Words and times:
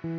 Hello 0.00 0.12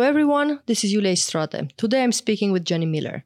everyone, 0.00 0.60
this 0.66 0.84
is 0.84 0.94
Iulia 0.94 1.14
Istrate. 1.14 1.76
Today 1.76 2.04
I'm 2.04 2.12
speaking 2.12 2.52
with 2.52 2.64
Jenni 2.64 2.88
Miller. 2.88 3.24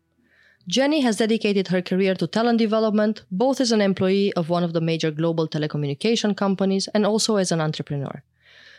Jenni 0.71 1.03
has 1.03 1.19
dedicated 1.19 1.69
her 1.69 1.83
career 1.83 2.15
to 2.15 2.27
talent 2.27 2.59
development, 2.59 3.25
both 3.31 3.61
as 3.61 3.73
an 3.73 3.83
employee 3.83 4.33
of 4.33 4.49
one 4.49 4.65
of 4.65 4.73
the 4.73 4.81
major 4.81 5.11
global 5.11 5.47
telecommunication 5.47 6.35
companies 6.35 6.89
and 6.95 7.05
also 7.05 7.37
as 7.37 7.53
an 7.53 7.61
entrepreneur. 7.61 8.23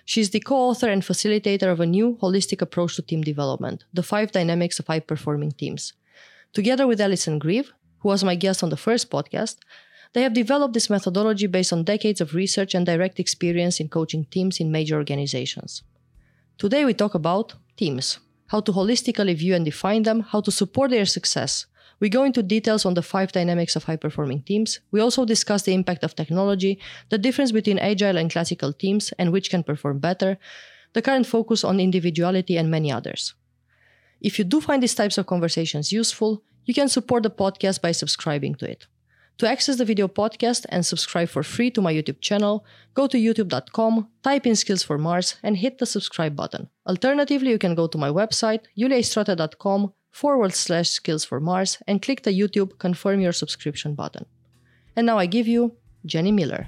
She 0.06 0.22
is 0.22 0.32
the 0.32 0.40
co 0.40 0.56
author 0.56 0.90
and 0.90 1.04
facilitator 1.04 1.72
of 1.72 1.80
a 1.80 1.86
new 1.86 2.18
holistic 2.20 2.64
approach 2.64 2.96
to 2.96 3.04
team 3.04 3.22
development, 3.22 3.84
the 3.94 4.02
five 4.02 4.32
dynamics 4.32 4.80
of 4.80 4.88
high 4.88 5.02
performing 5.02 5.52
teams. 5.52 5.94
Together 6.52 6.88
with 6.88 7.00
Alison 7.00 7.38
Grieve, 7.38 7.72
who 8.00 8.10
was 8.10 8.24
my 8.24 8.34
guest 8.34 8.64
on 8.64 8.72
the 8.72 8.76
first 8.76 9.12
podcast, 9.12 9.58
they 10.14 10.22
have 10.24 10.34
developed 10.34 10.74
this 10.74 10.90
methodology 10.90 11.48
based 11.48 11.72
on 11.72 11.84
decades 11.84 12.22
of 12.22 12.34
research 12.34 12.76
and 12.76 12.86
direct 12.86 13.20
experience 13.20 13.80
in 13.80 13.88
coaching 13.88 14.26
teams 14.26 14.60
in 14.60 14.72
major 14.72 14.96
organizations. 14.96 15.84
Today 16.58 16.86
we 16.86 16.94
talk 16.94 17.16
about 17.16 17.56
teams, 17.78 18.20
how 18.48 18.60
to 18.62 18.72
holistically 18.72 19.36
view 19.36 19.56
and 19.56 19.66
define 19.66 20.04
them, 20.04 20.20
how 20.20 20.42
to 20.42 20.52
support 20.52 20.92
their 20.92 21.06
success. 21.06 21.66
We 22.00 22.10
go 22.10 22.24
into 22.24 22.44
details 22.44 22.86
on 22.86 22.96
the 22.96 23.02
five 23.02 23.32
dynamics 23.32 23.76
of 23.76 23.84
high 23.86 23.96
performing 23.96 24.42
teams. 24.42 24.80
We 24.92 25.00
also 25.00 25.24
discuss 25.24 25.64
the 25.64 25.74
impact 25.74 26.04
of 26.04 26.16
technology, 26.16 26.80
the 27.10 27.18
difference 27.18 27.52
between 27.52 27.80
agile 27.80 28.18
and 28.18 28.32
classical 28.32 28.74
teams 28.74 29.14
and 29.18 29.32
which 29.32 29.50
can 29.50 29.64
perform 29.64 30.00
better, 30.00 30.38
the 30.94 31.02
current 31.02 31.28
focus 31.28 31.64
on 31.64 31.80
individuality, 31.80 32.58
and 32.58 32.70
many 32.70 32.92
others. 32.92 33.34
If 34.20 34.38
you 34.38 34.46
do 34.46 34.60
find 34.62 34.84
these 34.84 34.96
types 34.96 35.18
of 35.18 35.26
conversations 35.26 35.92
useful, 35.92 36.44
you 36.66 36.74
can 36.74 36.90
support 36.90 37.24
the 37.24 37.30
podcast 37.30 37.82
by 37.82 37.92
subscribing 37.92 38.56
to 38.56 38.70
it. 38.70 38.88
To 39.42 39.50
access 39.50 39.78
the 39.78 39.86
video 39.86 40.08
podcast 40.08 40.68
and 40.70 40.86
subscribe 40.86 41.28
for 41.28 41.42
free 41.42 41.72
to 41.72 41.82
my 41.82 41.92
YouTube 41.92 42.22
channel, 42.22 42.64
go 42.94 43.08
to 43.08 43.18
youtube.com, 43.18 44.08
type 44.22 44.46
in 44.46 44.56
Skills 44.56 44.84
for 44.84 45.00
Mars, 45.00 45.38
and 45.42 45.58
hit 45.58 45.80
the 45.80 45.88
subscribe 45.88 46.36
button. 46.36 46.70
Alternatively, 46.86 47.50
you 47.50 47.58
can 47.58 47.74
go 47.74 47.88
to 47.88 47.98
my 47.98 48.10
website, 48.10 48.66
iuliaistrate.com 48.78 49.94
forward 50.12 50.54
slash 50.54 50.92
skills 50.92 51.26
for 51.26 51.40
Mars 51.40 51.80
and 51.88 52.04
click 52.04 52.22
the 52.22 52.40
YouTube 52.40 52.78
confirm 52.78 53.20
your 53.20 53.32
subscription 53.32 53.96
button. 53.96 54.28
And 54.96 55.08
now 55.08 55.18
I 55.18 55.26
give 55.26 55.48
you 55.48 55.76
Jenni 56.06 56.32
Miller. 56.32 56.68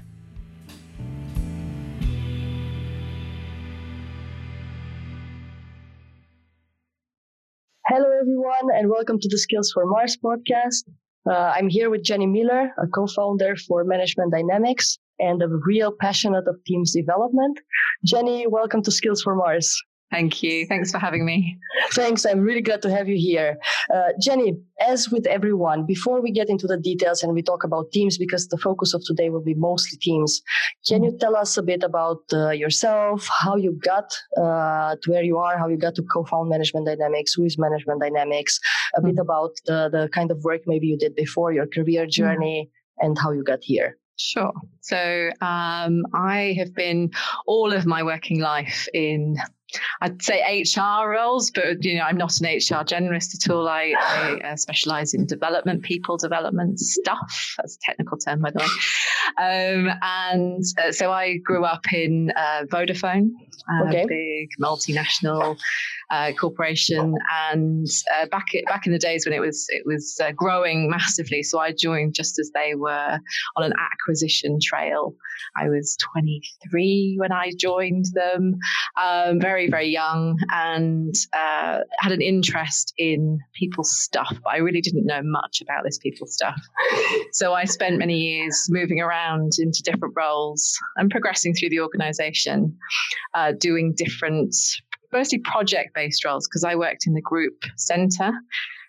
Hello, 7.86 8.08
everyone, 8.20 8.76
and 8.76 8.90
welcome 8.90 9.20
to 9.20 9.28
the 9.28 9.38
Skills 9.38 9.70
for 9.70 9.86
Mars 9.86 10.16
podcast. 10.16 10.90
Uh, 11.26 11.52
I'm 11.56 11.70
here 11.70 11.88
with 11.88 12.02
Jenni 12.02 12.30
Miller, 12.30 12.70
a 12.76 12.86
co-founder 12.86 13.56
for 13.56 13.82
Management 13.84 14.30
Dynamics 14.30 14.98
and 15.18 15.42
a 15.42 15.48
real 15.48 15.90
passionate 15.98 16.46
of 16.46 16.62
teams 16.66 16.92
development. 16.92 17.58
Jenni, 18.06 18.46
welcome 18.46 18.82
to 18.82 18.90
Skills 18.90 19.22
for 19.22 19.34
Mars. 19.34 19.74
Thank 20.14 20.44
you. 20.44 20.64
Thanks 20.66 20.92
for 20.92 21.00
having 21.00 21.24
me. 21.26 21.58
Thanks. 21.92 22.24
I'm 22.24 22.38
really 22.38 22.60
glad 22.60 22.82
to 22.82 22.90
have 22.96 23.08
you 23.08 23.16
here. 23.16 23.56
Uh, 23.92 24.10
Jenni, 24.24 24.56
as 24.78 25.10
with 25.10 25.26
everyone, 25.26 25.86
before 25.86 26.22
we 26.22 26.30
get 26.30 26.48
into 26.48 26.68
the 26.68 26.76
details 26.76 27.24
and 27.24 27.34
we 27.34 27.42
talk 27.42 27.64
about 27.64 27.90
teams, 27.90 28.16
because 28.16 28.46
the 28.46 28.56
focus 28.56 28.94
of 28.94 29.02
today 29.04 29.28
will 29.30 29.42
be 29.42 29.54
mostly 29.54 29.98
teams, 29.98 30.40
can 30.88 31.02
you 31.02 31.18
tell 31.18 31.34
us 31.36 31.56
a 31.56 31.64
bit 31.64 31.82
about 31.82 32.20
uh, 32.32 32.50
yourself, 32.50 33.28
how 33.42 33.56
you 33.56 33.72
got 33.82 34.08
uh, 34.36 34.94
to 35.02 35.10
where 35.10 35.24
you 35.24 35.36
are, 35.36 35.58
how 35.58 35.66
you 35.66 35.76
got 35.76 35.96
to 35.96 36.02
co 36.04 36.22
found 36.24 36.48
Management 36.48 36.86
Dynamics, 36.86 37.34
who 37.34 37.44
is 37.44 37.58
Management 37.58 38.00
Dynamics, 38.00 38.60
a 38.94 39.00
mm-hmm. 39.00 39.08
bit 39.08 39.18
about 39.18 39.50
the, 39.66 39.88
the 39.90 40.08
kind 40.12 40.30
of 40.30 40.38
work 40.44 40.60
maybe 40.66 40.86
you 40.86 40.96
did 40.96 41.16
before, 41.16 41.52
your 41.52 41.66
career 41.66 42.02
mm-hmm. 42.02 42.22
journey, 42.22 42.70
mm-hmm. 42.70 43.06
and 43.06 43.18
how 43.18 43.32
you 43.32 43.42
got 43.42 43.64
here? 43.64 43.98
Sure. 44.16 44.52
So 44.80 45.30
um, 45.40 46.04
I 46.14 46.54
have 46.56 46.72
been 46.72 47.10
all 47.46 47.72
of 47.72 47.84
my 47.84 48.02
working 48.04 48.40
life 48.40 48.86
in 48.94 49.38
I'd 50.00 50.22
say 50.22 50.64
HR 50.64 51.08
roles, 51.08 51.50
but 51.50 51.82
you 51.84 51.96
know, 51.96 52.02
I'm 52.02 52.16
not 52.16 52.40
an 52.40 52.46
HR 52.46 52.84
generalist 52.84 53.34
at 53.34 53.52
all. 53.52 53.68
I, 53.68 53.94
I 53.98 54.40
uh, 54.44 54.56
specialize 54.56 55.14
in 55.14 55.26
development, 55.26 55.82
people 55.82 56.16
development 56.16 56.80
stuff. 56.80 57.54
That's 57.56 57.76
a 57.76 57.80
technical 57.80 58.18
term, 58.18 58.40
by 58.40 58.50
the 58.50 58.58
way. 58.58 58.66
Um, 59.36 59.90
and 60.02 60.64
uh, 60.82 60.92
so 60.92 61.12
I 61.12 61.38
grew 61.38 61.64
up 61.64 61.92
in 61.92 62.32
uh, 62.36 62.64
Vodafone, 62.66 63.30
okay. 63.88 64.02
a 64.02 64.06
big 64.06 64.50
multinational 64.60 65.56
uh, 66.14 66.32
corporation, 66.32 67.14
and 67.50 67.86
uh, 68.14 68.26
back 68.26 68.46
back 68.66 68.86
in 68.86 68.92
the 68.92 68.98
days 68.98 69.26
when 69.26 69.32
it 69.32 69.40
was 69.40 69.66
it 69.70 69.82
was 69.84 70.20
uh, 70.22 70.30
growing 70.32 70.88
massively. 70.88 71.42
So 71.42 71.58
I 71.58 71.72
joined 71.72 72.14
just 72.14 72.38
as 72.38 72.50
they 72.54 72.74
were 72.76 73.18
on 73.56 73.64
an 73.64 73.72
acquisition 73.92 74.58
trail. 74.62 75.14
I 75.56 75.68
was 75.68 75.96
23 76.14 77.16
when 77.18 77.32
I 77.32 77.50
joined 77.58 78.06
them, 78.12 78.56
um, 79.02 79.40
very 79.40 79.68
very 79.68 79.88
young, 79.88 80.38
and 80.50 81.14
uh, 81.32 81.80
had 81.98 82.12
an 82.12 82.22
interest 82.22 82.94
in 82.96 83.40
people's 83.58 83.98
stuff. 84.00 84.36
But 84.44 84.50
I 84.50 84.58
really 84.58 84.80
didn't 84.80 85.06
know 85.06 85.22
much 85.24 85.60
about 85.60 85.82
this 85.84 85.98
people 85.98 86.28
stuff. 86.28 86.60
So 87.32 87.54
I 87.54 87.64
spent 87.64 87.98
many 87.98 88.18
years 88.18 88.66
moving 88.68 89.00
around 89.00 89.52
into 89.58 89.82
different 89.82 90.14
roles 90.16 90.78
and 90.96 91.10
progressing 91.10 91.54
through 91.54 91.70
the 91.70 91.80
organization, 91.80 92.76
uh, 93.34 93.52
doing 93.58 93.94
different 93.96 94.54
mostly 95.14 95.38
project 95.38 95.94
based 95.94 96.24
roles 96.24 96.46
because 96.46 96.64
I 96.64 96.74
worked 96.74 97.06
in 97.06 97.14
the 97.14 97.22
group 97.22 97.64
center 97.76 98.32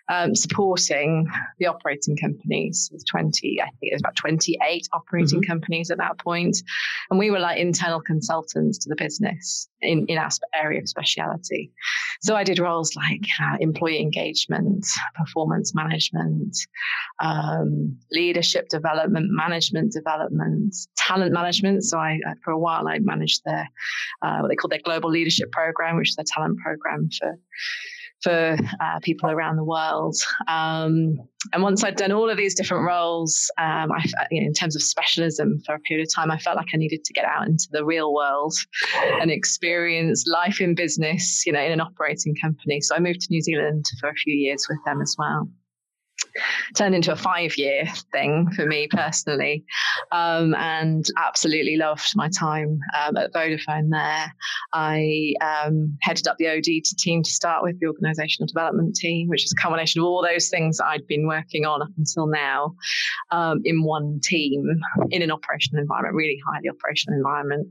um, 0.08 0.34
supporting 0.34 1.26
the 1.58 1.66
operating 1.66 2.16
companies. 2.16 2.90
With 2.92 3.04
20, 3.06 3.60
I 3.60 3.64
think 3.64 3.76
it 3.82 3.94
was 3.94 4.02
about 4.02 4.16
28 4.16 4.88
operating 4.92 5.40
mm-hmm. 5.40 5.50
companies 5.50 5.90
at 5.90 5.98
that 5.98 6.18
point. 6.18 6.56
And 7.10 7.18
we 7.18 7.30
were 7.30 7.38
like 7.38 7.58
internal 7.58 8.00
consultants 8.00 8.78
to 8.78 8.88
the 8.88 8.96
business 8.96 9.68
in, 9.82 10.06
in 10.06 10.18
our 10.18 10.30
area 10.54 10.80
of 10.80 10.88
speciality. 10.88 11.72
So 12.22 12.34
I 12.34 12.44
did 12.44 12.58
roles 12.58 12.94
like 12.96 13.26
uh, 13.40 13.56
employee 13.60 14.00
engagement, 14.00 14.86
performance 15.14 15.74
management, 15.74 16.56
um, 17.20 17.98
leadership 18.10 18.68
development, 18.68 19.26
management 19.30 19.92
development, 19.92 20.74
talent 20.96 21.32
management. 21.32 21.84
So 21.84 21.98
I, 21.98 22.18
for 22.44 22.52
a 22.52 22.58
while, 22.58 22.88
I 22.88 22.98
managed 23.00 23.42
their, 23.44 23.68
uh, 24.22 24.38
what 24.40 24.48
they 24.48 24.56
call 24.56 24.68
their 24.68 24.80
global 24.82 25.10
leadership 25.10 25.52
program, 25.52 25.96
which 25.96 26.10
is 26.10 26.16
their 26.16 26.24
talent 26.26 26.58
program 26.58 27.08
for 27.18 27.38
for 28.22 28.56
uh, 28.80 28.98
people 29.02 29.30
around 29.30 29.56
the 29.56 29.64
world. 29.64 30.16
Um, 30.48 31.18
and 31.52 31.62
once 31.62 31.84
I'd 31.84 31.96
done 31.96 32.12
all 32.12 32.28
of 32.28 32.36
these 32.36 32.54
different 32.54 32.86
roles, 32.86 33.50
um, 33.58 33.92
I, 33.92 34.04
you 34.30 34.40
know, 34.40 34.46
in 34.46 34.52
terms 34.52 34.74
of 34.74 34.82
specialism 34.82 35.60
for 35.64 35.74
a 35.74 35.80
period 35.80 36.06
of 36.06 36.14
time, 36.14 36.30
I 36.30 36.38
felt 36.38 36.56
like 36.56 36.68
I 36.74 36.76
needed 36.76 37.04
to 37.04 37.12
get 37.12 37.24
out 37.24 37.46
into 37.46 37.68
the 37.70 37.84
real 37.84 38.12
world 38.12 38.54
and 39.20 39.30
experience 39.30 40.24
life 40.26 40.60
in 40.60 40.74
business, 40.74 41.44
you 41.46 41.52
know, 41.52 41.62
in 41.62 41.72
an 41.72 41.80
operating 41.80 42.34
company. 42.34 42.80
So 42.80 42.96
I 42.96 42.98
moved 42.98 43.20
to 43.20 43.28
New 43.30 43.42
Zealand 43.42 43.86
for 44.00 44.08
a 44.08 44.14
few 44.14 44.34
years 44.34 44.66
with 44.68 44.78
them 44.84 45.00
as 45.00 45.14
well 45.18 45.48
turned 46.74 46.94
into 46.94 47.12
a 47.12 47.16
five 47.16 47.56
year 47.56 47.84
thing 48.12 48.50
for 48.54 48.66
me 48.66 48.88
personally. 48.90 49.64
Um, 50.12 50.54
and 50.54 51.06
absolutely 51.18 51.76
loved 51.76 52.12
my 52.14 52.28
time 52.28 52.78
um, 52.98 53.16
at 53.16 53.32
Vodafone 53.32 53.90
there. 53.90 54.32
I 54.72 55.34
um, 55.40 55.96
headed 56.02 56.26
up 56.26 56.36
the 56.38 56.48
OD 56.48 56.84
team 56.98 57.22
to 57.22 57.30
start 57.30 57.62
with, 57.62 57.78
the 57.80 57.86
organizational 57.86 58.46
development 58.46 58.94
team, 58.94 59.28
which 59.28 59.44
is 59.44 59.52
a 59.52 59.60
combination 59.60 60.00
of 60.00 60.06
all 60.06 60.22
those 60.22 60.48
things 60.48 60.78
that 60.78 60.86
I'd 60.86 61.06
been 61.06 61.26
working 61.26 61.64
on 61.66 61.82
up 61.82 61.88
until 61.98 62.26
now 62.26 62.74
um, 63.30 63.60
in 63.64 63.82
one 63.82 64.20
team 64.22 64.64
in 65.10 65.22
an 65.22 65.30
operational 65.30 65.82
environment, 65.82 66.14
really 66.14 66.38
highly 66.50 66.68
operational 66.68 67.18
environment. 67.18 67.68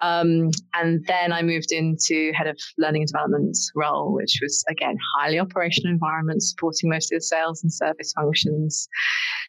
Um, 0.00 0.50
and 0.74 1.04
then 1.06 1.32
I 1.32 1.42
moved 1.42 1.72
into 1.72 2.32
head 2.34 2.46
of 2.46 2.58
learning 2.78 3.02
and 3.02 3.08
development 3.08 3.56
role, 3.74 4.12
which 4.14 4.38
was 4.42 4.64
again 4.68 4.96
highly 5.18 5.38
operational 5.38 5.92
environment, 5.92 6.42
supporting 6.42 6.88
most 6.88 7.12
of 7.12 7.16
the 7.16 7.22
sales 7.22 7.62
and 7.62 7.72
service 7.82 8.12
functions, 8.12 8.88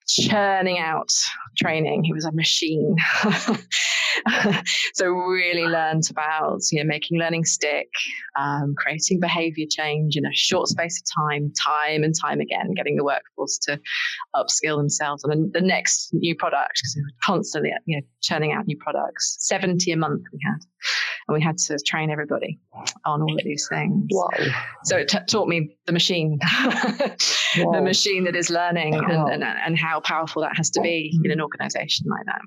churning 0.07 0.79
out 0.79 1.11
training. 1.57 2.03
He 2.03 2.13
was 2.13 2.25
a 2.25 2.31
machine. 2.31 2.95
so 4.93 5.05
really 5.07 5.65
learned 5.65 6.03
about 6.09 6.59
you 6.71 6.83
know 6.83 6.87
making 6.87 7.19
learning 7.19 7.45
stick, 7.45 7.89
um, 8.39 8.73
creating 8.77 9.19
behavior 9.19 9.65
change 9.69 10.15
in 10.15 10.25
a 10.25 10.33
short 10.33 10.67
space 10.67 11.01
of 11.01 11.23
time, 11.23 11.51
time 11.65 12.03
and 12.03 12.13
time 12.19 12.39
again, 12.39 12.73
getting 12.75 12.95
the 12.95 13.03
workforce 13.03 13.57
to 13.59 13.79
upskill 14.35 14.77
themselves 14.77 15.23
on 15.23 15.51
the 15.53 15.61
next 15.61 16.09
new 16.13 16.35
product 16.35 16.73
because 16.75 16.95
we 16.95 17.01
were 17.01 17.17
constantly 17.23 17.71
you 17.85 17.97
know 17.97 18.03
churning 18.21 18.51
out 18.51 18.65
new 18.67 18.77
products. 18.77 19.37
Seventy 19.39 19.91
a 19.91 19.97
month 19.97 20.23
we 20.31 20.39
had, 20.45 20.59
and 21.27 21.35
we 21.35 21.41
had 21.41 21.57
to 21.57 21.77
train 21.85 22.09
everybody 22.09 22.59
on 23.05 23.21
all 23.21 23.33
of 23.33 23.43
these 23.43 23.67
things. 23.67 24.07
Wow. 24.11 24.29
So 24.83 24.97
it 24.97 25.07
t- 25.07 25.19
taught 25.29 25.47
me 25.47 25.77
the 25.85 25.93
machine, 25.93 26.39
the 27.55 27.81
machine 27.81 28.25
that 28.25 28.35
is 28.35 28.49
learning, 28.49 28.93
wow. 28.93 29.27
and, 29.27 29.43
and 29.43 29.43
and 29.43 29.77
how 29.77 29.99
powerful 29.99 30.41
that 30.41 30.55
has 30.57 30.69
to 30.71 30.81
be 30.81 31.11
in 31.23 31.31
an 31.31 31.37
mm-hmm. 31.37 31.43
organization 31.43 32.07
like 32.09 32.25
that. 32.25 32.41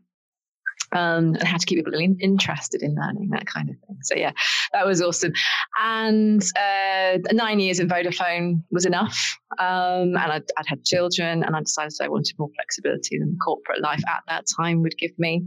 Um, 0.96 1.34
and 1.34 1.42
how 1.42 1.58
to 1.58 1.66
keep 1.66 1.84
people 1.84 1.92
interested 2.20 2.82
in 2.82 2.94
learning, 2.94 3.28
that 3.30 3.46
kind 3.46 3.68
of 3.68 3.76
thing. 3.86 3.98
So 4.02 4.14
yeah, 4.14 4.32
that 4.72 4.86
was 4.86 5.02
awesome. 5.02 5.32
And 5.80 6.42
uh, 6.56 7.18
nine 7.32 7.60
years 7.60 7.80
in 7.80 7.88
Vodafone 7.88 8.62
was 8.70 8.86
enough. 8.86 9.38
Um, 9.58 10.16
and 10.16 10.32
I'd, 10.32 10.44
I'd, 10.58 10.66
had 10.66 10.84
children, 10.84 11.44
and 11.44 11.54
I 11.54 11.60
decided 11.60 11.92
I 12.00 12.08
wanted 12.08 12.34
more 12.38 12.48
flexibility 12.56 13.18
than 13.18 13.32
the 13.32 13.38
corporate 13.44 13.80
life 13.80 14.02
at 14.08 14.22
that 14.28 14.44
time 14.56 14.82
would 14.82 14.96
give 14.98 15.12
me. 15.18 15.46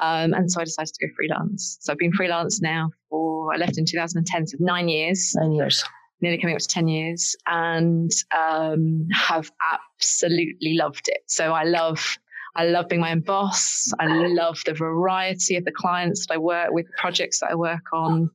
Um, 0.00 0.32
and 0.32 0.50
so 0.50 0.60
I 0.60 0.64
decided 0.64 0.94
to 0.94 1.06
go 1.06 1.12
freelance. 1.16 1.78
So 1.80 1.92
I've 1.92 1.98
been 1.98 2.12
freelance 2.12 2.62
now 2.62 2.90
for 3.10 3.52
I 3.52 3.56
left 3.56 3.78
in 3.78 3.84
2010, 3.86 4.46
so 4.46 4.56
nine 4.60 4.88
years. 4.88 5.34
Nine 5.36 5.52
years 5.52 5.84
nearly 6.20 6.38
coming 6.38 6.54
up 6.54 6.60
to 6.60 6.68
10 6.68 6.88
years 6.88 7.36
and 7.46 8.10
um, 8.34 9.06
have 9.12 9.50
absolutely 9.72 10.74
loved 10.74 11.08
it. 11.08 11.22
So 11.26 11.52
I 11.52 11.64
love 11.64 12.16
I 12.56 12.66
love 12.66 12.88
being 12.88 13.00
my 13.00 13.12
own 13.12 13.20
boss. 13.20 13.92
I 13.98 14.06
love 14.06 14.60
the 14.64 14.74
variety 14.74 15.56
of 15.56 15.64
the 15.64 15.72
clients 15.72 16.26
that 16.26 16.34
I 16.34 16.38
work 16.38 16.70
with, 16.70 16.86
projects 16.96 17.40
that 17.40 17.50
I 17.50 17.54
work 17.54 17.92
on. 17.92 18.30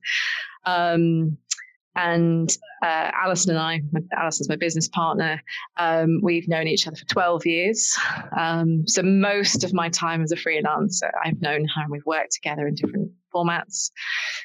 Um, 0.66 1.38
and 1.96 2.56
uh, 2.82 3.10
Alison 3.14 3.50
and 3.50 3.58
I, 3.58 3.82
Alison's 4.16 4.48
my 4.48 4.56
business 4.56 4.88
partner, 4.88 5.42
um, 5.76 6.20
we've 6.22 6.48
known 6.48 6.68
each 6.68 6.86
other 6.86 6.96
for 6.96 7.04
12 7.06 7.46
years. 7.46 7.98
Um, 8.38 8.86
so 8.86 9.02
most 9.02 9.64
of 9.64 9.74
my 9.74 9.88
time 9.88 10.22
as 10.22 10.32
a 10.32 10.36
freelancer, 10.36 11.10
I've 11.24 11.40
known 11.40 11.66
her 11.66 11.82
and 11.82 11.90
we've 11.90 12.06
worked 12.06 12.32
together 12.32 12.66
in 12.66 12.74
different 12.74 13.10
formats. 13.34 13.90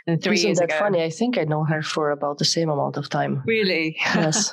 And 0.07 0.21
three 0.21 0.35
Isn't 0.35 0.47
years 0.47 0.57
that 0.59 0.65
ago, 0.65 0.79
funny? 0.79 1.03
I 1.03 1.09
think 1.09 1.37
I 1.37 1.43
know 1.43 1.63
her 1.63 1.81
for 1.81 2.11
about 2.11 2.39
the 2.39 2.45
same 2.45 2.69
amount 2.69 2.97
of 2.97 3.09
time. 3.09 3.41
Really? 3.45 3.95
Yes. 3.99 4.51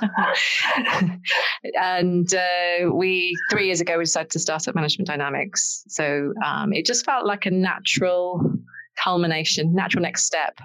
and 1.80 2.32
uh, 2.34 2.90
we 2.92 3.34
three 3.50 3.66
years 3.66 3.80
ago 3.80 3.98
we 3.98 4.04
decided 4.04 4.30
to 4.30 4.38
start 4.38 4.68
up 4.68 4.74
Management 4.74 5.08
Dynamics. 5.08 5.84
So 5.88 6.32
um, 6.44 6.72
it 6.72 6.86
just 6.86 7.04
felt 7.04 7.26
like 7.26 7.46
a 7.46 7.50
natural 7.50 8.52
culmination, 9.02 9.74
natural 9.74 10.02
next 10.02 10.24
step 10.24 10.58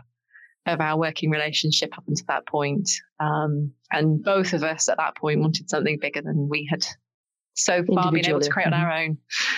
of 0.67 0.81
our 0.81 0.97
working 0.97 1.29
relationship 1.29 1.97
up 1.97 2.03
until 2.07 2.25
that 2.27 2.45
point. 2.45 2.89
Um, 3.19 3.71
and 3.91 4.23
both 4.23 4.53
of 4.53 4.63
us 4.63 4.89
at 4.89 4.97
that 4.97 5.15
point 5.15 5.39
wanted 5.39 5.69
something 5.69 5.97
bigger 5.99 6.21
than 6.21 6.49
we 6.49 6.67
had 6.69 6.85
so 7.57 7.83
far 7.83 8.11
been 8.11 8.27
able 8.27 8.39
to 8.39 8.49
create 8.49 8.67
on 8.67 8.73
our 8.73 8.91
mm-hmm. 8.91 9.11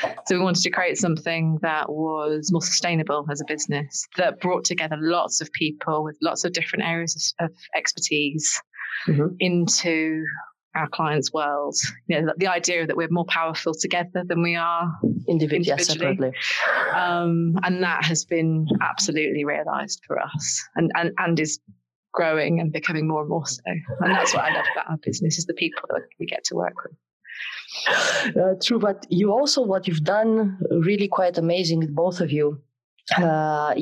own. 0.06 0.14
So 0.26 0.38
we 0.38 0.44
wanted 0.44 0.64
to 0.64 0.70
create 0.70 0.98
something 0.98 1.60
that 1.62 1.90
was 1.90 2.50
more 2.52 2.62
sustainable 2.62 3.26
as 3.30 3.42
a 3.42 3.46
business, 3.46 4.08
that 4.16 4.40
brought 4.40 4.64
together 4.64 4.96
lots 5.00 5.42
of 5.42 5.52
people 5.52 6.04
with 6.04 6.18
lots 6.22 6.46
of 6.46 6.54
different 6.54 6.86
areas 6.86 7.36
of, 7.40 7.50
of 7.50 7.58
expertise 7.76 8.62
mm-hmm. 9.08 9.36
into 9.40 10.24
our 10.76 10.88
clients' 10.90 11.34
world. 11.34 11.76
You 12.08 12.22
know, 12.22 12.34
the, 12.38 12.48
idea 12.48 12.86
that 12.86 12.96
we're 12.96 13.10
more 13.10 13.26
powerful 13.26 13.74
together 13.74 14.24
than 14.26 14.42
we 14.42 14.56
are 14.56 14.92
individually. 15.28 15.84
separately. 15.84 16.32
Um, 16.94 17.56
and 17.64 17.84
that 17.84 18.06
has 18.06 18.26
been 18.26 18.68
absolutely 18.82 19.46
realised 19.46 20.02
for 20.06 20.20
us, 20.20 20.64
and, 20.76 20.92
and 20.96 21.12
and 21.18 21.40
is 21.40 21.60
growing 22.12 22.60
and 22.60 22.72
becoming 22.72 23.08
more 23.08 23.22
and 23.22 23.30
more 23.30 23.46
so. 23.46 23.62
And 23.66 24.12
that's 24.12 24.34
what 24.34 24.46
I 24.46 24.54
love 24.54 24.66
about 24.74 24.90
our 24.90 24.98
business 24.98 25.38
is 25.38 25.46
the 25.46 25.54
people 25.54 25.84
that 25.90 26.02
we 26.20 26.26
get 26.26 26.44
to 26.46 26.56
work 26.56 26.74
with. 26.84 28.36
Uh, 28.36 28.56
true, 28.62 28.80
but 28.80 29.06
you 29.10 29.32
also 29.32 29.62
what 29.62 29.88
you've 29.88 30.04
done 30.04 30.58
really 30.72 31.08
quite 31.08 31.38
amazing, 31.38 31.88
both 31.94 32.20
of 32.20 32.32
you. 32.32 32.62
Uh, 33.18 33.76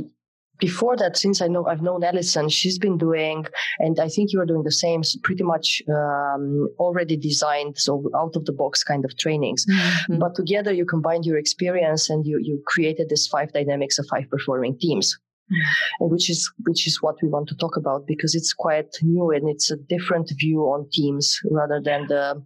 before 0.59 0.95
that, 0.98 1.18
since 1.18 1.42
I 1.42 1.48
know 1.48 1.65
I've 1.68 1.81
known 1.81 2.04
Alison, 2.04 2.50
she's 2.50 2.80
been 2.80 2.98
doing, 2.98 3.45
and 3.80 4.00
I 4.00 4.09
think 4.09 4.31
you 4.31 4.39
are 4.42 4.45
doing 4.45 4.63
the 4.63 4.71
same, 4.71 5.01
pretty 5.24 5.44
much 5.44 5.81
um, 5.89 6.68
already 6.80 7.18
designed, 7.18 7.77
so 7.77 8.09
out 8.15 8.36
of 8.36 8.45
the 8.45 8.54
box 8.54 8.83
kind 8.83 9.06
of 9.06 9.18
trainings. 9.18 9.65
Mm-hmm. 9.65 10.19
But 10.19 10.36
together, 10.36 10.71
you 10.71 10.86
combined 10.86 11.25
your 11.25 11.38
experience 11.38 12.09
and 12.09 12.25
you 12.25 12.39
you 12.42 12.62
created 12.65 13.09
this 13.09 13.27
five 13.27 13.51
dynamics 13.54 14.00
of 14.00 14.07
five 14.09 14.30
performing 14.30 14.77
teams. 14.80 15.18
Mm-hmm. 15.51 16.04
And 16.04 16.12
which 16.12 16.30
is 16.30 16.51
which 16.65 16.88
is 16.88 17.01
what 17.01 17.15
we 17.21 17.30
want 17.30 17.48
to 17.50 17.56
talk 17.56 17.77
about 17.77 18.06
because 18.06 18.36
it's 18.36 18.53
quite 18.53 18.89
new 19.01 19.31
and 19.31 19.48
it's 19.48 19.71
a 19.71 19.77
different 19.77 20.31
view 20.38 20.63
on 20.63 20.89
teams 20.92 21.39
rather 21.50 21.80
than 21.81 22.07
the 22.07 22.44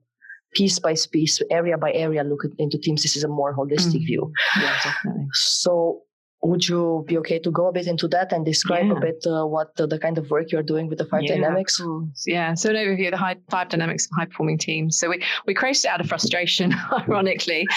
piece 0.53 0.79
by 0.79 0.95
piece, 1.11 1.41
area 1.49 1.77
by 1.77 1.91
area 1.93 2.23
look 2.23 2.43
into 2.59 2.77
teams. 2.77 3.01
This 3.01 3.15
is 3.15 3.23
a 3.23 3.27
more 3.27 3.55
holistic 3.55 4.01
mm. 4.01 4.05
view. 4.05 4.31
Yeah, 4.59 4.77
definitely. 4.83 5.27
So 5.33 6.03
would 6.43 6.67
you 6.67 7.05
be 7.07 7.17
okay 7.19 7.37
to 7.39 7.51
go 7.51 7.67
a 7.67 7.71
bit 7.71 7.87
into 7.87 8.07
that 8.07 8.31
and 8.33 8.45
describe 8.45 8.87
yeah. 8.87 8.93
a 8.93 8.99
bit 8.99 9.23
uh, 9.27 9.45
what 9.45 9.75
the, 9.75 9.85
the, 9.85 9.99
kind 9.99 10.17
of 10.17 10.29
work 10.31 10.51
you're 10.51 10.63
doing 10.63 10.87
with 10.87 10.97
the 10.97 11.05
five 11.05 11.23
yeah, 11.23 11.35
dynamics? 11.35 11.81
Yeah, 12.25 12.55
so 12.55 12.71
an 12.71 12.75
overview 12.75 13.07
of 13.07 13.11
the 13.11 13.17
high, 13.17 13.35
five 13.49 13.69
dynamics 13.69 14.05
of 14.05 14.17
high 14.17 14.25
performing 14.25 14.57
teams. 14.57 14.97
So 14.97 15.09
we, 15.09 15.23
we 15.45 15.53
created 15.53 15.85
it 15.85 15.89
out 15.89 16.01
of 16.01 16.07
frustration, 16.07 16.73
ironically. 16.91 17.67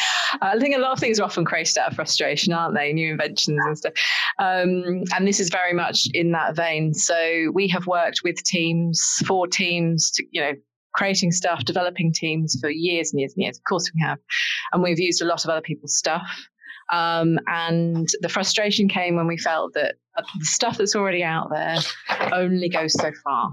Uh, 0.40 0.52
I 0.54 0.58
think 0.58 0.74
a 0.74 0.78
lot 0.78 0.92
of 0.92 0.98
things 0.98 1.20
are 1.20 1.24
often 1.24 1.44
created 1.44 1.76
out 1.76 1.90
of 1.90 1.96
frustration, 1.96 2.52
aren't 2.52 2.74
they? 2.74 2.92
New 2.92 3.12
inventions 3.12 3.60
and 3.64 3.78
stuff. 3.78 3.92
Um, 4.38 5.04
and 5.14 5.28
this 5.28 5.40
is 5.40 5.50
very 5.50 5.74
much 5.74 6.08
in 6.14 6.32
that 6.32 6.56
vein. 6.56 6.94
So 6.94 7.50
we 7.52 7.68
have 7.68 7.86
worked 7.86 8.20
with 8.24 8.42
teams, 8.44 9.22
four 9.26 9.46
teams, 9.46 10.10
to, 10.12 10.24
you 10.30 10.40
know, 10.40 10.52
creating 10.94 11.32
stuff, 11.32 11.64
developing 11.64 12.12
teams 12.12 12.56
for 12.60 12.70
years 12.70 13.12
and 13.12 13.20
years 13.20 13.34
and 13.36 13.42
years. 13.42 13.58
Of 13.58 13.64
course, 13.64 13.90
we 13.94 14.00
have. 14.00 14.18
And 14.72 14.82
we've 14.82 14.98
used 14.98 15.20
a 15.20 15.26
lot 15.26 15.44
of 15.44 15.50
other 15.50 15.60
people's 15.60 15.96
stuff. 15.96 16.26
Um, 16.92 17.38
and 17.46 18.08
the 18.20 18.28
frustration 18.28 18.88
came 18.88 19.16
when 19.16 19.26
we 19.26 19.38
felt 19.38 19.74
that 19.74 19.96
the 20.38 20.44
stuff 20.44 20.78
that's 20.78 20.94
already 20.94 21.22
out 21.22 21.50
there 21.50 21.78
only 22.32 22.68
goes 22.68 22.92
so 22.92 23.10
far 23.24 23.50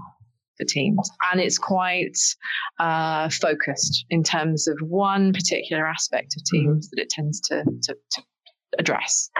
for 0.58 0.64
teams. 0.64 1.10
And 1.30 1.40
it's 1.40 1.58
quite 1.58 2.18
uh, 2.78 3.28
focused 3.30 4.04
in 4.10 4.22
terms 4.22 4.68
of 4.68 4.78
one 4.80 5.32
particular 5.32 5.86
aspect 5.86 6.36
of 6.36 6.44
teams 6.44 6.86
mm-hmm. 6.86 6.96
that 6.96 7.02
it 7.02 7.10
tends 7.10 7.40
to, 7.42 7.64
to, 7.64 7.96
to 8.12 8.22
address. 8.78 9.30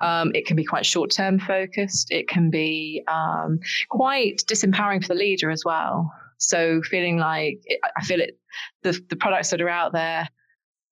Um, 0.00 0.32
it 0.34 0.46
can 0.46 0.56
be 0.56 0.64
quite 0.64 0.86
short 0.86 1.10
term 1.10 1.38
focused, 1.38 2.10
it 2.10 2.28
can 2.28 2.50
be 2.50 3.02
um, 3.08 3.60
quite 3.90 4.42
disempowering 4.46 5.02
for 5.02 5.08
the 5.08 5.14
leader 5.14 5.50
as 5.50 5.62
well. 5.64 6.12
So 6.38 6.82
feeling 6.82 7.18
like 7.18 7.58
I 7.96 8.04
feel 8.04 8.20
it, 8.20 8.38
the, 8.82 9.00
the 9.08 9.16
products 9.16 9.50
that 9.50 9.60
are 9.60 9.68
out 9.68 9.92
there 9.92 10.28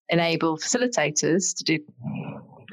enable 0.08 0.56
facilitators 0.56 1.56
to 1.56 1.64
do 1.64 1.78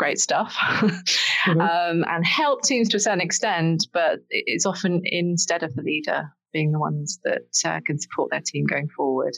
great 0.04 0.20
stuff 0.20 0.54
mm-hmm. 0.60 1.62
um, 1.62 2.04
and 2.10 2.26
help 2.26 2.62
teams 2.62 2.90
to 2.90 2.98
a 2.98 3.00
certain 3.00 3.22
extent, 3.22 3.88
but 3.94 4.20
it's 4.30 4.66
often 4.66 5.02
instead 5.06 5.64
of 5.64 5.74
the 5.76 5.82
leader 5.82 6.30
being 6.52 6.74
the 6.74 6.80
ones 6.80 7.20
that 7.24 7.48
uh, 7.66 7.80
can 7.88 7.98
support 7.98 8.30
their 8.30 8.42
team 8.46 8.66
going 8.66 8.90
forward. 8.90 9.34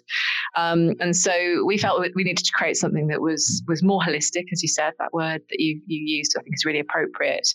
Um, 0.58 0.96
and 1.00 1.16
so 1.16 1.64
we 1.66 1.78
felt 1.78 2.02
we 2.16 2.24
needed 2.24 2.44
to 2.44 2.52
create 2.52 2.78
something 2.78 3.08
that 3.08 3.22
was 3.22 3.64
was 3.68 3.84
more 3.84 4.02
holistic, 4.02 4.46
as 4.52 4.64
you 4.64 4.68
said, 4.68 4.94
that 4.98 5.14
word 5.14 5.42
that 5.50 5.60
you 5.60 5.80
you 5.86 6.18
used, 6.18 6.36
I 6.36 6.42
think 6.42 6.56
is 6.56 6.66
really 6.66 6.80
appropriate, 6.80 7.48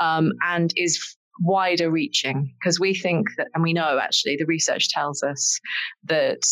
um, 0.00 0.30
and 0.46 0.72
is 0.76 1.16
wider 1.40 1.90
reaching 1.90 2.54
because 2.60 2.78
we 2.78 2.94
think 2.94 3.26
that, 3.38 3.48
and 3.54 3.62
we 3.64 3.72
know 3.72 3.98
actually, 4.00 4.36
the 4.36 4.46
research 4.46 4.88
tells 4.88 5.24
us 5.24 5.58
that 6.04 6.42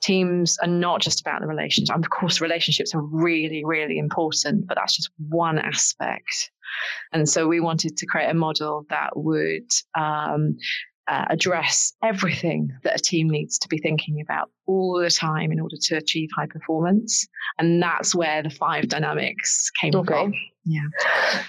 teams 0.00 0.56
are 0.62 0.68
not 0.68 1.00
just 1.00 1.20
about 1.20 1.40
the 1.40 1.46
relationships. 1.46 1.96
Of 1.96 2.10
course, 2.10 2.40
relationships 2.40 2.94
are 2.94 3.02
really, 3.02 3.62
really 3.64 3.98
important, 3.98 4.66
but 4.66 4.76
that's 4.76 4.96
just 4.96 5.10
one 5.28 5.58
aspect. 5.58 6.50
And 7.12 7.28
so 7.28 7.48
we 7.48 7.60
wanted 7.60 7.96
to 7.96 8.06
create 8.06 8.30
a 8.30 8.34
model 8.34 8.86
that 8.90 9.10
would 9.16 9.70
um, 9.98 10.56
uh, 11.08 11.24
address 11.28 11.92
everything 12.02 12.70
that 12.84 12.94
a 12.94 13.02
team 13.02 13.28
needs 13.28 13.58
to 13.58 13.68
be 13.68 13.78
thinking 13.78 14.20
about 14.20 14.50
all 14.66 15.00
the 15.00 15.10
time 15.10 15.50
in 15.50 15.60
order 15.60 15.76
to 15.80 15.96
achieve 15.96 16.28
high 16.36 16.46
performance. 16.46 17.26
And 17.58 17.82
that's 17.82 18.14
where 18.14 18.42
the 18.42 18.50
five 18.50 18.88
dynamics 18.88 19.70
came 19.80 19.94
okay. 19.94 20.06
from. 20.06 20.34
Yeah. 20.64 21.42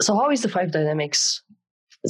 So, 0.00 0.14
how 0.14 0.30
is 0.30 0.42
the 0.42 0.48
five 0.48 0.72
dynamics 0.72 1.42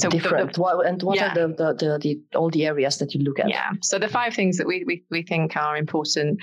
so 0.01 0.09
different. 0.09 0.53
The, 0.53 0.61
the, 0.61 0.77
and 0.87 1.01
what 1.03 1.17
yeah. 1.17 1.31
are 1.31 1.35
the, 1.35 1.47
the, 1.47 1.73
the, 1.73 1.99
the, 1.99 2.37
all 2.37 2.49
the 2.49 2.65
areas 2.65 2.97
that 2.97 3.13
you 3.13 3.21
look 3.21 3.39
at? 3.39 3.49
Yeah. 3.49 3.71
So 3.81 3.99
the 3.99 4.07
five 4.07 4.33
things 4.33 4.57
that 4.57 4.67
we 4.67 4.83
we, 4.85 5.03
we 5.09 5.23
think 5.23 5.55
are 5.55 5.77
important, 5.77 6.39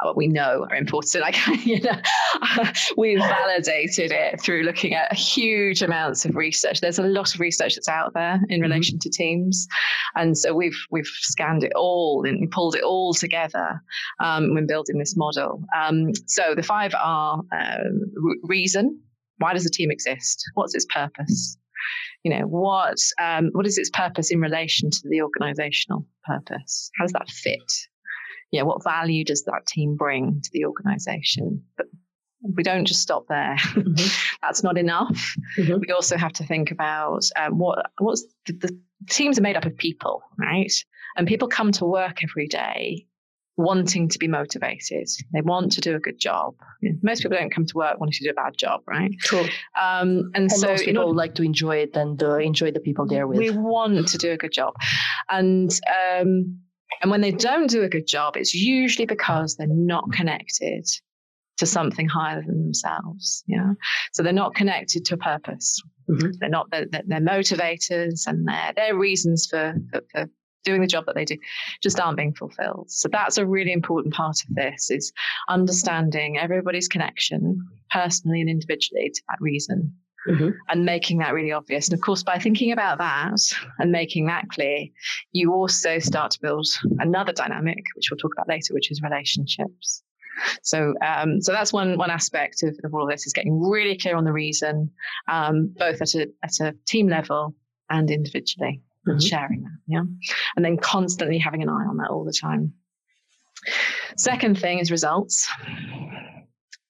uh, 0.00 0.06
what 0.06 0.16
we 0.16 0.28
know 0.28 0.66
are 0.70 0.76
important. 0.76 1.00
Like 1.20 1.36
you 1.66 1.80
know, 1.80 2.00
we've 2.96 3.18
validated 3.18 4.10
it 4.10 4.40
through 4.40 4.62
looking 4.62 4.94
at 4.94 5.12
huge 5.12 5.82
amounts 5.82 6.24
of 6.24 6.34
research. 6.34 6.80
There's 6.80 6.98
a 6.98 7.02
lot 7.02 7.34
of 7.34 7.40
research 7.40 7.74
that's 7.74 7.88
out 7.88 8.14
there 8.14 8.34
in 8.48 8.60
mm-hmm. 8.60 8.62
relation 8.62 8.98
to 9.00 9.10
teams, 9.10 9.66
and 10.16 10.36
so 10.36 10.54
we've 10.54 10.78
we've 10.90 11.06
scanned 11.06 11.64
it 11.64 11.72
all 11.74 12.24
and 12.26 12.50
pulled 12.50 12.74
it 12.74 12.82
all 12.82 13.12
together 13.12 13.82
um, 14.20 14.54
when 14.54 14.66
building 14.66 14.98
this 14.98 15.16
model. 15.16 15.62
Um, 15.76 16.12
so 16.26 16.54
the 16.54 16.62
five 16.62 16.94
are 16.94 17.42
uh, 17.52 17.78
reason. 18.44 19.00
Why 19.38 19.54
does 19.54 19.64
a 19.64 19.70
team 19.70 19.90
exist? 19.90 20.44
What's 20.54 20.74
its 20.74 20.86
purpose? 20.86 21.56
You 22.22 22.30
know 22.30 22.46
what 22.46 22.98
um, 23.20 23.50
what 23.52 23.66
is 23.66 23.78
its 23.78 23.90
purpose 23.90 24.30
in 24.30 24.40
relation 24.40 24.90
to 24.90 25.00
the 25.04 25.22
organizational 25.22 26.06
purpose? 26.24 26.90
How 26.98 27.04
does 27.04 27.12
that 27.12 27.28
fit? 27.28 27.72
Yeah 28.50 28.62
what 28.62 28.82
value 28.82 29.24
does 29.24 29.44
that 29.44 29.66
team 29.66 29.96
bring 29.96 30.40
to 30.42 30.50
the 30.52 30.64
organization? 30.64 31.62
But 31.76 31.86
we 32.42 32.62
don't 32.62 32.86
just 32.86 33.02
stop 33.02 33.26
there. 33.28 33.56
Mm-hmm. 33.58 34.06
that's 34.42 34.62
not 34.62 34.78
enough. 34.78 35.36
Mm-hmm. 35.58 35.78
we 35.80 35.92
also 35.92 36.16
have 36.16 36.32
to 36.34 36.44
think 36.44 36.70
about 36.70 37.22
um, 37.36 37.58
what 37.58 37.90
what's 37.98 38.24
the, 38.46 38.52
the 38.54 38.80
teams 39.08 39.38
are 39.38 39.42
made 39.42 39.56
up 39.56 39.64
of 39.64 39.76
people 39.76 40.22
right? 40.38 40.72
And 41.16 41.26
people 41.26 41.48
come 41.48 41.72
to 41.72 41.84
work 41.84 42.22
every 42.22 42.46
day 42.46 43.06
wanting 43.56 44.08
to 44.08 44.18
be 44.18 44.26
motivated. 44.28 45.06
They 45.34 45.42
want 45.42 45.72
to 45.72 45.80
do 45.80 45.94
a 45.94 45.98
good 46.00 46.18
job. 46.18 46.54
Most 47.02 47.22
people 47.22 47.36
don't 47.36 47.52
come 47.54 47.66
to 47.66 47.76
work 47.76 48.00
wanting 48.00 48.12
to 48.14 48.24
do 48.24 48.30
a 48.30 48.34
bad 48.34 48.56
job, 48.56 48.80
right? 48.86 49.10
True. 49.20 49.40
Um, 49.80 50.30
and, 50.34 50.36
And 50.36 50.52
so 50.52 50.68
most 50.68 50.84
people 50.84 51.02
order- 51.04 51.16
like 51.16 51.34
to 51.34 51.42
enjoy 51.42 51.76
it 51.76 51.94
and 51.96 52.22
uh, 52.22 52.36
enjoy 52.38 52.70
the 52.70 52.80
people 52.80 53.06
they're 53.06 53.26
with. 53.26 53.38
we 53.38 53.50
want 53.50 54.08
to 54.08 54.18
do 54.18 54.32
a 54.32 54.36
good 54.36 54.52
job, 54.52 54.74
and 55.30 55.70
um, 56.18 56.58
and 57.02 57.10
when 57.10 57.20
they 57.20 57.32
don't 57.32 57.68
do 57.68 57.82
a 57.82 57.88
good 57.88 58.06
job, 58.06 58.36
it's 58.36 58.54
usually 58.54 59.06
because 59.06 59.56
they're 59.56 59.66
not 59.68 60.10
connected 60.12 60.86
to 61.58 61.66
something 61.66 62.08
higher 62.08 62.42
than 62.42 62.62
themselves. 62.62 63.44
Yeah, 63.46 63.72
so 64.12 64.22
they're 64.22 64.32
not 64.32 64.54
connected 64.54 65.04
to 65.06 65.14
a 65.14 65.18
purpose. 65.18 65.80
Mhm. 66.10 66.32
They're 66.40 66.48
not. 66.48 66.70
They're 66.70 66.86
they're 66.90 67.20
motivators 67.20 68.26
and 68.26 68.48
their 68.48 68.72
their 68.74 68.96
reasons 68.96 69.46
for, 69.50 69.74
for 69.92 70.00
for 70.12 70.30
doing 70.64 70.80
the 70.80 70.86
job 70.86 71.06
that 71.06 71.14
they 71.14 71.24
do 71.24 71.36
just 71.82 71.98
aren't 72.00 72.16
being 72.16 72.34
fulfilled. 72.34 72.90
So 72.90 73.08
that's 73.08 73.38
a 73.38 73.46
really 73.46 73.72
important 73.72 74.14
part 74.14 74.36
of 74.48 74.54
this 74.54 74.90
is 74.90 75.12
understanding 75.48 76.38
everybody's 76.38 76.88
connection 76.88 77.58
personally 77.90 78.40
and 78.40 78.50
individually 78.50 79.10
to 79.14 79.22
that 79.28 79.38
reason 79.40 79.94
Mhm. 80.28 80.52
and 80.68 80.84
making 80.84 81.18
that 81.18 81.32
really 81.32 81.50
obvious. 81.52 81.88
And 81.88 81.94
of 81.98 82.02
course, 82.02 82.22
by 82.22 82.38
thinking 82.38 82.72
about 82.72 82.98
that 82.98 83.40
and 83.78 83.90
making 83.90 84.26
that 84.26 84.48
clear, 84.50 84.84
you 85.32 85.54
also 85.54 85.98
start 85.98 86.32
to 86.32 86.40
build 86.42 86.66
another 86.98 87.32
dynamic, 87.32 87.82
which 87.94 88.10
we'll 88.10 88.18
talk 88.18 88.32
about 88.36 88.46
later, 88.48 88.74
which 88.74 88.90
is 88.90 89.00
relationships. 89.00 90.02
So, 90.62 90.94
um, 91.04 91.40
so 91.40 91.52
that's 91.52 91.72
one 91.72 91.96
one 91.98 92.10
aspect 92.10 92.62
of, 92.62 92.78
of 92.84 92.94
all 92.94 93.04
of 93.04 93.10
this 93.10 93.26
is 93.26 93.32
getting 93.32 93.60
really 93.60 93.96
clear 93.96 94.14
on 94.16 94.24
the 94.24 94.32
reason, 94.32 94.90
um, 95.28 95.74
both 95.78 96.00
at 96.02 96.14
a 96.14 96.28
at 96.42 96.60
a 96.60 96.74
team 96.86 97.08
level 97.08 97.54
and 97.88 98.10
individually, 98.10 98.82
and 99.06 99.18
Mhm. 99.18 99.28
sharing 99.28 99.62
that, 99.62 99.78
yeah, 99.86 100.02
and 100.56 100.64
then 100.64 100.76
constantly 100.76 101.38
having 101.38 101.62
an 101.62 101.68
eye 101.68 101.86
on 101.88 101.96
that 101.98 102.10
all 102.10 102.24
the 102.24 102.32
time. 102.38 102.74
Second 104.16 104.58
thing 104.58 104.78
is 104.78 104.90
results. 104.90 105.48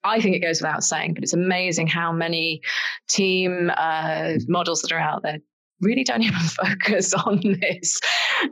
I 0.02 0.21
think 0.21 0.35
it 0.35 0.40
goes 0.40 0.61
without 0.62 0.83
saying, 0.83 1.14
but 1.14 1.23
it's 1.23 1.35
amazing 1.35 1.87
how 1.87 2.11
many 2.12 2.62
team 3.09 3.71
uh, 3.76 4.35
models 4.49 4.81
that 4.83 4.93
are 4.93 4.99
out 4.99 5.23
there 5.23 5.38
really 5.80 6.04
don't 6.04 6.22
even 6.30 6.40
focus 6.40 7.14
on 7.14 7.40
this. 7.42 7.99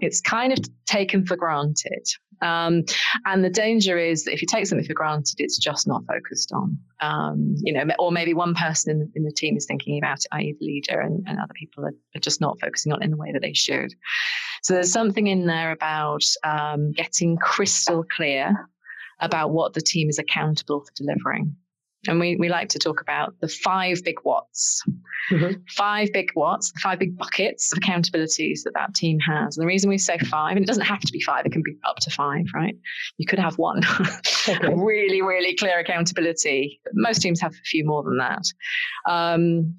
It's 0.01 0.21
kind 0.21 0.53
of 0.53 0.59
taken 0.87 1.27
for 1.27 1.37
granted. 1.37 2.07
Um, 2.41 2.85
and 3.27 3.45
the 3.45 3.51
danger 3.51 3.99
is 3.99 4.25
that 4.25 4.33
if 4.33 4.41
you 4.41 4.47
take 4.47 4.67
something 4.67 4.87
for 4.87 4.95
granted, 4.95 5.37
it's 5.39 5.59
just 5.59 5.89
not 5.89 6.05
focused 6.07 6.53
on. 6.53 6.79
Um, 7.01 7.55
you 7.57 7.73
know, 7.73 7.85
or 7.99 8.13
maybe 8.13 8.35
one 8.35 8.55
person 8.55 8.91
in, 8.91 9.13
in 9.17 9.25
the 9.25 9.33
team 9.33 9.57
is 9.57 9.67
thinking 9.67 9.99
about 9.99 10.19
it, 10.19 10.27
i.e., 10.33 10.57
the 10.59 10.67
leader, 10.67 11.01
and, 11.01 11.25
and 11.27 11.39
other 11.41 11.55
people 11.55 11.85
are, 11.85 11.95
are 12.15 12.21
just 12.21 12.41
not 12.41 12.61
focusing 12.61 12.93
on 12.93 13.03
it 13.03 13.07
in 13.07 13.11
the 13.11 13.17
way 13.17 13.33
that 13.33 13.43
they 13.43 13.55
should. 13.55 13.93
So 14.63 14.75
there's 14.75 14.93
something 14.93 15.27
in 15.27 15.47
there 15.47 15.73
about 15.73 16.23
um, 16.45 16.93
getting 16.93 17.37
crystal 17.39 18.05
clear 18.17 18.55
about 19.21 19.51
what 19.51 19.75
the 19.75 19.81
team 19.81 20.09
is 20.09 20.19
accountable 20.19 20.85
for 20.85 20.93
delivering. 20.95 21.57
And 22.07 22.21
we, 22.21 22.37
we 22.37 22.49
like 22.49 22.69
to 22.71 22.79
talk 22.79 23.01
about 23.01 23.35
the 23.41 23.49
five 23.49 24.05
big 24.05 24.17
what's, 24.23 24.83
Mhm. 25.33 25.63
five 25.71 26.09
big 26.13 26.31
what's, 26.35 26.71
five 26.81 26.99
big 27.01 27.19
buckets 27.19 27.73
of 27.73 27.81
accountabilities 27.81 28.61
that 28.65 28.73
that 28.75 28.95
team 28.95 29.19
has. 29.19 29.57
And 29.57 29.63
the 29.63 29.67
reason 29.67 29.91
we 29.91 29.99
say 29.99 30.17
five, 30.19 30.57
and 30.57 30.65
it 30.65 30.69
doesn't 30.69 30.85
have 30.85 31.01
to 31.01 31.13
be 31.13 31.21
five, 31.21 31.45
it 31.45 31.51
can 31.53 31.63
be 31.63 31.77
up 31.87 31.97
to 31.97 32.11
five, 32.11 32.45
right? 32.55 32.77
You 33.17 33.27
could 33.27 33.39
have 33.41 33.59
one. 33.59 33.83
Okay. 34.49 34.73
really, 34.75 35.21
really 35.21 35.55
clear 35.57 35.79
accountability. 35.79 36.81
Most 36.95 37.21
teams 37.21 37.39
have 37.43 37.53
a 37.53 37.65
few 37.67 37.85
more 37.85 38.03
than 38.03 38.17
that. 38.17 38.43
Um, 39.07 39.77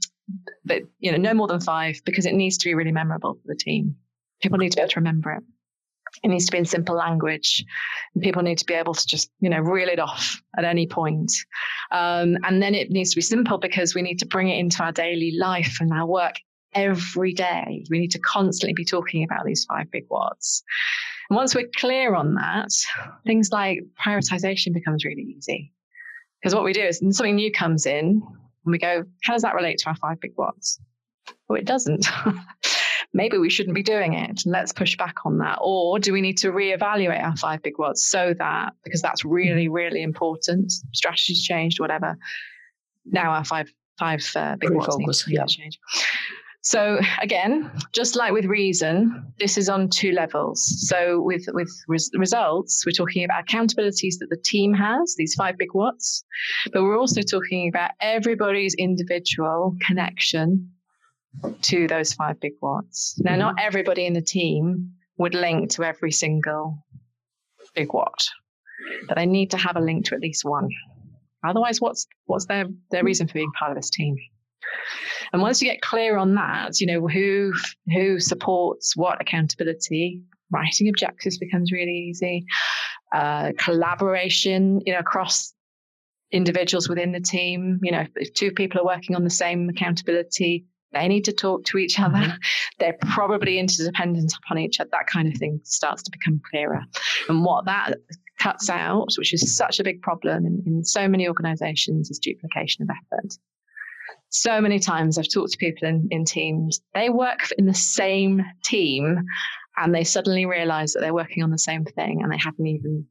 but, 0.63 0.83
you 0.99 1.11
know, 1.11 1.17
no 1.17 1.33
more 1.33 1.47
than 1.47 1.59
five 1.59 1.99
because 2.05 2.27
it 2.27 2.33
needs 2.35 2.57
to 2.59 2.69
be 2.69 2.75
really 2.75 2.91
memorable 2.91 3.33
for 3.33 3.41
the 3.47 3.55
team. 3.55 3.95
People 4.43 4.59
need 4.59 4.69
to 4.73 4.75
be 4.75 4.81
able 4.81 4.89
to 4.91 4.99
remember 4.99 5.31
it. 5.31 5.43
It 6.23 6.29
needs 6.29 6.45
to 6.47 6.51
be 6.51 6.57
in 6.57 6.65
simple 6.65 6.95
language. 6.95 7.63
And 8.13 8.23
people 8.23 8.41
need 8.41 8.57
to 8.57 8.65
be 8.65 8.73
able 8.73 8.93
to 8.93 9.07
just, 9.07 9.31
you 9.39 9.49
know, 9.49 9.59
reel 9.59 9.89
it 9.89 9.99
off 9.99 10.41
at 10.57 10.65
any 10.65 10.87
point. 10.87 11.31
Um, 11.91 12.37
and 12.43 12.61
then 12.61 12.75
it 12.75 12.91
needs 12.91 13.11
to 13.11 13.17
be 13.17 13.21
simple 13.21 13.57
because 13.57 13.95
we 13.95 14.01
need 14.01 14.19
to 14.19 14.25
bring 14.25 14.49
it 14.49 14.59
into 14.59 14.83
our 14.83 14.91
daily 14.91 15.33
life 15.37 15.77
and 15.79 15.91
our 15.91 16.05
work 16.05 16.35
every 16.73 17.33
day. 17.33 17.85
We 17.89 17.99
need 17.99 18.11
to 18.11 18.19
constantly 18.19 18.73
be 18.73 18.85
talking 18.85 19.23
about 19.23 19.45
these 19.45 19.65
five 19.65 19.89
big 19.91 20.05
what's. 20.07 20.63
And 21.29 21.37
once 21.37 21.55
we're 21.55 21.69
clear 21.75 22.15
on 22.15 22.35
that, 22.35 22.69
things 23.25 23.49
like 23.51 23.79
prioritization 24.03 24.73
becomes 24.73 25.05
really 25.05 25.35
easy. 25.37 25.73
Because 26.41 26.55
what 26.55 26.63
we 26.63 26.73
do 26.73 26.81
is 26.81 26.99
something 26.99 27.35
new 27.35 27.51
comes 27.51 27.85
in, 27.85 28.21
and 28.65 28.71
we 28.71 28.77
go, 28.77 29.03
how 29.23 29.33
does 29.33 29.41
that 29.41 29.55
relate 29.55 29.77
to 29.79 29.89
our 29.89 29.95
five 29.95 30.19
big 30.19 30.31
what's? 30.35 30.79
Well, 31.47 31.59
it 31.59 31.65
doesn't. 31.65 32.07
Maybe 33.13 33.37
we 33.37 33.49
shouldn't 33.49 33.75
be 33.75 33.83
doing 33.83 34.13
it. 34.13 34.41
Let's 34.45 34.71
push 34.71 34.95
back 34.95 35.25
on 35.25 35.39
that. 35.39 35.57
Or 35.61 35.97
do 35.97 36.13
we 36.13 36.21
need 36.21 36.37
to 36.39 36.51
reevaluate 36.51 37.23
our 37.23 37.35
five 37.35 37.63
big 37.63 37.73
what's 37.77 38.05
so 38.05 38.35
that, 38.37 38.73
because 38.83 39.01
that's 39.01 39.25
really, 39.25 39.67
really 39.67 40.03
important, 40.03 40.71
strategies 40.93 41.43
changed, 41.43 41.79
whatever. 41.79 42.17
Now 43.05 43.31
our 43.31 43.43
five 43.43 43.71
five 43.97 44.23
uh, 44.35 44.55
big 44.59 44.71
what's 44.71 44.97
need 44.97 45.11
to 45.11 45.31
yeah. 45.33 45.45
change. 45.45 45.79
So 46.61 46.99
again, 47.21 47.71
just 47.93 48.15
like 48.15 48.33
with 48.33 48.45
reason, 48.45 49.33
this 49.39 49.57
is 49.57 49.69
on 49.69 49.89
two 49.89 50.11
levels. 50.11 50.87
So 50.87 51.21
with 51.21 51.45
with 51.53 51.71
res- 51.87 52.11
results, 52.13 52.85
we're 52.85 52.91
talking 52.91 53.23
about 53.23 53.47
accountabilities 53.47 54.19
that 54.19 54.27
the 54.29 54.37
team 54.43 54.73
has, 54.73 55.15
these 55.17 55.35
five 55.35 55.57
big 55.57 55.69
what's, 55.71 56.23
but 56.71 56.83
we're 56.83 56.99
also 56.99 57.21
talking 57.21 57.69
about 57.69 57.91
everybody's 58.01 58.75
individual 58.75 59.75
connection 59.81 60.69
to 61.61 61.87
those 61.87 62.13
five 62.13 62.39
big 62.39 62.53
what's. 62.59 63.19
Now, 63.19 63.35
not 63.35 63.55
everybody 63.59 64.05
in 64.05 64.13
the 64.13 64.21
team 64.21 64.93
would 65.17 65.35
link 65.35 65.71
to 65.71 65.83
every 65.83 66.11
single 66.11 66.85
big 67.75 67.93
what, 67.93 68.27
but 69.07 69.15
they 69.15 69.25
need 69.25 69.51
to 69.51 69.57
have 69.57 69.75
a 69.75 69.81
link 69.81 70.05
to 70.05 70.15
at 70.15 70.21
least 70.21 70.43
one. 70.43 70.69
Otherwise, 71.45 71.79
what's 71.79 72.07
what's 72.25 72.45
their 72.45 72.65
their 72.91 73.03
reason 73.03 73.27
for 73.27 73.33
being 73.33 73.51
part 73.57 73.71
of 73.71 73.77
this 73.77 73.89
team? 73.89 74.17
And 75.31 75.41
once 75.41 75.61
you 75.61 75.69
get 75.69 75.81
clear 75.81 76.17
on 76.17 76.35
that, 76.35 76.79
you 76.79 76.87
know 76.87 77.07
who 77.07 77.53
who 77.93 78.19
supports 78.19 78.95
what 78.95 79.21
accountability. 79.21 80.21
Writing 80.51 80.89
objectives 80.89 81.37
becomes 81.37 81.71
really 81.71 82.07
easy. 82.09 82.43
Uh, 83.13 83.51
collaboration, 83.57 84.81
you 84.85 84.93
know, 84.93 84.99
across 84.99 85.53
individuals 86.31 86.89
within 86.89 87.11
the 87.11 87.19
team. 87.19 87.79
You 87.83 87.91
know, 87.91 88.01
if, 88.01 88.09
if 88.15 88.33
two 88.33 88.51
people 88.51 88.81
are 88.81 88.85
working 88.85 89.15
on 89.15 89.23
the 89.23 89.29
same 89.29 89.69
accountability, 89.69 90.65
they 90.93 91.07
need 91.07 91.25
to 91.25 91.33
talk 91.33 91.65
to 91.65 91.77
each 91.77 91.99
other. 91.99 92.37
They're 92.79 92.97
probably 93.01 93.59
interdependent 93.59 94.33
upon 94.43 94.57
each 94.57 94.79
other. 94.79 94.89
That 94.91 95.07
kind 95.07 95.31
of 95.31 95.37
thing 95.37 95.59
starts 95.63 96.03
to 96.03 96.11
become 96.11 96.41
clearer. 96.49 96.81
And 97.27 97.43
what 97.43 97.65
that 97.65 97.95
cuts 98.39 98.69
out, 98.69 99.09
which 99.17 99.33
is 99.33 99.55
such 99.55 99.79
a 99.79 99.83
big 99.83 100.01
problem 100.01 100.45
in, 100.45 100.63
in 100.65 100.83
so 100.83 101.07
many 101.07 101.27
organizations, 101.27 102.09
is 102.09 102.19
duplication 102.19 102.83
of 102.83 102.89
effort. 102.89 103.33
So 104.29 104.61
many 104.61 104.79
times 104.79 105.17
I've 105.17 105.31
talked 105.31 105.51
to 105.53 105.57
people 105.57 105.87
in, 105.87 106.07
in 106.11 106.23
teams, 106.23 106.81
they 106.93 107.09
work 107.09 107.49
in 107.57 107.65
the 107.65 107.73
same 107.73 108.43
team 108.63 109.23
and 109.77 109.93
they 109.93 110.03
suddenly 110.03 110.45
realize 110.45 110.93
that 110.93 111.01
they're 111.01 111.13
working 111.13 111.43
on 111.43 111.51
the 111.51 111.57
same 111.57 111.85
thing 111.85 112.21
and 112.21 112.31
they 112.31 112.37
haven't 112.37 112.67
even 112.67 113.05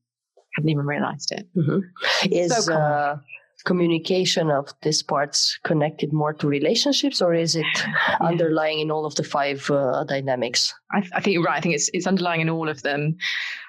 hadn't 0.56 0.70
even 0.70 0.86
realized 0.86 1.32
it. 1.32 1.46
Mhm. 1.56 1.82
Is 2.30 2.66
So 2.66 2.72
uh, 2.72 3.18
communication 3.64 4.50
of 4.50 4.68
these 4.82 5.02
parts 5.02 5.58
connected 5.64 6.12
more 6.12 6.32
to 6.34 6.46
relationships, 6.46 7.20
or 7.20 7.34
is 7.34 7.56
it 7.56 7.66
underlying 8.20 8.80
in 8.80 8.90
all 8.90 9.04
of 9.04 9.14
the 9.14 9.24
five 9.24 9.70
uh, 9.70 10.04
dynamics? 10.04 10.74
I, 10.92 10.98
I 11.14 11.20
think 11.20 11.34
you're 11.34 11.42
right. 11.42 11.58
I 11.58 11.60
think 11.60 11.74
it's 11.74 11.90
it's 11.92 12.06
underlying 12.06 12.40
in 12.40 12.50
all 12.50 12.68
of 12.68 12.82
them. 12.82 13.16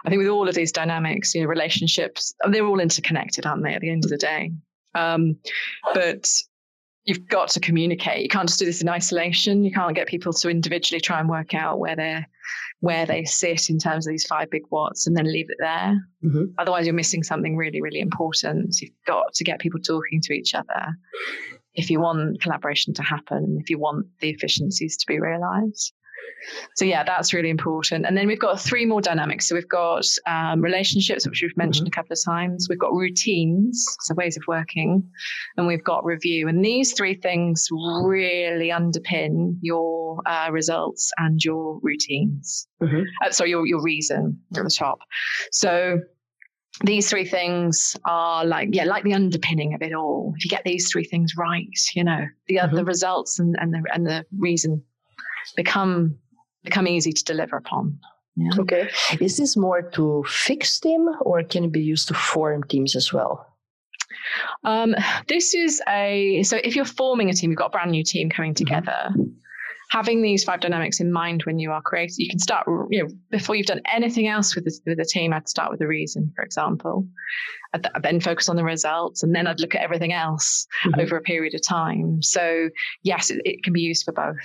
I 0.06 0.10
think 0.10 0.20
with 0.20 0.30
all 0.30 0.48
of 0.48 0.56
these 0.56 0.72
dynamics, 0.72 1.34
you 1.34 1.42
know, 1.42 1.48
relationships, 1.48 2.34
they're 2.50 2.66
all 2.66 2.80
interconnected, 2.80 3.46
aren't 3.46 3.64
they? 3.64 3.74
At 3.74 3.82
the 3.82 3.90
end 3.90 4.06
of 4.06 4.10
the 4.10 4.18
day, 4.18 4.52
um, 4.96 5.38
but 5.94 6.30
you've 7.06 7.28
got 7.28 7.50
to 7.50 7.60
communicate. 7.60 8.22
You 8.22 8.30
can't 8.30 8.48
just 8.48 8.60
do 8.60 8.66
this 8.66 8.82
in 8.82 8.90
isolation. 8.90 9.64
You 9.64 9.72
can't 9.72 9.96
get 9.96 10.08
people 10.08 10.32
to 10.34 10.50
individually 10.50 11.02
try 11.02 11.20
and 11.20 11.28
work 11.28 11.54
out 11.54 11.80
where 11.80 11.96
they're 11.96 12.28
where 12.82 13.06
they 13.06 13.26
sit 13.26 13.70
in 13.70 13.78
terms 13.78 14.08
of 14.08 14.12
these 14.12 14.26
five 14.26 14.50
big 14.50 14.64
what's 14.70 15.06
and 15.06 15.16
then 15.18 15.32
leave 15.32 15.50
it 15.50 15.58
there. 15.60 15.98
Mhm. 16.24 16.54
Otherwise, 16.58 16.86
you're 16.86 16.96
missing 16.96 17.24
something 17.24 17.58
really, 17.58 17.82
really 17.82 18.00
important. 18.00 18.76
You've 18.82 18.92
got 19.06 19.34
to 19.34 19.44
get 19.44 19.60
people 19.60 19.80
talking 19.82 20.22
to 20.24 20.34
each 20.34 20.56
other 20.56 20.96
if 21.76 21.90
you 21.90 22.00
want 22.00 22.42
collaboration 22.42 22.94
to 22.96 23.04
happen, 23.04 23.58
if 23.62 23.70
you 23.70 23.78
want 23.78 24.06
the 24.22 24.30
efficiencies 24.30 24.98
to 24.98 25.06
be 25.08 25.20
realized. 25.20 25.94
So 26.76 26.86
yeah, 26.86 27.04
that's 27.04 27.34
really 27.34 27.50
important. 27.50 28.06
And 28.06 28.18
then 28.18 28.28
we've 28.28 28.40
got 28.40 28.60
three 28.60 28.86
more 28.86 29.02
dynamics. 29.02 29.48
So 29.48 29.56
we've 29.56 29.68
got 29.70 30.06
um, 30.28 30.62
relationships, 30.62 31.28
which 31.28 31.42
we've 31.42 31.56
mentioned 31.58 31.88
a 31.88 31.92
couple 31.92 32.14
of 32.14 32.20
times. 32.24 32.68
We've 32.70 32.80
got 32.80 32.94
routines, 32.94 33.86
so 34.02 34.16
ways 34.16 34.38
of 34.38 34.44
working, 34.48 35.10
and 35.58 35.68
we've 35.68 35.84
got 35.84 36.06
review. 36.06 36.48
And 36.48 36.64
these 36.64 36.94
three 36.94 37.16
things 37.16 37.68
really 37.72 38.70
underpin 38.70 39.58
your 39.62 40.22
uh, 40.26 40.50
results 40.52 41.12
and 41.18 41.44
your 41.44 41.80
routines. 41.82 42.68
Mhm. 42.82 43.06
Uh, 43.26 43.32
sorry, 43.32 43.50
your 43.50 43.66
your 43.66 43.82
reason 43.82 44.40
at 44.56 44.64
the 44.64 44.70
top. 44.70 45.00
So 45.52 46.00
these 46.84 47.10
three 47.10 47.26
things 47.26 47.98
are 48.06 48.46
like 48.46 48.70
yeah 48.72 48.86
like 48.86 49.04
the 49.04 49.14
underpinning 49.14 49.74
of 49.74 49.82
it 49.82 49.94
all 49.94 50.34
if 50.38 50.46
you 50.46 50.50
get 50.50 50.64
these 50.64 50.90
three 50.90 51.04
things 51.04 51.34
right 51.38 51.68
you 51.94 52.04
know 52.04 52.26
the 52.48 52.60
other 52.60 52.78
the 52.78 52.86
results 52.86 53.40
and, 53.40 53.56
and 53.60 53.74
the 53.74 53.84
and 53.94 54.06
the 54.06 54.26
reason 54.38 54.82
become 55.56 56.18
become 56.64 56.88
easy 56.88 57.14
to 57.14 57.24
deliver 57.24 57.58
upon 57.58 58.00
Yeah. 58.36 58.52
Okay. 58.60 58.90
Is 59.20 59.38
this 59.38 59.58
more 59.58 59.82
to 59.82 60.24
fix 60.28 60.80
team 60.80 61.08
or 61.22 61.44
can 61.44 61.66
it 61.66 61.72
be 61.72 61.82
used 61.82 62.08
to 62.10 62.14
form 62.14 62.64
teams 62.64 62.96
as 62.96 63.12
well? 63.12 63.46
Um, 64.64 64.96
this 65.28 65.54
is 65.54 65.82
a 65.88 66.44
so 66.44 66.58
if 66.64 66.76
you're 66.76 66.86
forming 66.86 67.30
a 67.30 67.34
team, 67.34 67.52
you've 67.52 67.58
got 67.58 67.68
a 67.68 67.70
brand 67.72 67.92
new 67.92 68.04
team 68.04 68.30
coming 68.30 68.54
mm-hmm. 68.54 68.66
together. 68.66 69.10
Mm-hmm. 69.12 69.24
Having 69.92 70.22
these 70.22 70.44
five 70.44 70.60
dynamics 70.60 71.00
in 71.00 71.12
mind 71.12 71.44
when 71.46 71.58
you 71.58 71.72
are 71.72 71.82
creating, 71.82 72.18
you 72.20 72.30
can 72.30 72.38
start. 72.38 72.68
You 72.92 73.04
know, 73.04 73.10
before 73.32 73.56
you've 73.56 73.66
done 73.66 73.82
anything 73.92 74.28
else 74.28 74.54
with 74.54 74.66
the, 74.66 74.80
with 74.86 75.00
the 75.00 75.06
team, 75.06 75.34
I'd 75.34 75.50
start 75.50 75.72
with 75.72 75.80
the 75.80 75.88
reason, 75.88 76.32
for 76.36 76.44
example. 76.44 77.08
I'd, 77.74 77.88
I'd 77.96 78.04
then 78.04 78.20
focus 78.20 78.50
on 78.50 78.56
the 78.56 78.64
results, 78.64 79.24
and 79.24 79.34
then 79.34 79.48
I'd 79.48 79.60
look 79.60 79.74
at 79.74 79.82
everything 79.82 80.14
else 80.14 80.68
mm-hmm. 80.86 81.00
over 81.00 81.18
a 81.18 81.22
period 81.22 81.56
of 81.56 81.66
time. 81.68 82.22
So 82.22 82.70
yes, 83.02 83.32
it, 83.32 83.42
it 83.46 83.64
can 83.64 83.74
be 83.74 83.82
used 83.82 84.06
for 84.06 84.12
both. 84.12 84.38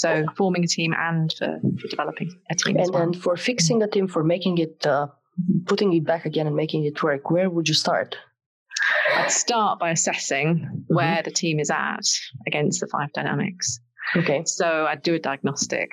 So 0.00 0.24
forming 0.36 0.64
a 0.64 0.66
team 0.66 0.94
and 0.96 1.32
for, 1.36 1.60
for 1.80 1.88
developing 1.88 2.30
a 2.50 2.54
team. 2.54 2.76
And 2.76 2.90
well. 2.90 3.02
then 3.02 3.12
for 3.12 3.36
fixing 3.36 3.82
a 3.82 3.88
team, 3.88 4.08
for 4.08 4.24
making 4.24 4.58
it, 4.58 4.86
uh, 4.86 5.08
putting 5.66 5.92
it 5.92 6.04
back 6.04 6.24
again 6.24 6.46
and 6.46 6.56
making 6.56 6.84
it 6.84 7.02
work, 7.02 7.30
where 7.30 7.50
would 7.50 7.68
you 7.68 7.74
start? 7.74 8.16
I'd 9.14 9.30
start 9.30 9.78
by 9.78 9.90
assessing 9.90 10.48
mm-hmm. 10.56 10.94
where 10.94 11.22
the 11.22 11.30
team 11.30 11.60
is 11.60 11.70
at 11.70 12.06
against 12.46 12.80
the 12.80 12.86
five 12.86 13.12
dynamics. 13.12 13.78
Okay. 14.16 14.42
So 14.46 14.86
I'd 14.86 15.02
do 15.02 15.14
a 15.14 15.18
diagnostic. 15.18 15.92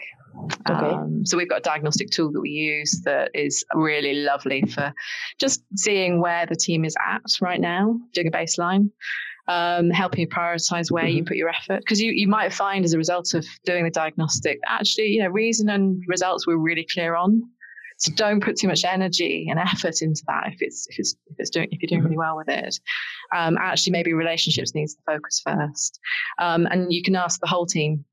Okay. 0.70 0.96
Um, 0.96 1.26
so 1.26 1.36
we've 1.36 1.50
got 1.50 1.60
a 1.60 1.62
diagnostic 1.62 2.10
tool 2.12 2.32
that 2.32 2.40
we 2.40 2.50
use 2.50 3.02
that 3.04 3.32
is 3.34 3.66
really 3.74 4.14
lovely 4.24 4.62
for 4.62 4.94
just 5.40 5.64
seeing 5.76 6.22
where 6.22 6.46
the 6.46 6.56
team 6.56 6.86
is 6.86 6.96
at 7.06 7.24
right 7.42 7.60
now, 7.60 8.00
doing 8.14 8.28
a 8.28 8.32
baseline 8.32 8.90
um, 9.48 9.90
helping 9.90 10.22
you 10.22 10.28
prioritize 10.28 10.92
where 10.92 11.04
mm-hmm. 11.04 11.18
you 11.18 11.26
put 11.26 11.38
your 11.38 11.50
effort. 11.50 11.80
Because 11.80 12.02
you, 12.02 12.12
you 12.12 12.28
might 12.28 12.54
find 12.54 12.84
as 12.86 12.94
a 12.94 12.98
result 12.98 13.34
of 13.34 13.46
doing 13.66 13.84
the 13.84 13.90
diagnostic, 13.90 14.60
actually, 14.68 15.08
you 15.08 15.22
know, 15.22 15.30
reason 15.30 15.70
and 15.70 16.04
results 16.08 16.46
we're 16.46 16.58
really 16.58 16.86
clear 16.92 17.16
on. 17.16 17.42
So 18.00 18.12
don't 18.14 18.44
put 18.44 18.58
too 18.58 18.68
much 18.68 18.84
energy 18.84 19.48
and 19.50 19.60
effort 19.60 20.04
into 20.04 20.22
that 20.28 20.50
if 20.54 20.62
it's 20.62 20.88
if 20.92 21.00
it's 21.00 21.16
if 21.28 21.36
it's 21.40 21.50
doing 21.50 21.68
if 21.72 21.82
you're 21.82 21.88
doing 21.88 22.02
mm-hmm. 22.02 22.10
really 22.10 22.18
well 22.18 22.38
with 22.38 22.50
it. 22.50 22.80
Um, 23.36 23.58
actually, 23.60 23.94
maybe 23.94 24.14
relationships 24.14 24.76
needs 24.76 24.96
the 24.96 25.02
focus 25.06 25.42
first, 25.44 26.00
um, 26.38 26.68
and 26.68 26.94
you 26.94 27.02
can 27.02 27.16
ask 27.16 27.40
the 27.40 27.48
whole 27.48 27.66
team 27.66 28.06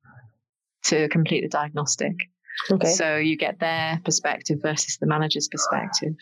to 0.85 1.09
complete 1.09 1.43
the 1.43 1.49
diagnostic. 1.49 2.14
Okay. 2.71 2.88
So 2.88 3.17
you 3.17 3.37
get 3.37 3.59
their 3.59 4.00
perspective 4.05 4.61
versus 4.62 4.97
the 4.99 5.07
manager's 5.07 5.49
perspective. 5.49 6.14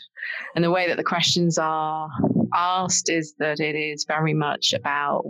And 0.54 0.64
the 0.64 0.70
way 0.70 0.88
that 0.88 0.96
the 0.96 1.04
questions 1.04 1.58
are 1.58 2.08
asked 2.54 3.08
is 3.10 3.34
that 3.38 3.60
it 3.60 3.74
is 3.74 4.04
very 4.06 4.34
much 4.34 4.72
about 4.72 5.24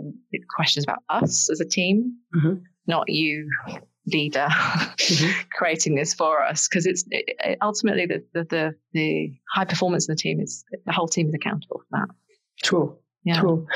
questions 0.55 0.85
about 0.85 0.99
us 1.09 1.49
as 1.49 1.59
a 1.59 1.65
team, 1.65 2.15
mm-hmm. 2.35 2.55
not 2.87 3.09
you, 3.09 3.49
leader, 4.07 4.47
mm-hmm. 4.49 5.31
creating 5.51 5.95
this 5.95 6.13
for 6.13 6.43
us. 6.43 6.67
Because 6.67 6.85
it's 6.85 7.05
it, 7.09 7.57
ultimately 7.61 8.05
the, 8.05 8.23
the, 8.33 8.43
the, 8.45 8.75
the 8.93 9.33
high 9.53 9.65
performance 9.65 10.07
in 10.07 10.13
the 10.13 10.19
team 10.19 10.39
is 10.39 10.63
the 10.85 10.91
whole 10.91 11.07
team 11.07 11.27
is 11.27 11.33
accountable 11.33 11.81
for 11.89 11.99
that. 11.99 12.15
True. 12.63 12.97
Yeah. 13.23 13.39
True. 13.39 13.67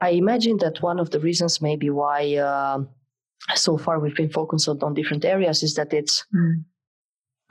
I 0.00 0.10
imagine 0.10 0.58
that 0.58 0.82
one 0.82 0.98
of 0.98 1.10
the 1.10 1.20
reasons 1.20 1.62
maybe 1.62 1.88
why 1.90 2.36
uh, 2.36 2.80
so 3.54 3.78
far 3.78 3.98
we've 3.98 4.16
been 4.16 4.30
focused 4.30 4.68
on, 4.68 4.78
on 4.82 4.94
different 4.94 5.24
areas 5.24 5.62
is 5.62 5.74
that 5.74 5.92
it's 5.92 6.24
mm. 6.34 6.62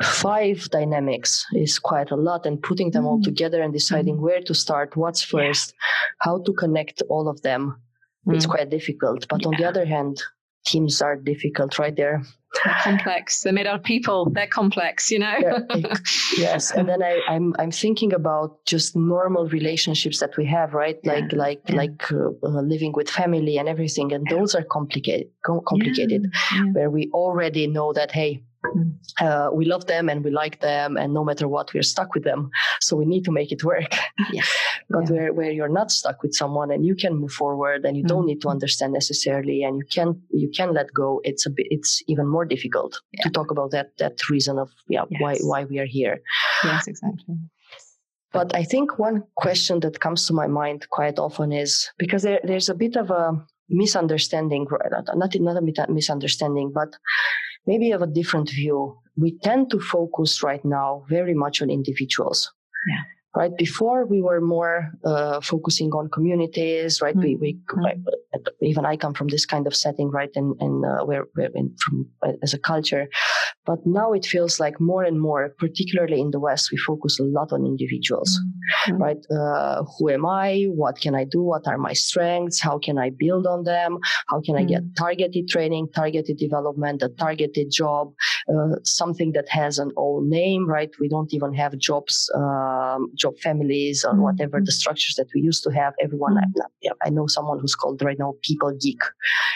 Five 0.03 0.69
dynamics 0.71 1.45
is 1.53 1.79
quite 1.79 2.11
a 2.11 2.15
lot 2.15 2.45
and 2.45 2.61
putting 2.61 2.91
them 2.91 3.03
mm. 3.03 3.07
all 3.07 3.21
together 3.21 3.61
and 3.61 3.71
deciding 3.71 4.17
mm. 4.17 4.21
where 4.21 4.41
to 4.41 4.53
start 4.53 4.95
what's 4.97 5.23
first 5.23 5.73
yeah. 5.73 6.29
how 6.29 6.41
to 6.43 6.53
connect 6.53 7.01
all 7.09 7.29
of 7.29 7.41
them 7.43 7.79
it's 8.27 8.45
mm. 8.45 8.49
quite 8.49 8.69
difficult 8.69 9.25
but 9.29 9.41
yeah. 9.41 9.47
on 9.47 9.53
the 9.57 9.65
other 9.65 9.85
hand 9.85 10.21
teams 10.65 11.01
are 11.01 11.15
difficult 11.15 11.79
right 11.79 11.95
there 11.95 12.21
they're 12.63 12.75
complex 12.81 13.41
they're 13.41 13.53
made 13.53 13.67
out 13.67 13.75
of 13.75 13.83
people 13.83 14.29
they're 14.31 14.47
complex 14.47 15.11
you 15.11 15.19
know 15.19 15.35
yeah, 15.39 15.59
yes 16.37 16.71
and 16.71 16.89
then 16.89 17.03
I, 17.03 17.11
am 17.11 17.21
I'm, 17.29 17.55
I'm 17.59 17.71
thinking 17.71 18.13
about 18.13 18.65
just 18.65 18.95
normal 18.95 19.47
relationships 19.47 20.19
that 20.19 20.35
we 20.37 20.45
have 20.45 20.73
right 20.73 20.97
like 21.05 21.31
yeah. 21.31 21.37
like 21.37 21.61
yeah. 21.69 21.75
like 21.75 22.11
uh, 22.11 22.29
uh, 22.43 22.61
living 22.61 22.93
with 22.93 23.09
family 23.09 23.57
and 23.57 23.69
everything 23.69 24.11
and 24.11 24.25
those 24.29 24.55
are 24.55 24.63
complicated 24.63 25.27
complicated 25.43 26.31
where 26.73 26.89
we 26.89 27.09
already 27.13 27.67
know 27.67 27.93
that 27.93 28.11
hey 28.11 28.41
uh, 29.21 29.49
we 29.53 29.65
love 29.65 29.85
them 29.87 30.09
and 30.09 30.23
we 30.23 30.31
like 30.31 30.61
them, 30.61 30.97
and 30.97 31.13
no 31.13 31.23
matter 31.23 31.47
what, 31.47 31.73
we're 31.73 31.83
stuck 31.83 32.13
with 32.13 32.23
them. 32.23 32.49
So 32.81 32.95
we 32.95 33.05
need 33.05 33.23
to 33.25 33.31
make 33.31 33.51
it 33.51 33.63
work. 33.63 33.93
Yeah. 34.31 34.43
but 34.89 35.05
yeah. 35.05 35.11
where, 35.11 35.33
where 35.33 35.51
you're 35.51 35.69
not 35.69 35.91
stuck 35.91 36.21
with 36.21 36.33
someone 36.33 36.71
and 36.71 36.85
you 36.85 36.95
can 36.95 37.15
move 37.15 37.31
forward 37.31 37.85
and 37.85 37.97
you 37.97 38.03
mm-hmm. 38.03 38.15
don't 38.15 38.25
need 38.25 38.41
to 38.41 38.49
understand 38.49 38.93
necessarily 38.93 39.63
and 39.63 39.77
you 39.77 39.85
can 39.91 40.21
you 40.31 40.49
can 40.55 40.73
let 40.73 40.93
go, 40.93 41.21
it's 41.23 41.45
a 41.45 41.49
bit 41.49 41.67
it's 41.69 42.01
even 42.07 42.27
more 42.27 42.45
difficult 42.45 43.01
yeah. 43.13 43.23
to 43.23 43.29
talk 43.29 43.51
about 43.51 43.71
that 43.71 43.97
that 43.97 44.29
reason 44.29 44.59
of 44.59 44.69
yeah 44.89 45.05
yes. 45.09 45.21
why 45.21 45.37
why 45.41 45.63
we 45.65 45.79
are 45.79 45.85
here. 45.85 46.21
Yes, 46.63 46.87
exactly. 46.87 47.35
But 48.35 48.53
I 48.53 48.63
think 48.63 48.99
one 48.99 49.23
question 49.35 49.79
that 49.79 50.01
comes 50.01 50.27
to 50.27 50.33
my 50.33 50.45
mind 50.45 50.89
quite 50.89 51.17
often 51.19 51.53
is 51.53 51.89
because 51.97 52.23
there, 52.23 52.41
there's 52.43 52.67
a 52.67 52.75
bit 52.75 52.97
of 52.97 53.09
a 53.09 53.31
misunderstanding, 53.69 54.67
not, 54.91 55.33
not 55.39 55.57
a 55.57 55.91
misunderstanding, 55.91 56.71
but 56.73 56.89
maybe 57.65 57.89
have 57.89 58.01
a 58.01 58.07
different 58.07 58.49
view. 58.49 58.97
We 59.17 59.37
tend 59.39 59.71
to 59.71 59.79
focus 59.79 60.43
right 60.43 60.63
now 60.63 61.05
very 61.09 61.33
much 61.33 61.61
on 61.61 61.69
individuals. 61.69 62.51
Yeah 62.89 63.03
right? 63.35 63.55
Before 63.57 64.05
we 64.05 64.21
were 64.21 64.41
more 64.41 64.91
uh, 65.03 65.41
focusing 65.41 65.91
on 65.91 66.09
communities, 66.09 67.01
right? 67.01 67.15
Mm-hmm. 67.15 67.21
We, 67.21 67.35
we 67.35 67.59
mm-hmm. 67.75 68.65
even 68.65 68.85
I 68.85 68.95
come 68.95 69.13
from 69.13 69.27
this 69.27 69.45
kind 69.45 69.67
of 69.67 69.75
setting, 69.75 70.09
right? 70.09 70.29
And 70.35 70.55
and 70.59 70.85
uh, 70.85 71.05
where 71.05 71.25
we're 71.35 71.51
in, 71.53 71.75
from 71.83 72.07
uh, 72.25 72.33
as 72.41 72.53
a 72.53 72.59
culture, 72.59 73.07
but 73.65 73.79
now 73.85 74.13
it 74.13 74.25
feels 74.25 74.59
like 74.59 74.79
more 74.79 75.03
and 75.03 75.19
more, 75.19 75.53
particularly 75.57 76.19
in 76.21 76.31
the 76.31 76.39
West, 76.39 76.71
we 76.71 76.77
focus 76.77 77.19
a 77.19 77.23
lot 77.23 77.51
on 77.51 77.65
individuals, 77.65 78.39
mm-hmm. 78.87 79.01
right? 79.01 79.25
Uh, 79.31 79.83
who 79.97 80.09
am 80.09 80.25
I? 80.25 80.65
What 80.65 80.99
can 80.99 81.15
I 81.15 81.23
do? 81.23 81.41
What 81.41 81.67
are 81.67 81.77
my 81.77 81.93
strengths? 81.93 82.61
How 82.61 82.77
can 82.77 82.97
I 82.97 83.09
build 83.09 83.47
on 83.47 83.63
them? 83.63 83.97
How 84.27 84.41
can 84.41 84.55
I 84.55 84.63
get 84.63 84.83
mm-hmm. 84.83 85.03
targeted 85.03 85.47
training, 85.47 85.89
targeted 85.93 86.37
development, 86.37 87.01
a 87.01 87.09
targeted 87.09 87.71
job, 87.71 88.13
uh, 88.49 88.75
something 88.83 89.31
that 89.33 89.49
has 89.49 89.79
an 89.79 89.91
own 89.97 90.29
name, 90.29 90.67
right? 90.67 90.89
We 90.99 91.09
don't 91.09 91.33
even 91.33 91.53
have 91.53 91.77
jobs. 91.77 92.29
Um, 92.35 93.11
job 93.15 93.37
families 93.39 94.03
or 94.03 94.11
mm-hmm. 94.11 94.21
whatever 94.21 94.61
the 94.63 94.71
structures 94.71 95.15
that 95.15 95.27
we 95.33 95.41
used 95.41 95.63
to 95.63 95.71
have. 95.71 95.93
Everyone, 96.01 96.35
mm-hmm. 96.35 96.91
I, 97.03 97.07
I, 97.07 97.09
know 97.09 97.27
someone 97.27 97.59
who's 97.59 97.75
called 97.75 98.01
right 98.01 98.17
now 98.19 98.33
people 98.43 98.75
geek. 98.79 99.01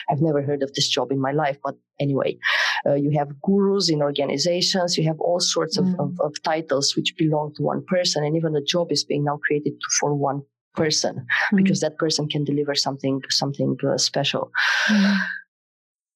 I've 0.09 0.21
never 0.21 0.41
heard 0.41 0.63
of 0.63 0.73
this 0.73 0.87
job 0.87 1.11
in 1.11 1.19
my 1.19 1.31
life, 1.31 1.57
but 1.63 1.75
anyway, 1.99 2.37
uh, 2.85 2.95
you 2.95 3.11
have 3.11 3.29
gurus 3.41 3.89
in 3.89 4.01
organizations. 4.01 4.97
You 4.97 5.05
have 5.05 5.19
all 5.19 5.39
sorts 5.39 5.77
of, 5.77 5.85
mm-hmm. 5.85 5.99
of, 5.99 6.19
of, 6.21 6.41
titles 6.43 6.95
which 6.95 7.15
belong 7.17 7.53
to 7.55 7.63
one 7.63 7.83
person, 7.85 8.23
and 8.23 8.35
even 8.35 8.53
the 8.53 8.61
job 8.61 8.91
is 8.91 9.03
being 9.03 9.23
now 9.23 9.39
created 9.45 9.73
for 9.99 10.13
one 10.13 10.41
person 10.75 11.15
mm-hmm. 11.15 11.57
because 11.57 11.79
that 11.81 11.97
person 11.97 12.27
can 12.27 12.43
deliver 12.43 12.75
something 12.75 13.21
something 13.29 13.77
uh, 13.87 13.97
special. 13.97 14.51
Mm-hmm. 14.87 15.15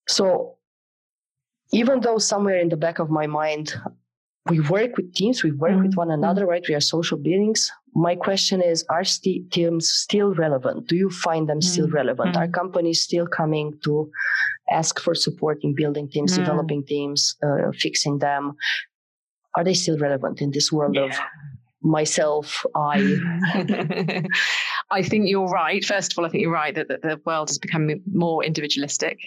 So 0.08 0.58
even 1.72 2.02
though 2.02 2.17
somewhere 2.17 2.60
in 2.60 2.69
the 2.69 2.78
back 2.78 3.00
of 3.00 3.10
my 3.10 3.28
mind 3.28 3.74
we 4.50 4.60
work 4.60 4.98
with 4.98 5.13
teams, 5.13 5.41
we 5.43 5.52
work 5.52 5.82
with 5.82 5.96
one 5.96 6.12
another, 6.12 6.41
mm-hmm. 6.41 6.50
right? 6.50 6.65
We 6.67 6.76
are 6.76 6.82
social 6.82 7.17
beings. 7.17 7.72
My 7.96 8.15
question 8.15 8.62
is, 8.62 8.84
are 8.89 9.04
st- 9.04 9.52
teams 9.52 9.89
still 9.89 10.34
relevant? 10.34 10.88
Do 10.88 10.96
you 10.96 11.10
find 11.10 11.48
them 11.48 11.62
still 11.62 11.88
relevant? 11.88 12.36
Are 12.36 12.48
companies 12.48 13.02
still 13.02 13.28
coming 13.28 13.80
to 13.86 14.12
ask 14.71 14.99
for 14.99 15.15
support 15.15 15.60
in 15.63 15.76
building 15.76 16.10
teams, 16.10 16.34
mm. 16.34 16.38
developing 16.38 16.84
teams, 16.86 17.36
uh, 17.43 17.71
fixing 17.78 18.19
them? 18.19 18.54
Are 19.56 19.63
they 19.63 19.73
still 19.73 19.97
relevant 19.97 20.41
in 20.41 20.52
this 20.52 20.71
world 20.71 20.95
yeah. 20.95 21.06
of 21.06 21.15
myself, 21.82 22.65
I? 22.76 23.17
I 24.91 25.02
think 25.02 25.28
you're 25.28 25.47
right. 25.47 25.84
First 25.84 26.13
of 26.13 26.19
all, 26.19 26.26
I 26.26 26.30
think 26.30 26.41
you're 26.41 26.52
right 26.52 26.73
that, 26.76 26.88
that 26.88 27.02
the 27.02 27.19
world 27.26 27.49
is 27.49 27.60
becoming 27.60 28.02
more 28.12 28.43
individualistic. 28.43 29.19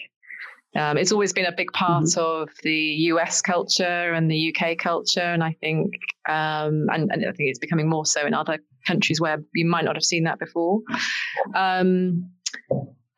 Um, 0.76 0.98
it's 0.98 1.12
always 1.12 1.32
been 1.32 1.46
a 1.46 1.54
big 1.56 1.72
part 1.72 2.04
mm-hmm. 2.04 2.20
of 2.20 2.50
the 2.62 2.76
US 3.10 3.40
culture 3.40 4.12
and 4.12 4.30
the 4.30 4.54
UK 4.54 4.76
culture, 4.78 5.20
and 5.20 5.42
I 5.42 5.56
think, 5.60 5.94
um, 6.28 6.86
and, 6.92 7.10
and, 7.10 7.24
I 7.24 7.32
think 7.32 7.48
it's 7.48 7.58
becoming 7.58 7.88
more 7.88 8.04
so 8.04 8.26
in 8.26 8.34
other 8.34 8.58
countries 8.86 9.20
where 9.20 9.38
you 9.54 9.64
might 9.66 9.84
not 9.84 9.96
have 9.96 10.04
seen 10.04 10.24
that 10.24 10.38
before. 10.38 10.80
Um, 11.54 12.30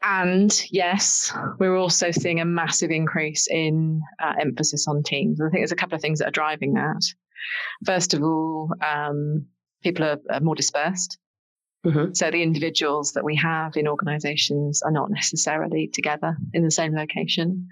and 0.03 0.53
yes, 0.71 1.33
we're 1.59 1.77
also 1.77 2.11
seeing 2.11 2.41
a 2.41 2.45
massive 2.45 2.91
increase 2.91 3.49
in 3.49 4.01
uh, 4.23 4.35
emphasis 4.41 4.87
on 4.87 5.03
teams. 5.03 5.41
I 5.41 5.45
think 5.51 5.61
there's 5.61 5.73
a 5.73 5.77
couple 5.77 5.97
of 5.97 6.03
things 6.03 6.21
that 6.21 6.29
are 6.29 6.33
driving 6.33 6.75
that. 6.75 7.03
First 7.85 8.15
of 8.15 8.23
all, 8.23 8.71
um, 8.81 9.47
people 9.83 10.05
are, 10.05 10.19
are 10.31 10.41
more 10.41 10.55
dispersed. 10.55 11.19
Mm-hmm. 11.87 12.13
So 12.15 12.31
the 12.31 12.43
individuals 12.43 13.13
that 13.13 13.25
we 13.25 13.37
have 13.37 13.77
in 13.77 13.89
organizations 13.89 14.83
are 14.83 14.91
not 14.91 15.11
necessarily 15.11 15.89
together 15.93 16.37
in 16.53 16.65
the 16.65 16.71
same 16.71 16.95
location. 16.95 17.69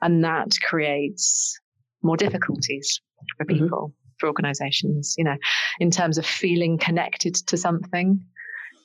And 0.00 0.24
that 0.24 0.48
creates 0.62 1.58
more 2.02 2.16
difficulties 2.16 3.00
for 3.36 3.44
mm-hmm. 3.44 3.64
people, 3.64 3.88
mm-hmm. 3.88 4.16
for 4.18 4.28
organizations, 4.28 5.14
you 5.18 5.24
know, 5.24 5.36
in 5.78 5.90
terms 5.90 6.18
of 6.18 6.26
feeling 6.26 6.78
connected 6.78 7.34
to 7.34 7.56
something, 7.56 8.24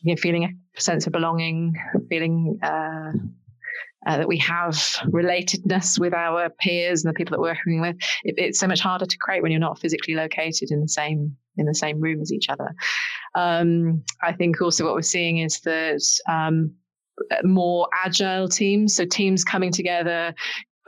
you 0.06 0.14
know, 0.14 0.22
feeling 0.22 0.44
a 0.78 0.82
sense 0.82 1.08
of 1.08 1.14
belonging, 1.14 1.76
feeling 2.10 2.60
uh, 2.62 3.12
uh, 4.06 4.18
that 4.18 4.28
we 4.28 4.38
have 4.38 4.76
relatedness 5.08 6.00
with 6.00 6.14
our 6.14 6.50
peers 6.50 7.04
and 7.04 7.12
the 7.12 7.18
people 7.18 7.32
that 7.32 7.42
we're 7.42 7.50
working 7.50 7.82
with. 7.82 7.96
It, 8.24 8.36
it's 8.38 8.60
so 8.60 8.68
much 8.68 8.80
harder 8.80 9.08
to 9.08 9.18
create 9.18 9.42
when 9.42 9.52
you're 9.52 9.60
not 9.60 9.80
physically 9.80 10.14
located 10.14 10.70
in 10.70 10.80
the 10.80 10.88
same 10.88 11.36
in 11.58 11.66
the 11.66 11.74
same 11.74 12.00
room 12.00 12.22
as 12.22 12.32
each 12.32 12.50
other. 12.50 12.76
Um, 13.34 14.04
I 14.22 14.34
think 14.34 14.62
also 14.62 14.86
what 14.86 14.94
we're 14.94 15.02
seeing 15.02 15.40
is 15.40 15.62
that 15.62 16.02
um, 16.30 16.76
more 17.44 17.88
agile 18.04 18.48
teams, 18.48 18.96
so 18.96 19.06
teams 19.06 19.44
coming 19.44 19.72
together, 19.72 20.36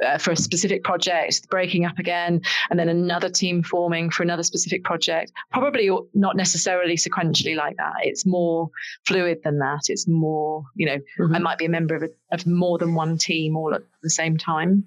uh, 0.05 0.17
for 0.17 0.31
a 0.31 0.35
specific 0.35 0.83
project, 0.83 1.47
breaking 1.49 1.85
up 1.85 1.99
again, 1.99 2.41
and 2.69 2.79
then 2.79 2.89
another 2.89 3.29
team 3.29 3.63
forming 3.63 4.09
for 4.09 4.23
another 4.23 4.43
specific 4.43 4.83
project. 4.83 5.31
Probably 5.51 5.89
not 6.13 6.35
necessarily 6.35 6.95
sequentially 6.95 7.55
like 7.55 7.77
that. 7.77 7.93
It's 8.03 8.25
more 8.25 8.69
fluid 9.05 9.39
than 9.43 9.59
that. 9.59 9.81
It's 9.87 10.07
more, 10.07 10.63
you 10.75 10.85
know, 10.85 10.97
mm-hmm. 11.19 11.35
I 11.35 11.39
might 11.39 11.57
be 11.57 11.65
a 11.65 11.69
member 11.69 11.95
of, 11.95 12.03
a, 12.03 12.09
of 12.31 12.45
more 12.45 12.77
than 12.77 12.95
one 12.95 13.17
team 13.17 13.55
all 13.55 13.73
at 13.73 13.81
the 14.03 14.09
same 14.09 14.37
time 14.37 14.85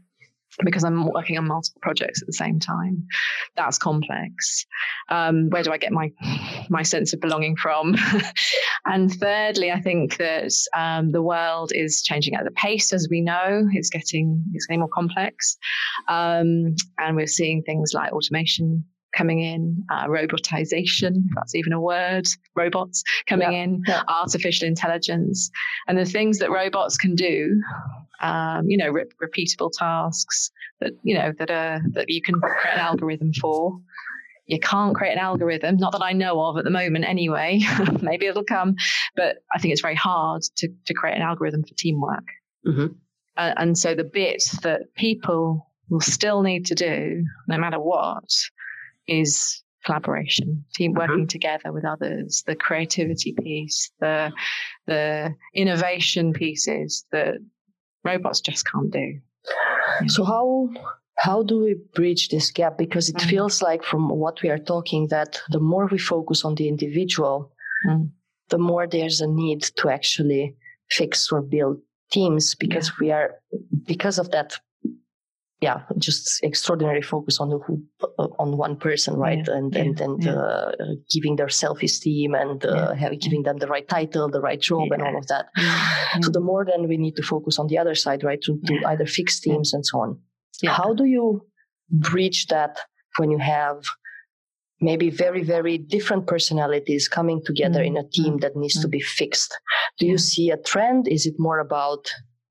because 0.64 0.84
I'm 0.84 1.06
working 1.06 1.38
on 1.38 1.46
multiple 1.46 1.80
projects 1.82 2.22
at 2.22 2.26
the 2.26 2.32
same 2.32 2.58
time. 2.58 3.06
That's 3.56 3.78
complex. 3.78 4.66
Um, 5.08 5.48
where 5.50 5.62
do 5.62 5.72
I 5.72 5.78
get 5.78 5.92
my 5.92 6.12
my 6.68 6.82
sense 6.82 7.12
of 7.12 7.20
belonging 7.20 7.56
from? 7.56 7.96
and 8.84 9.12
thirdly, 9.12 9.70
I 9.70 9.80
think 9.80 10.16
that 10.18 10.52
um, 10.76 11.12
the 11.12 11.22
world 11.22 11.72
is 11.74 12.02
changing 12.02 12.34
at 12.34 12.44
the 12.44 12.50
pace, 12.50 12.92
as 12.92 13.08
we 13.10 13.20
know. 13.20 13.68
It's 13.72 13.90
getting 13.90 14.44
it's 14.52 14.66
getting 14.66 14.80
more 14.80 14.88
complex, 14.88 15.56
um, 16.08 16.74
and 16.98 17.16
we're 17.16 17.26
seeing 17.26 17.62
things 17.62 17.92
like 17.94 18.12
automation 18.12 18.84
coming 19.16 19.40
in, 19.40 19.84
uh, 19.90 20.06
robotization, 20.06 21.16
if 21.16 21.34
that's 21.34 21.54
even 21.54 21.72
a 21.72 21.80
word, 21.80 22.26
robots 22.54 23.02
coming 23.26 23.52
yeah, 23.52 23.62
in, 23.62 23.82
yeah. 23.86 24.02
artificial 24.08 24.68
intelligence, 24.68 25.50
and 25.88 25.98
the 25.98 26.04
things 26.04 26.38
that 26.38 26.50
robots 26.50 26.96
can 26.96 27.14
do 27.14 27.60
um, 28.20 28.68
you 28.68 28.76
know, 28.76 28.88
re- 28.88 29.04
repeatable 29.22 29.70
tasks 29.72 30.50
that 30.80 30.92
you 31.02 31.14
know 31.14 31.32
that 31.38 31.50
are 31.50 31.80
that 31.92 32.08
you 32.08 32.22
can 32.22 32.40
create 32.40 32.74
an 32.74 32.80
algorithm 32.80 33.32
for. 33.32 33.78
You 34.46 34.58
can't 34.58 34.96
create 34.96 35.12
an 35.12 35.18
algorithm, 35.18 35.76
not 35.76 35.92
that 35.92 36.02
I 36.02 36.12
know 36.12 36.40
of 36.40 36.56
at 36.56 36.64
the 36.64 36.70
moment, 36.70 37.04
anyway. 37.04 37.60
Maybe 38.02 38.26
it'll 38.26 38.42
come, 38.42 38.74
but 39.14 39.36
I 39.54 39.60
think 39.60 39.72
it's 39.72 39.80
very 39.80 39.94
hard 39.94 40.42
to 40.56 40.68
to 40.86 40.94
create 40.94 41.16
an 41.16 41.22
algorithm 41.22 41.62
for 41.62 41.74
teamwork. 41.74 42.26
Mm-hmm. 42.66 42.86
Uh, 43.36 43.54
and 43.56 43.78
so 43.78 43.94
the 43.94 44.04
bit 44.04 44.42
that 44.62 44.94
people 44.96 45.70
will 45.88 46.00
still 46.00 46.42
need 46.42 46.66
to 46.66 46.74
do, 46.74 47.24
no 47.48 47.58
matter 47.58 47.80
what, 47.80 48.28
is 49.06 49.62
collaboration, 49.84 50.64
team 50.74 50.92
mm-hmm. 50.92 51.00
working 51.00 51.16
mm-hmm. 51.20 51.26
together 51.26 51.72
with 51.72 51.84
others, 51.84 52.42
the 52.46 52.54
creativity 52.54 53.34
piece, 53.38 53.90
the 54.00 54.32
the 54.86 55.34
innovation 55.54 56.32
pieces 56.32 57.04
that 57.12 57.36
robots 58.04 58.40
just 58.40 58.66
can't 58.70 58.90
do. 58.90 59.20
So 60.08 60.24
how 60.24 60.68
how 61.18 61.42
do 61.42 61.60
we 61.60 61.74
bridge 61.94 62.28
this 62.28 62.50
gap? 62.50 62.78
Because 62.78 63.08
it 63.10 63.16
mm. 63.16 63.28
feels 63.28 63.60
like 63.60 63.84
from 63.84 64.08
what 64.08 64.42
we 64.42 64.48
are 64.48 64.58
talking 64.58 65.08
that 65.08 65.40
the 65.50 65.60
more 65.60 65.86
we 65.86 65.98
focus 65.98 66.44
on 66.44 66.54
the 66.54 66.68
individual, 66.68 67.52
mm. 67.86 68.10
the 68.48 68.58
more 68.58 68.86
there's 68.86 69.20
a 69.20 69.26
need 69.26 69.62
to 69.62 69.90
actually 69.90 70.56
fix 70.90 71.30
or 71.30 71.42
build 71.42 71.78
teams 72.10 72.54
because 72.54 72.88
yeah. 72.88 72.94
we 73.00 73.12
are 73.12 73.34
because 73.86 74.18
of 74.18 74.30
that 74.30 74.58
yeah, 75.60 75.82
just 75.98 76.42
extraordinary 76.42 77.02
focus 77.02 77.38
on 77.38 77.50
the 77.50 77.58
who, 77.58 77.82
uh, 78.18 78.28
on 78.38 78.56
one 78.56 78.76
person, 78.76 79.16
right? 79.16 79.44
Yeah, 79.46 79.56
and, 79.56 79.74
yeah, 79.74 79.80
and 79.80 80.00
and 80.00 80.24
yeah. 80.24 80.32
uh, 80.32 80.72
giving 81.10 81.36
their 81.36 81.50
self 81.50 81.82
esteem 81.82 82.34
and 82.34 82.64
uh, 82.64 82.94
having, 82.94 83.18
giving 83.18 83.42
them 83.42 83.58
the 83.58 83.66
right 83.66 83.86
title, 83.86 84.30
the 84.30 84.40
right 84.40 84.60
job, 84.60 84.90
and 84.90 85.02
all 85.02 85.16
of 85.18 85.26
that. 85.26 85.46
So 86.22 86.30
the 86.30 86.40
more 86.40 86.64
then 86.64 86.88
we 86.88 86.96
need 86.96 87.16
to 87.16 87.22
focus 87.22 87.58
on 87.58 87.66
the 87.66 87.76
other 87.76 87.94
side, 87.94 88.24
right? 88.24 88.40
To, 88.42 88.58
to 88.66 88.80
either 88.86 89.06
fix 89.06 89.38
teams 89.38 89.74
and 89.74 89.84
so 89.84 90.00
on. 90.00 90.18
How 90.66 90.94
do 90.94 91.04
you 91.04 91.46
bridge 91.90 92.46
that 92.46 92.78
when 93.18 93.30
you 93.30 93.38
have 93.38 93.82
maybe 94.80 95.10
very 95.10 95.42
very 95.42 95.76
different 95.76 96.26
personalities 96.26 97.06
coming 97.06 97.42
together 97.44 97.80
mm-hmm. 97.80 97.96
in 97.98 98.04
a 98.04 98.08
team 98.08 98.38
that 98.38 98.56
needs 98.56 98.76
mm-hmm. 98.76 98.82
to 98.82 98.88
be 98.88 99.00
fixed? 99.00 99.58
Do 99.98 100.06
you 100.06 100.16
see 100.16 100.50
a 100.50 100.56
trend? 100.56 101.06
Is 101.06 101.26
it 101.26 101.34
more 101.38 101.58
about 101.58 102.10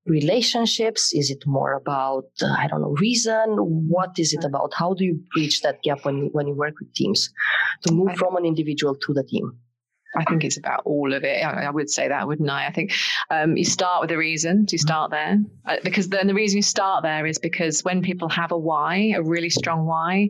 relationships? 0.09 1.13
Is 1.13 1.29
it 1.29 1.43
more 1.45 1.73
about 1.73 2.25
uh, 2.41 2.55
I 2.57 2.67
don't 2.67 2.81
know 2.81 2.95
reason? 2.99 3.57
What 3.87 4.17
is 4.17 4.33
it 4.33 4.43
about? 4.43 4.73
How 4.73 4.93
do 4.93 5.05
you 5.05 5.21
bridge 5.33 5.61
that 5.61 5.81
gap 5.83 6.05
when 6.05 6.17
you, 6.17 6.29
when 6.31 6.47
you 6.47 6.55
work 6.55 6.75
with 6.79 6.93
teams 6.93 7.29
to 7.83 7.93
move 7.93 8.15
from 8.17 8.35
an 8.35 8.45
individual 8.45 8.95
to 8.95 9.13
the 9.13 9.23
team? 9.23 9.57
I 10.17 10.23
think 10.23 10.43
it's 10.43 10.57
about 10.57 10.81
all 10.85 11.13
of 11.13 11.23
it. 11.23 11.45
I, 11.45 11.65
I 11.65 11.69
would 11.69 11.89
say 11.89 12.07
that, 12.07 12.27
wouldn't 12.27 12.49
I? 12.49 12.65
I 12.65 12.71
think 12.71 12.93
um, 13.29 13.55
you 13.55 13.65
start 13.65 14.01
with 14.01 14.09
a 14.11 14.17
reason. 14.17 14.65
You 14.71 14.79
start 14.79 15.11
there 15.11 15.37
uh, 15.67 15.77
because 15.83 16.09
then 16.09 16.25
the 16.25 16.33
reason 16.33 16.57
you 16.57 16.63
start 16.63 17.03
there 17.03 17.27
is 17.27 17.37
because 17.37 17.81
when 17.81 18.01
people 18.01 18.27
have 18.29 18.51
a 18.51 18.57
why, 18.57 19.13
a 19.15 19.21
really 19.21 19.51
strong 19.51 19.85
why, 19.85 20.29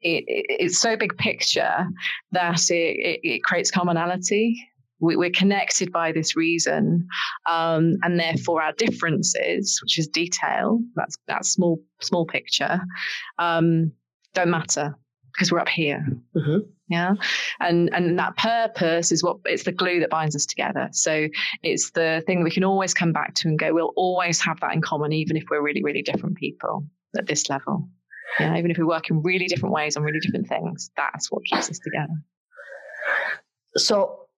it, 0.00 0.24
it, 0.26 0.46
it's 0.48 0.80
so 0.80 0.96
big 0.96 1.16
picture 1.18 1.86
that 2.32 2.70
it, 2.70 3.20
it 3.22 3.44
creates 3.44 3.70
commonality 3.70 4.58
we, 5.00 5.26
are 5.26 5.30
connected 5.30 5.92
by 5.92 6.12
this 6.12 6.36
reason, 6.36 7.06
um, 7.48 7.96
and 8.02 8.18
therefore 8.18 8.62
our 8.62 8.72
differences, 8.72 9.78
which 9.82 9.98
is 9.98 10.08
detail, 10.08 10.80
that's 10.94 11.16
that 11.28 11.44
small 11.44 11.78
small 12.00 12.26
picture, 12.26 12.80
um, 13.38 13.92
don't 14.34 14.50
matter 14.50 14.96
because 15.32 15.52
we're 15.52 15.60
up 15.60 15.68
here. 15.68 16.04
Mm-hmm. 16.36 16.58
Yeah, 16.88 17.14
and 17.60 17.90
and 17.92 18.18
that 18.18 18.36
purpose 18.36 19.12
is 19.12 19.22
what 19.22 19.38
it's 19.44 19.64
the 19.64 19.72
glue 19.72 20.00
that 20.00 20.10
binds 20.10 20.34
us 20.34 20.46
together. 20.46 20.88
So 20.92 21.28
it's 21.62 21.90
the 21.90 22.22
thing 22.26 22.38
that 22.38 22.44
we 22.44 22.50
can 22.50 22.64
always 22.64 22.94
come 22.94 23.12
back 23.12 23.34
to 23.36 23.48
and 23.48 23.58
go. 23.58 23.74
We'll 23.74 23.92
always 23.94 24.40
have 24.40 24.60
that 24.60 24.72
in 24.72 24.80
common, 24.80 25.12
even 25.12 25.36
if 25.36 25.44
we're 25.50 25.62
really 25.62 25.82
really 25.82 26.02
different 26.02 26.36
people 26.36 26.84
at 27.16 27.26
this 27.26 27.48
level. 27.50 27.88
Yeah, 28.40 28.56
even 28.56 28.70
if 28.70 28.78
we 28.78 28.84
work 28.84 29.10
in 29.10 29.22
really 29.22 29.46
different 29.46 29.74
ways 29.74 29.96
on 29.96 30.02
really 30.02 30.20
different 30.20 30.48
things, 30.48 30.90
that's 30.96 31.30
what 31.30 31.44
keeps 31.44 31.70
us 31.70 31.78
together. 31.78 32.12
So 33.76 34.28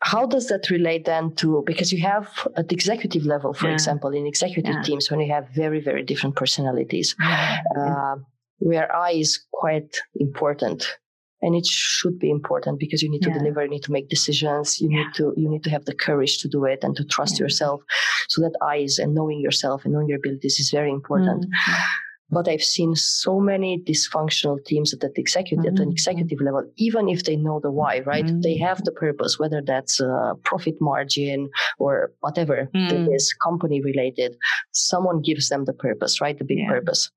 how 0.00 0.26
does 0.26 0.46
that 0.48 0.70
relate 0.70 1.04
then 1.06 1.34
to 1.34 1.62
because 1.66 1.92
you 1.92 2.00
have 2.00 2.46
at 2.56 2.68
the 2.68 2.74
executive 2.74 3.24
level 3.26 3.52
for 3.52 3.66
yeah. 3.66 3.74
example 3.74 4.10
in 4.10 4.26
executive 4.26 4.74
yeah. 4.74 4.82
teams 4.82 5.10
when 5.10 5.20
you 5.20 5.32
have 5.32 5.48
very 5.50 5.80
very 5.80 6.02
different 6.02 6.36
personalities 6.36 7.16
yeah. 7.20 7.60
uh, 7.78 8.16
where 8.58 8.94
i 8.94 9.10
is 9.10 9.44
quite 9.52 9.98
important 10.16 10.98
and 11.40 11.54
it 11.54 11.66
should 11.66 12.18
be 12.18 12.30
important 12.30 12.78
because 12.78 13.02
you 13.02 13.10
need 13.10 13.22
to 13.22 13.32
deliver 13.32 13.62
you 13.62 13.70
need 13.70 13.82
to 13.82 13.92
make 13.92 14.08
decisions 14.08 14.80
you 14.80 14.88
need 14.88 15.06
to 15.14 15.32
you 15.36 15.48
need 15.48 15.64
to 15.64 15.70
have 15.70 15.84
the 15.84 15.94
courage 15.94 16.38
to 16.38 16.48
do 16.48 16.64
it 16.64 16.80
and 16.82 16.96
to 16.96 17.04
trust 17.04 17.38
yourself 17.38 17.80
so 18.28 18.40
that 18.40 18.52
eyes 18.62 18.98
and 18.98 19.14
knowing 19.14 19.40
yourself 19.40 19.84
and 19.84 19.94
knowing 19.94 20.08
your 20.08 20.18
abilities 20.18 20.58
is 20.60 20.70
very 20.70 20.90
important 20.90 21.44
mm-hmm 21.44 21.82
but 22.30 22.48
I've 22.48 22.62
seen 22.62 22.94
so 22.94 23.40
many 23.40 23.82
dysfunctional 23.86 24.62
teams 24.64 24.92
at, 24.92 25.00
that 25.00 25.16
executive, 25.16 25.64
mm-hmm. 25.64 25.74
at 25.74 25.80
an 25.80 25.86
mm-hmm. 25.86 25.92
executive 25.92 26.40
level, 26.40 26.64
even 26.76 27.08
if 27.08 27.24
they 27.24 27.36
know 27.36 27.60
the 27.60 27.70
why, 27.70 28.00
right? 28.00 28.24
Mm-hmm. 28.24 28.40
They 28.40 28.56
have 28.58 28.84
the 28.84 28.92
purpose, 28.92 29.38
whether 29.38 29.62
that's 29.64 30.00
a 30.00 30.34
profit 30.44 30.74
margin 30.80 31.48
or 31.78 32.12
whatever 32.20 32.68
mm-hmm. 32.74 32.88
that 32.88 33.12
is 33.12 33.34
company 33.42 33.80
related. 33.82 34.36
Someone 34.72 35.22
gives 35.22 35.48
them 35.48 35.64
the 35.64 35.72
purpose, 35.72 36.20
right? 36.20 36.38
The 36.38 36.44
big 36.44 36.58
yeah. 36.58 36.68
purpose. 36.68 37.10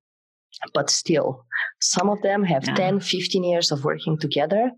But 0.73 0.89
still, 0.89 1.45
some 1.79 2.09
of 2.09 2.21
them 2.21 2.43
have 2.43 2.65
yeah. 2.67 2.75
10, 2.75 2.99
15 2.99 3.43
years 3.43 3.71
of 3.71 3.83
working 3.83 4.17
together 4.17 4.71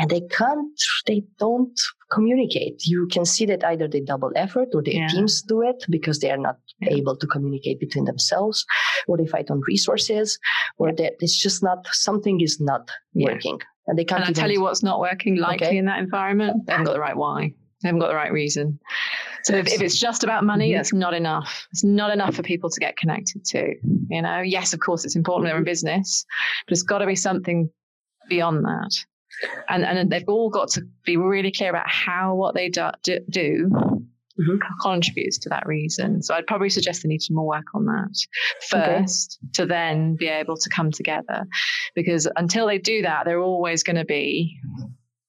and 0.00 0.10
they 0.10 0.22
can't, 0.22 0.82
they 1.06 1.22
don't 1.38 1.78
communicate. 2.10 2.86
You 2.86 3.06
can 3.08 3.26
see 3.26 3.44
that 3.46 3.62
either 3.64 3.86
they 3.86 4.00
double 4.00 4.32
effort 4.34 4.68
or 4.72 4.82
their 4.82 4.94
yeah. 4.94 5.08
teams 5.08 5.42
do 5.42 5.60
it 5.60 5.84
because 5.90 6.20
they 6.20 6.30
are 6.30 6.38
not 6.38 6.56
yeah. 6.80 6.94
able 6.94 7.16
to 7.18 7.26
communicate 7.26 7.78
between 7.80 8.06
themselves 8.06 8.64
or 9.06 9.18
they 9.18 9.26
fight 9.26 9.50
on 9.50 9.60
resources 9.68 10.38
or 10.78 10.88
yeah. 10.88 10.94
that 10.96 11.12
it's 11.20 11.38
just 11.38 11.62
not, 11.62 11.86
something 11.92 12.40
is 12.40 12.58
not 12.60 12.90
working. 13.12 13.58
And 13.88 13.98
they 13.98 14.04
can't. 14.04 14.24
And 14.24 14.34
I 14.34 14.40
tell 14.40 14.50
you 14.50 14.62
what's 14.62 14.82
not 14.82 15.00
working 15.00 15.36
likely 15.36 15.66
okay. 15.66 15.76
in 15.76 15.84
that 15.84 15.98
environment. 15.98 16.64
They 16.64 16.72
haven't 16.72 16.86
got 16.86 16.94
the 16.94 17.00
right 17.00 17.16
why. 17.16 17.52
They 17.82 17.88
haven't 17.88 18.00
got 18.00 18.08
the 18.08 18.14
right 18.14 18.32
reason. 18.32 18.80
So 19.42 19.54
if, 19.54 19.66
if 19.66 19.82
it's 19.82 19.98
just 19.98 20.24
about 20.24 20.44
money, 20.44 20.70
mm-hmm. 20.70 20.78
that's 20.78 20.94
not 20.94 21.12
enough. 21.12 21.66
It's 21.72 21.84
not 21.84 22.10
enough 22.10 22.36
for 22.36 22.42
people 22.42 22.70
to 22.70 22.80
get 22.80 22.96
connected 22.96 23.44
to. 23.46 23.74
You 24.08 24.22
know, 24.22 24.40
yes, 24.40 24.72
of 24.72 24.80
course, 24.80 25.04
it's 25.04 25.16
important 25.16 25.48
they're 25.48 25.58
in 25.58 25.64
business, 25.64 26.24
but 26.66 26.72
it's 26.72 26.82
got 26.82 26.98
to 26.98 27.06
be 27.06 27.16
something 27.16 27.70
beyond 28.30 28.64
that 28.64 29.04
and 29.68 29.84
and 29.84 30.10
they've 30.10 30.28
all 30.28 30.50
got 30.50 30.68
to 30.70 30.82
be 31.04 31.16
really 31.16 31.52
clear 31.52 31.70
about 31.70 31.88
how 31.88 32.34
what 32.34 32.54
they 32.54 32.68
do, 32.68 32.90
do 33.02 33.70
mm-hmm. 33.70 34.56
contributes 34.82 35.38
to 35.38 35.48
that 35.48 35.66
reason. 35.66 36.22
So 36.22 36.34
I'd 36.34 36.46
probably 36.46 36.70
suggest 36.70 37.02
they 37.02 37.08
need 37.08 37.20
to 37.22 37.32
more 37.32 37.46
work 37.46 37.66
on 37.74 37.86
that 37.86 38.14
first 38.68 39.38
okay. 39.42 39.50
to 39.54 39.66
then 39.66 40.16
be 40.16 40.28
able 40.28 40.56
to 40.56 40.68
come 40.70 40.90
together, 40.90 41.46
because 41.94 42.28
until 42.36 42.66
they 42.66 42.78
do 42.78 43.02
that, 43.02 43.24
they're 43.24 43.40
always 43.40 43.82
going 43.82 43.96
to 43.96 44.04
be 44.04 44.58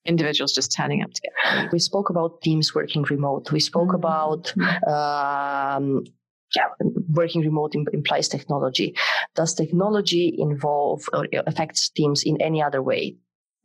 individuals 0.04 0.52
just 0.54 0.76
turning 0.76 1.04
up 1.04 1.12
together. 1.14 1.70
We 1.72 1.80
spoke 1.80 2.10
about 2.10 2.42
teams 2.42 2.74
working 2.74 3.04
remote. 3.04 3.52
We 3.52 3.60
spoke 3.60 3.90
mm-hmm. 3.90 3.96
about 3.96 5.78
um, 5.78 6.04
yeah, 6.56 6.68
working 7.10 7.42
remote 7.42 7.76
implies 7.76 8.28
technology. 8.28 8.96
Does 9.36 9.54
technology 9.54 10.36
involve 10.38 11.04
or 11.14 11.28
affects 11.48 11.90
teams 11.90 12.24
in 12.24 12.42
any 12.42 12.62
other 12.62 12.82
way? 12.82 13.16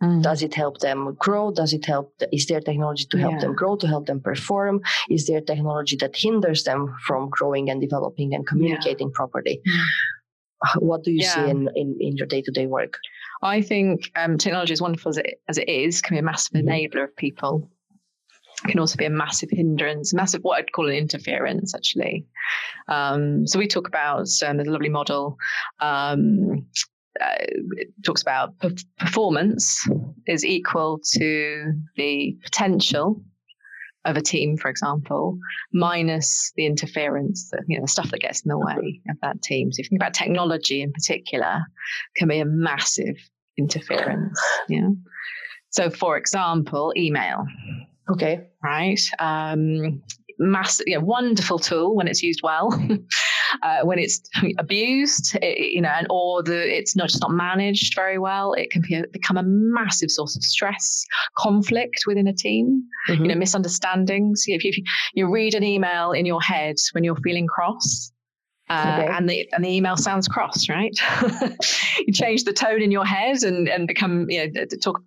Mm. 0.02 0.22
Does 0.22 0.42
it 0.42 0.54
help 0.54 0.80
them 0.80 1.16
grow? 1.18 1.50
Does 1.50 1.72
it 1.72 1.87
help? 1.87 2.12
Is 2.32 2.46
there 2.46 2.61
technology 2.61 3.06
to 3.06 3.18
help 3.18 3.35
yeah. 3.35 3.40
them 3.40 3.54
grow, 3.54 3.76
to 3.76 3.87
help 3.87 4.06
them 4.06 4.20
perform? 4.20 4.82
Is 5.09 5.26
there 5.26 5.40
technology 5.40 5.96
that 5.96 6.14
hinders 6.14 6.64
them 6.64 6.94
from 7.06 7.30
growing 7.30 7.70
and 7.70 7.80
developing 7.80 8.35
and 8.35 8.46
communicating 8.46 9.09
yeah. 9.09 9.14
properly? 9.14 9.61
Mm. 9.66 9.85
What 10.78 11.04
do 11.04 11.12
you 11.12 11.20
yeah. 11.22 11.35
see 11.35 11.50
in, 11.50 11.68
in, 11.74 11.96
in 12.00 12.16
your 12.16 12.26
day 12.26 12.42
to 12.42 12.50
day 12.50 12.66
work? 12.66 12.98
I 13.42 13.62
think 13.62 14.11
um, 14.16 14.38
technology, 14.38 14.72
as 14.72 14.82
wonderful 14.82 15.11
as 15.11 15.18
it, 15.18 15.40
as 15.48 15.59
it 15.59 15.68
is, 15.68 16.02
can 16.02 16.14
be 16.14 16.18
a 16.18 16.22
massive 16.22 16.54
mm-hmm. 16.54 16.68
enabler 16.68 17.04
of 17.04 17.16
people. 17.16 17.70
It 18.64 18.70
can 18.70 18.80
also 18.80 18.96
be 18.96 19.04
a 19.04 19.11
massive 19.11 19.50
hindrance, 19.50 20.14
massive 20.14 20.42
what 20.42 20.59
I'd 20.59 20.72
call 20.72 20.88
an 20.88 20.94
interference, 20.94 21.74
actually. 21.74 22.26
Um, 22.88 23.46
so 23.46 23.59
we 23.59 23.66
talk 23.66 23.87
about 23.87 24.28
um, 24.46 24.56
there's 24.56 24.68
a 24.68 24.72
lovely 24.72 24.88
model 24.88 25.37
um, 25.80 26.66
uh, 27.20 27.44
it 27.76 27.88
talks 28.05 28.22
about 28.22 28.55
performance 28.98 29.88
is 30.26 30.44
equal 30.44 31.00
to 31.12 31.72
the 31.96 32.37
potential 32.42 33.22
of 34.05 34.16
a 34.16 34.22
team, 34.22 34.57
for 34.57 34.68
example, 34.68 35.38
minus 35.72 36.52
the 36.57 36.64
interference, 36.64 37.50
the, 37.50 37.62
you 37.66 37.76
know, 37.76 37.83
the 37.83 37.88
stuff 37.88 38.11
that 38.11 38.20
gets 38.20 38.42
in 38.44 38.50
the 38.50 38.59
way 38.59 39.00
of 39.11 39.16
that 39.22 39.42
team. 39.42 39.72
So 39.72 39.81
if 39.81 39.87
you 39.87 39.90
think 39.90 40.02
about 40.02 40.14
technology 40.14 40.81
in 40.81 40.92
particular, 40.92 41.62
can 42.16 42.29
be 42.29 42.38
a 42.38 42.44
massive 42.44 43.16
interference. 43.59 44.40
Yeah. 44.68 44.90
So, 45.70 45.90
for 45.90 46.16
example, 46.16 46.92
email. 46.96 47.44
Okay. 48.09 48.46
Right. 48.62 49.00
Um, 49.18 50.02
massive, 50.38 50.87
yeah, 50.87 50.98
wonderful 50.98 51.59
tool 51.59 51.94
when 51.94 52.09
it's 52.09 52.22
used 52.22 52.40
well. 52.42 52.70
uh, 53.62 53.80
when 53.82 53.98
it's 53.98 54.20
abused, 54.59 55.37
it, 55.42 55.72
you 55.72 55.80
know, 55.80 55.90
and 55.90 56.06
or 56.11 56.42
the 56.42 56.76
it's 56.76 56.96
not 56.96 57.09
just 57.09 57.20
not 57.20 57.30
managed 57.30 57.94
very 57.94 58.18
well, 58.18 58.52
it 58.54 58.70
can 58.70 58.82
be 58.82 59.02
become 59.12 59.37
a 59.37 59.42
massive 59.44 60.11
source 60.11 60.37
of 60.37 60.42
stress, 60.42 61.04
conflict 61.37 62.00
within 62.06 62.26
a 62.26 62.35
team. 62.35 62.82
Mm-hmm. 63.09 63.22
You 63.24 63.28
know, 63.28 63.35
misunderstandings. 63.37 64.44
If 64.46 64.64
you, 64.64 64.70
if 64.70 64.85
you 65.14 65.30
read 65.30 65.54
an 65.54 65.64
email 65.64 66.12
in 66.12 66.26
your 66.26 66.40
head 66.40 66.76
when 66.92 67.04
you're 67.04 67.16
feeling 67.16 67.46
cross, 67.46 68.12
uh, 68.68 68.98
okay. 69.00 69.12
and 69.12 69.28
the 69.28 69.48
and 69.52 69.64
the 69.64 69.68
email 69.68 69.96
sounds 69.96 70.26
cross, 70.26 70.68
right? 70.68 70.96
you 72.06 72.12
change 72.12 72.44
the 72.44 72.52
tone 72.52 72.82
in 72.82 72.90
your 72.90 73.04
head 73.04 73.44
and 73.44 73.68
and 73.68 73.87
become 73.87 74.26
you 74.28 74.50
know 74.52 74.64
talk 74.82 75.00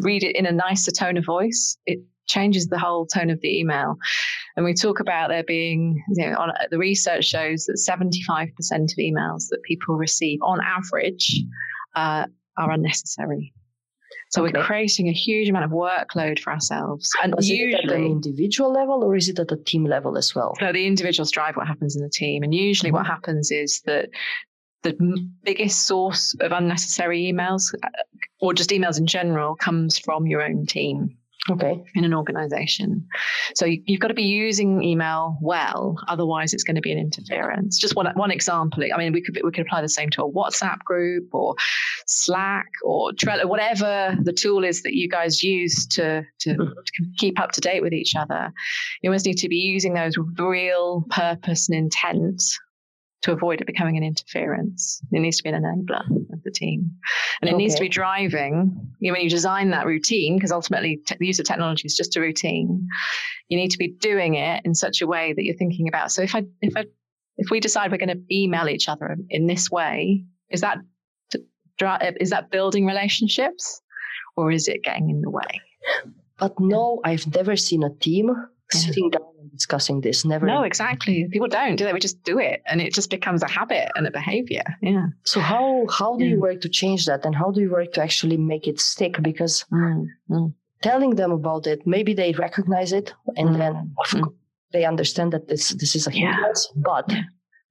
read 0.00 0.24
it 0.24 0.34
in 0.34 0.44
a 0.46 0.52
nicer 0.52 0.90
tone 0.90 1.16
of 1.16 1.24
voice. 1.24 1.76
It 1.86 2.00
changes 2.30 2.68
the 2.68 2.78
whole 2.78 3.06
tone 3.06 3.30
of 3.30 3.40
the 3.40 3.58
email. 3.58 3.96
And 4.56 4.64
we 4.64 4.74
talk 4.74 5.00
about 5.00 5.28
there 5.28 5.44
being, 5.44 6.02
you 6.08 6.26
know, 6.26 6.36
on, 6.36 6.52
the 6.70 6.78
research 6.78 7.26
shows 7.26 7.66
that 7.66 7.74
75% 7.74 8.50
of 8.50 8.98
emails 8.98 9.48
that 9.50 9.62
people 9.64 9.96
receive 9.96 10.40
on 10.42 10.60
average 10.62 11.42
uh, 11.94 12.26
are 12.56 12.70
unnecessary. 12.70 13.52
So 14.30 14.44
okay. 14.44 14.52
we're 14.54 14.64
creating 14.64 15.08
a 15.08 15.12
huge 15.12 15.48
amount 15.48 15.64
of 15.64 15.72
workload 15.72 16.38
for 16.38 16.52
ourselves. 16.52 17.10
And 17.22 17.34
is 17.38 17.48
usually, 17.48 17.72
it 17.72 17.90
at 17.90 17.96
an 17.96 18.04
individual 18.04 18.72
level 18.72 19.02
or 19.02 19.16
is 19.16 19.28
it 19.28 19.40
at 19.40 19.50
a 19.50 19.56
team 19.56 19.84
level 19.84 20.16
as 20.16 20.34
well? 20.34 20.54
So 20.60 20.72
the 20.72 20.86
individuals 20.86 21.32
drive 21.32 21.56
what 21.56 21.66
happens 21.66 21.96
in 21.96 22.02
the 22.02 22.08
team. 22.08 22.44
And 22.44 22.54
usually 22.54 22.90
mm-hmm. 22.90 22.98
what 22.98 23.06
happens 23.06 23.50
is 23.50 23.80
that 23.86 24.10
the 24.82 24.94
biggest 25.42 25.86
source 25.86 26.34
of 26.40 26.52
unnecessary 26.52 27.22
emails 27.22 27.74
uh, 27.82 27.88
or 28.40 28.54
just 28.54 28.70
emails 28.70 28.98
in 28.98 29.06
general 29.06 29.56
comes 29.56 29.98
from 29.98 30.26
your 30.26 30.42
own 30.42 30.64
team 30.64 31.16
okay. 31.50 31.82
in 31.94 32.04
an 32.04 32.14
organization. 32.14 33.06
So 33.54 33.66
you, 33.66 33.82
have 33.88 34.00
got 34.00 34.08
to 34.08 34.14
be 34.14 34.24
using 34.24 34.82
email 34.82 35.38
well 35.40 35.96
otherwise 36.08 36.52
it's 36.52 36.64
going 36.64 36.76
to 36.76 36.80
be 36.80 36.92
an 36.92 36.98
interference. 36.98 37.78
Just 37.78 37.96
one 37.96 38.06
one 38.14 38.30
example 38.30 38.82
i 38.94 38.98
mean 38.98 39.12
we 39.12 39.22
could 39.22 39.38
we 39.42 39.50
could 39.50 39.66
apply 39.66 39.80
the 39.82 39.88
same 39.88 40.10
to 40.10 40.22
a 40.22 40.30
whatsapp 40.30 40.78
group 40.80 41.28
or 41.32 41.54
slack 42.06 42.66
or 42.84 43.12
trello 43.12 43.46
whatever 43.46 44.16
the 44.22 44.32
tool 44.32 44.64
is 44.64 44.82
that 44.82 44.94
you 44.94 45.08
guys 45.08 45.42
use 45.42 45.86
to 45.86 46.24
to, 46.40 46.50
mm-hmm. 46.50 46.64
to 46.64 47.04
keep 47.18 47.40
up 47.40 47.52
to 47.52 47.60
date 47.60 47.82
with 47.82 47.92
each 47.92 48.14
other. 48.16 48.52
You 49.02 49.10
always 49.10 49.24
need 49.24 49.38
to 49.38 49.48
be 49.48 49.56
using 49.56 49.94
those 49.94 50.18
with 50.18 50.38
real 50.38 51.04
purpose 51.10 51.68
and 51.68 51.78
intent 51.78 52.42
to 53.22 53.32
avoid 53.32 53.60
it 53.60 53.66
becoming 53.66 53.96
an 53.96 54.02
interference. 54.02 55.02
It 55.12 55.20
needs 55.20 55.36
to 55.38 55.42
be 55.42 55.50
an 55.50 55.62
enabler 55.62 56.04
of 56.32 56.42
the 56.42 56.50
team. 56.50 56.90
And 57.40 57.48
it 57.48 57.54
okay. 57.54 57.62
needs 57.62 57.74
to 57.74 57.80
be 57.80 57.88
driving, 57.88 58.92
you 58.98 59.10
know, 59.10 59.14
when 59.14 59.22
you 59.22 59.30
design 59.30 59.70
that 59.70 59.86
routine, 59.86 60.36
because 60.36 60.52
ultimately 60.52 61.00
te- 61.06 61.16
the 61.18 61.26
use 61.26 61.38
of 61.38 61.44
technology 61.44 61.86
is 61.86 61.96
just 61.96 62.16
a 62.16 62.20
routine, 62.20 62.88
you 63.48 63.58
need 63.58 63.72
to 63.72 63.78
be 63.78 63.88
doing 63.88 64.34
it 64.34 64.64
in 64.64 64.74
such 64.74 65.02
a 65.02 65.06
way 65.06 65.34
that 65.34 65.44
you're 65.44 65.56
thinking 65.56 65.86
about. 65.88 66.10
So 66.12 66.22
if 66.22 66.34
I, 66.34 66.44
if 66.62 66.76
I, 66.76 66.84
if 67.36 67.50
we 67.50 67.60
decide 67.60 67.90
we're 67.90 67.98
going 67.98 68.08
to 68.08 68.34
email 68.34 68.68
each 68.68 68.88
other 68.88 69.16
in 69.28 69.46
this 69.46 69.70
way, 69.70 70.24
is 70.50 70.62
that, 70.62 70.78
is 72.20 72.30
that 72.30 72.50
building 72.50 72.86
relationships 72.86 73.82
or 74.36 74.50
is 74.50 74.68
it 74.68 74.82
getting 74.82 75.10
in 75.10 75.20
the 75.20 75.30
way? 75.30 75.60
But 76.38 76.58
no, 76.58 77.00
I've 77.04 77.26
never 77.34 77.56
seen 77.56 77.82
a 77.82 77.90
team 77.90 78.30
sitting 78.70 79.10
down 79.10 79.22
discussing 79.52 80.00
this. 80.00 80.24
Never. 80.24 80.46
No, 80.46 80.62
exactly. 80.62 81.28
People 81.30 81.48
don't 81.48 81.76
do 81.76 81.84
they? 81.84 81.92
We 81.92 82.00
just 82.00 82.22
do 82.22 82.38
it, 82.38 82.62
and 82.66 82.80
it 82.80 82.92
just 82.94 83.10
becomes 83.10 83.42
a 83.42 83.48
habit 83.48 83.90
and 83.96 84.06
a 84.06 84.10
behavior. 84.10 84.64
Yeah. 84.82 85.06
So 85.24 85.40
how 85.40 85.86
how 85.90 86.16
do 86.16 86.24
you 86.24 86.40
work 86.40 86.60
to 86.62 86.68
change 86.68 87.06
that, 87.06 87.24
and 87.24 87.34
how 87.34 87.50
do 87.50 87.60
you 87.60 87.70
work 87.70 87.92
to 87.94 88.02
actually 88.02 88.36
make 88.36 88.66
it 88.66 88.80
stick? 88.80 89.16
Because 89.22 89.64
mm, 89.72 90.06
mm. 90.30 90.54
telling 90.82 91.16
them 91.16 91.32
about 91.32 91.66
it, 91.66 91.86
maybe 91.86 92.14
they 92.14 92.32
recognize 92.32 92.92
it, 92.92 93.12
and 93.36 93.50
mm, 93.50 93.58
then 93.58 93.94
mm. 94.12 94.34
they 94.72 94.84
understand 94.84 95.32
that 95.32 95.48
this 95.48 95.70
this 95.70 95.94
is 95.94 96.06
a 96.06 96.10
hindrance. 96.10 96.68
Yeah. 96.74 96.82
But 96.84 97.12
yeah. 97.12 97.22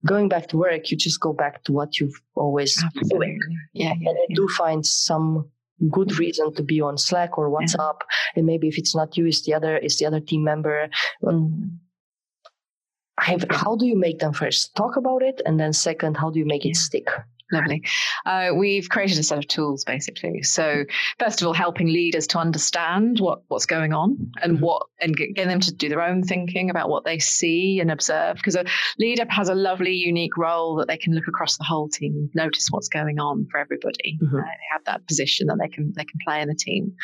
going 0.06 0.30
back 0.30 0.48
to 0.48 0.58
work, 0.58 0.92
you 0.92 0.98
just 0.98 1.20
go 1.20 1.34
back 1.34 1.63
to 1.63 1.74
what 1.74 2.00
you've 2.00 2.22
always 2.36 2.82
Absolutely. 2.84 3.10
doing. 3.10 3.39
Yeah, 3.74 3.94
yeah, 4.00 4.10
and 4.10 4.18
I 4.18 4.34
do 4.34 4.48
find 4.58 4.86
some 4.86 5.50
good 5.89 6.18
reason 6.20 6.54
to 6.56 6.63
be 6.63 6.82
on 6.82 6.98
Slack 6.98 7.38
or 7.38 7.50
WhatsApp. 7.50 7.98
Yeah. 8.00 8.36
And 8.36 8.46
maybe 8.46 8.68
if 8.68 8.78
it's 8.78 8.96
not 8.96 9.15
you, 9.18 9.26
it's 9.26 9.44
the 9.44 9.54
other, 9.54 9.78
it's 9.78 9.98
the 9.98 10.06
other 10.06 10.20
team 10.20 10.44
member. 10.44 10.89
Mm. 11.24 11.78
Have, 13.20 13.46
how 13.52 13.76
do 13.76 13.86
you 13.86 13.98
make 13.98 14.20
them 14.20 14.34
first 14.34 14.76
talk 14.76 14.96
about 14.96 15.22
it, 15.22 15.42
and 15.46 15.60
then 15.60 15.74
second, 15.74 16.15
how 16.15 16.30
do 16.30 16.39
you 16.39 16.46
make 16.46 16.65
it 16.65 16.76
stick? 16.76 17.10
Lovely. 17.51 17.83
Uh, 18.25 18.49
we've 18.55 18.89
created 18.89 19.17
a 19.17 19.23
set 19.23 19.38
of 19.38 19.47
tools 19.47 19.83
basically. 19.83 20.43
So 20.43 20.85
first 21.17 21.41
of 21.41 21.47
all, 21.47 21.53
helping 21.53 21.88
leaders 21.88 22.27
to 22.27 22.38
understand 22.38 23.19
what, 23.19 23.41
what's 23.47 23.65
going 23.65 23.93
on 23.93 24.31
and 24.41 24.55
mm-hmm. 24.55 24.63
what 24.63 24.88
and 25.01 25.15
getting 25.15 25.47
them 25.47 25.59
to 25.62 25.73
do 25.73 25.89
their 25.89 26.01
own 26.01 26.23
thinking 26.23 26.69
about 26.69 26.89
what 26.89 27.05
they 27.05 27.19
see 27.19 27.79
and 27.79 27.89
observe. 27.89 28.35
Because 28.35 28.55
a 28.55 28.65
leader 28.99 29.25
has 29.29 29.49
a 29.49 29.55
lovely, 29.55 29.93
unique 29.93 30.38
role 30.38 30.75
that 30.75 30.88
they 30.88 30.97
can 30.97 31.15
look 31.15 31.27
across 31.27 31.57
the 31.57 31.63
whole 31.63 31.89
team 31.89 32.29
notice 32.33 32.67
what's 32.69 32.88
going 32.88 33.19
on 33.19 33.47
for 33.51 33.59
everybody. 33.59 34.17
Mm-hmm. 34.21 34.35
Uh, 34.35 34.41
they 34.41 34.67
have 34.71 34.83
that 34.85 35.07
position 35.07 35.47
that 35.47 35.57
they 35.59 35.69
can 35.69 35.93
they 35.95 36.05
can 36.05 36.19
play 36.25 36.41
in 36.41 36.47
the 36.47 36.55
team. 36.55 36.95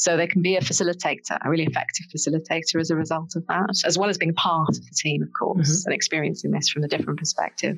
So 0.00 0.16
they 0.16 0.26
can 0.26 0.40
be 0.40 0.56
a 0.56 0.62
facilitator, 0.62 1.36
a 1.44 1.50
really 1.50 1.64
effective 1.64 2.06
facilitator 2.06 2.80
as 2.80 2.88
a 2.90 2.96
result 2.96 3.36
of 3.36 3.46
that, 3.48 3.82
as 3.84 3.98
well 3.98 4.08
as 4.08 4.16
being 4.16 4.32
part 4.32 4.70
of 4.70 4.76
the 4.76 4.94
team, 4.96 5.22
of 5.22 5.28
course, 5.38 5.68
mm-hmm. 5.68 5.88
and 5.88 5.94
experiencing 5.94 6.52
this 6.52 6.70
from 6.70 6.84
a 6.84 6.88
different 6.88 7.18
perspective. 7.18 7.76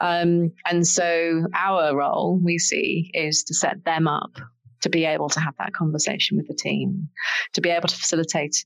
Um, 0.00 0.52
and 0.64 0.86
so 0.86 1.44
our 1.54 1.94
role 1.94 2.40
we 2.42 2.58
see 2.58 3.10
is 3.12 3.44
to 3.44 3.54
set 3.54 3.84
them 3.84 4.08
up 4.08 4.38
to 4.80 4.88
be 4.88 5.04
able 5.04 5.28
to 5.28 5.40
have 5.40 5.52
that 5.58 5.74
conversation 5.74 6.38
with 6.38 6.48
the 6.48 6.54
team, 6.54 7.10
to 7.52 7.60
be 7.60 7.68
able 7.68 7.88
to 7.88 7.96
facilitate 7.96 8.64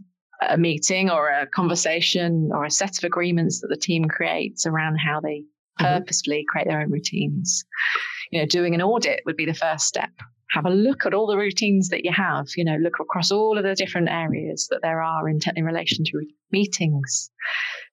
a 0.48 0.56
meeting 0.56 1.10
or 1.10 1.28
a 1.28 1.48
conversation 1.48 2.50
or 2.54 2.64
a 2.64 2.70
set 2.70 2.96
of 2.98 3.02
agreements 3.02 3.60
that 3.60 3.68
the 3.70 3.76
team 3.76 4.04
creates 4.04 4.66
around 4.66 4.98
how 4.98 5.20
they 5.20 5.40
mm-hmm. 5.40 5.84
purposefully 5.84 6.44
create 6.48 6.68
their 6.68 6.80
own 6.80 6.92
routines. 6.92 7.64
You 8.30 8.42
know, 8.42 8.46
doing 8.46 8.76
an 8.76 8.82
audit 8.82 9.22
would 9.26 9.36
be 9.36 9.46
the 9.46 9.52
first 9.52 9.88
step 9.88 10.12
have 10.50 10.66
a 10.66 10.70
look 10.70 11.06
at 11.06 11.14
all 11.14 11.26
the 11.26 11.36
routines 11.36 11.88
that 11.88 12.04
you 12.04 12.12
have, 12.12 12.46
you 12.56 12.64
know, 12.64 12.76
look 12.76 13.00
across 13.00 13.30
all 13.30 13.58
of 13.58 13.64
the 13.64 13.74
different 13.74 14.08
areas 14.08 14.68
that 14.70 14.82
there 14.82 15.02
are 15.02 15.28
in, 15.28 15.40
in 15.56 15.64
relation 15.64 16.04
to 16.04 16.26
meetings. 16.52 17.30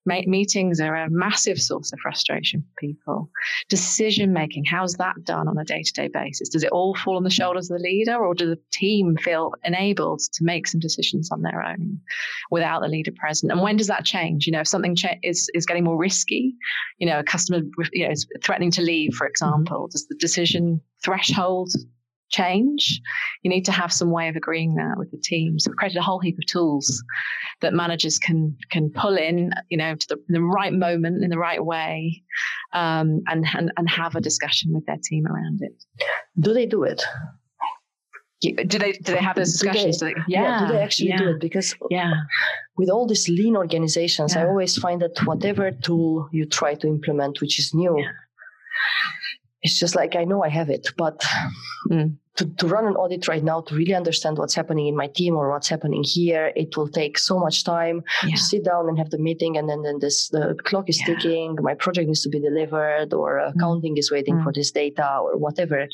Ma- 0.05 0.21
meetings 0.25 0.79
are 0.79 0.95
a 0.95 1.09
massive 1.09 1.59
source 1.59 1.91
of 1.93 1.99
frustration 1.99 2.61
for 2.61 2.87
people. 2.87 3.29
Decision 3.69 4.33
making, 4.33 4.65
how's 4.65 4.93
that 4.95 5.15
done 5.23 5.47
on 5.47 5.57
a 5.57 5.63
day 5.63 5.83
to 5.83 5.93
day 5.93 6.07
basis? 6.07 6.49
Does 6.49 6.63
it 6.63 6.71
all 6.71 6.95
fall 6.95 7.17
on 7.17 7.23
the 7.23 7.29
shoulders 7.29 7.69
of 7.69 7.77
the 7.77 7.83
leader, 7.83 8.15
or 8.15 8.33
does 8.33 8.49
the 8.49 8.59
team 8.71 9.15
feel 9.17 9.53
enabled 9.63 10.21
to 10.33 10.43
make 10.43 10.67
some 10.67 10.79
decisions 10.79 11.29
on 11.31 11.41
their 11.41 11.61
own 11.63 11.99
without 12.49 12.81
the 12.81 12.87
leader 12.87 13.11
present? 13.11 13.51
And 13.51 13.61
when 13.61 13.77
does 13.77 13.87
that 13.87 14.05
change? 14.05 14.47
You 14.47 14.53
know, 14.53 14.61
if 14.61 14.67
something 14.67 14.95
cha- 14.95 15.19
is, 15.23 15.49
is 15.53 15.65
getting 15.65 15.83
more 15.83 15.97
risky, 15.97 16.55
you 16.97 17.07
know, 17.07 17.19
a 17.19 17.23
customer 17.23 17.61
you 17.93 18.05
know, 18.05 18.11
is 18.11 18.27
threatening 18.43 18.71
to 18.71 18.81
leave, 18.81 19.13
for 19.13 19.27
example, 19.27 19.85
mm-hmm. 19.85 19.91
does 19.91 20.07
the 20.07 20.15
decision 20.19 20.81
threshold 21.03 21.71
change, 22.31 23.01
you 23.43 23.49
need 23.49 23.65
to 23.65 23.71
have 23.71 23.93
some 23.93 24.11
way 24.11 24.27
of 24.27 24.35
agreeing 24.35 24.75
that 24.75 24.95
with 24.97 25.11
the 25.11 25.17
team. 25.17 25.59
So 25.59 25.69
we've 25.69 25.77
created 25.77 25.97
a 25.97 26.01
whole 26.01 26.19
heap 26.19 26.37
of 26.37 26.45
tools 26.47 27.03
that 27.61 27.73
managers 27.73 28.17
can 28.17 28.57
can 28.71 28.89
pull 28.89 29.17
in, 29.17 29.51
you 29.69 29.77
know, 29.77 29.95
to 29.95 30.07
the, 30.07 30.17
the 30.27 30.41
right 30.41 30.73
moment 30.73 31.23
in 31.23 31.29
the 31.29 31.37
right 31.37 31.63
way, 31.63 32.23
um, 32.73 33.21
and, 33.27 33.45
and 33.55 33.71
and 33.77 33.89
have 33.89 34.15
a 34.15 34.21
discussion 34.21 34.73
with 34.73 34.85
their 34.85 34.99
team 35.03 35.27
around 35.27 35.59
it. 35.61 35.73
Do 36.39 36.53
they 36.53 36.65
do 36.65 36.83
it? 36.83 37.03
do 38.41 38.79
they 38.79 38.93
do 38.93 39.13
they 39.13 39.19
have 39.19 39.35
those 39.35 39.51
discussions? 39.51 39.97
Do 39.97 40.05
they, 40.05 40.13
do 40.13 40.19
they, 40.27 40.33
yeah, 40.33 40.41
yeah, 40.41 40.67
do 40.67 40.73
they 40.73 40.81
actually 40.81 41.09
yeah. 41.09 41.17
do 41.17 41.29
it? 41.29 41.39
Because 41.39 41.75
yeah, 41.91 42.11
with 42.75 42.89
all 42.89 43.07
these 43.07 43.29
lean 43.29 43.55
organizations, 43.55 44.33
yeah. 44.33 44.41
I 44.41 44.47
always 44.47 44.77
find 44.77 45.01
that 45.01 45.15
whatever 45.25 45.71
tool 45.71 46.27
you 46.31 46.45
try 46.45 46.73
to 46.75 46.87
implement, 46.87 47.39
which 47.39 47.59
is 47.59 47.73
new, 47.73 48.03
it's 49.63 49.79
just 49.79 49.95
like 49.95 50.15
I 50.15 50.23
know 50.23 50.43
I 50.43 50.49
have 50.49 50.69
it, 50.69 50.87
but 50.97 51.23
mm. 51.89 52.15
to, 52.37 52.45
to 52.45 52.67
run 52.67 52.85
an 52.85 52.95
audit 52.95 53.27
right 53.27 53.43
now 53.43 53.61
to 53.61 53.75
really 53.75 53.93
understand 53.93 54.37
what's 54.37 54.55
happening 54.55 54.87
in 54.87 54.95
my 54.95 55.07
team 55.07 55.35
or 55.35 55.51
what's 55.51 55.69
happening 55.69 56.03
here, 56.03 56.51
it 56.55 56.75
will 56.75 56.87
take 56.87 57.17
so 57.17 57.39
much 57.39 57.63
time 57.63 58.03
yeah. 58.23 58.35
to 58.35 58.41
sit 58.41 58.65
down 58.65 58.89
and 58.89 58.97
have 58.97 59.11
the 59.11 59.19
meeting, 59.19 59.57
and 59.57 59.69
then 59.69 59.83
then 59.83 59.99
this 59.99 60.29
the 60.29 60.55
clock 60.63 60.89
is 60.89 60.99
yeah. 60.99 61.05
ticking. 61.15 61.57
My 61.61 61.75
project 61.75 62.07
needs 62.07 62.23
to 62.23 62.29
be 62.29 62.39
delivered, 62.39 63.13
or 63.13 63.39
mm. 63.39 63.55
accounting 63.55 63.97
is 63.97 64.11
waiting 64.11 64.35
mm. 64.35 64.43
for 64.43 64.51
this 64.51 64.71
data, 64.71 65.17
or 65.21 65.37
whatever. 65.37 65.87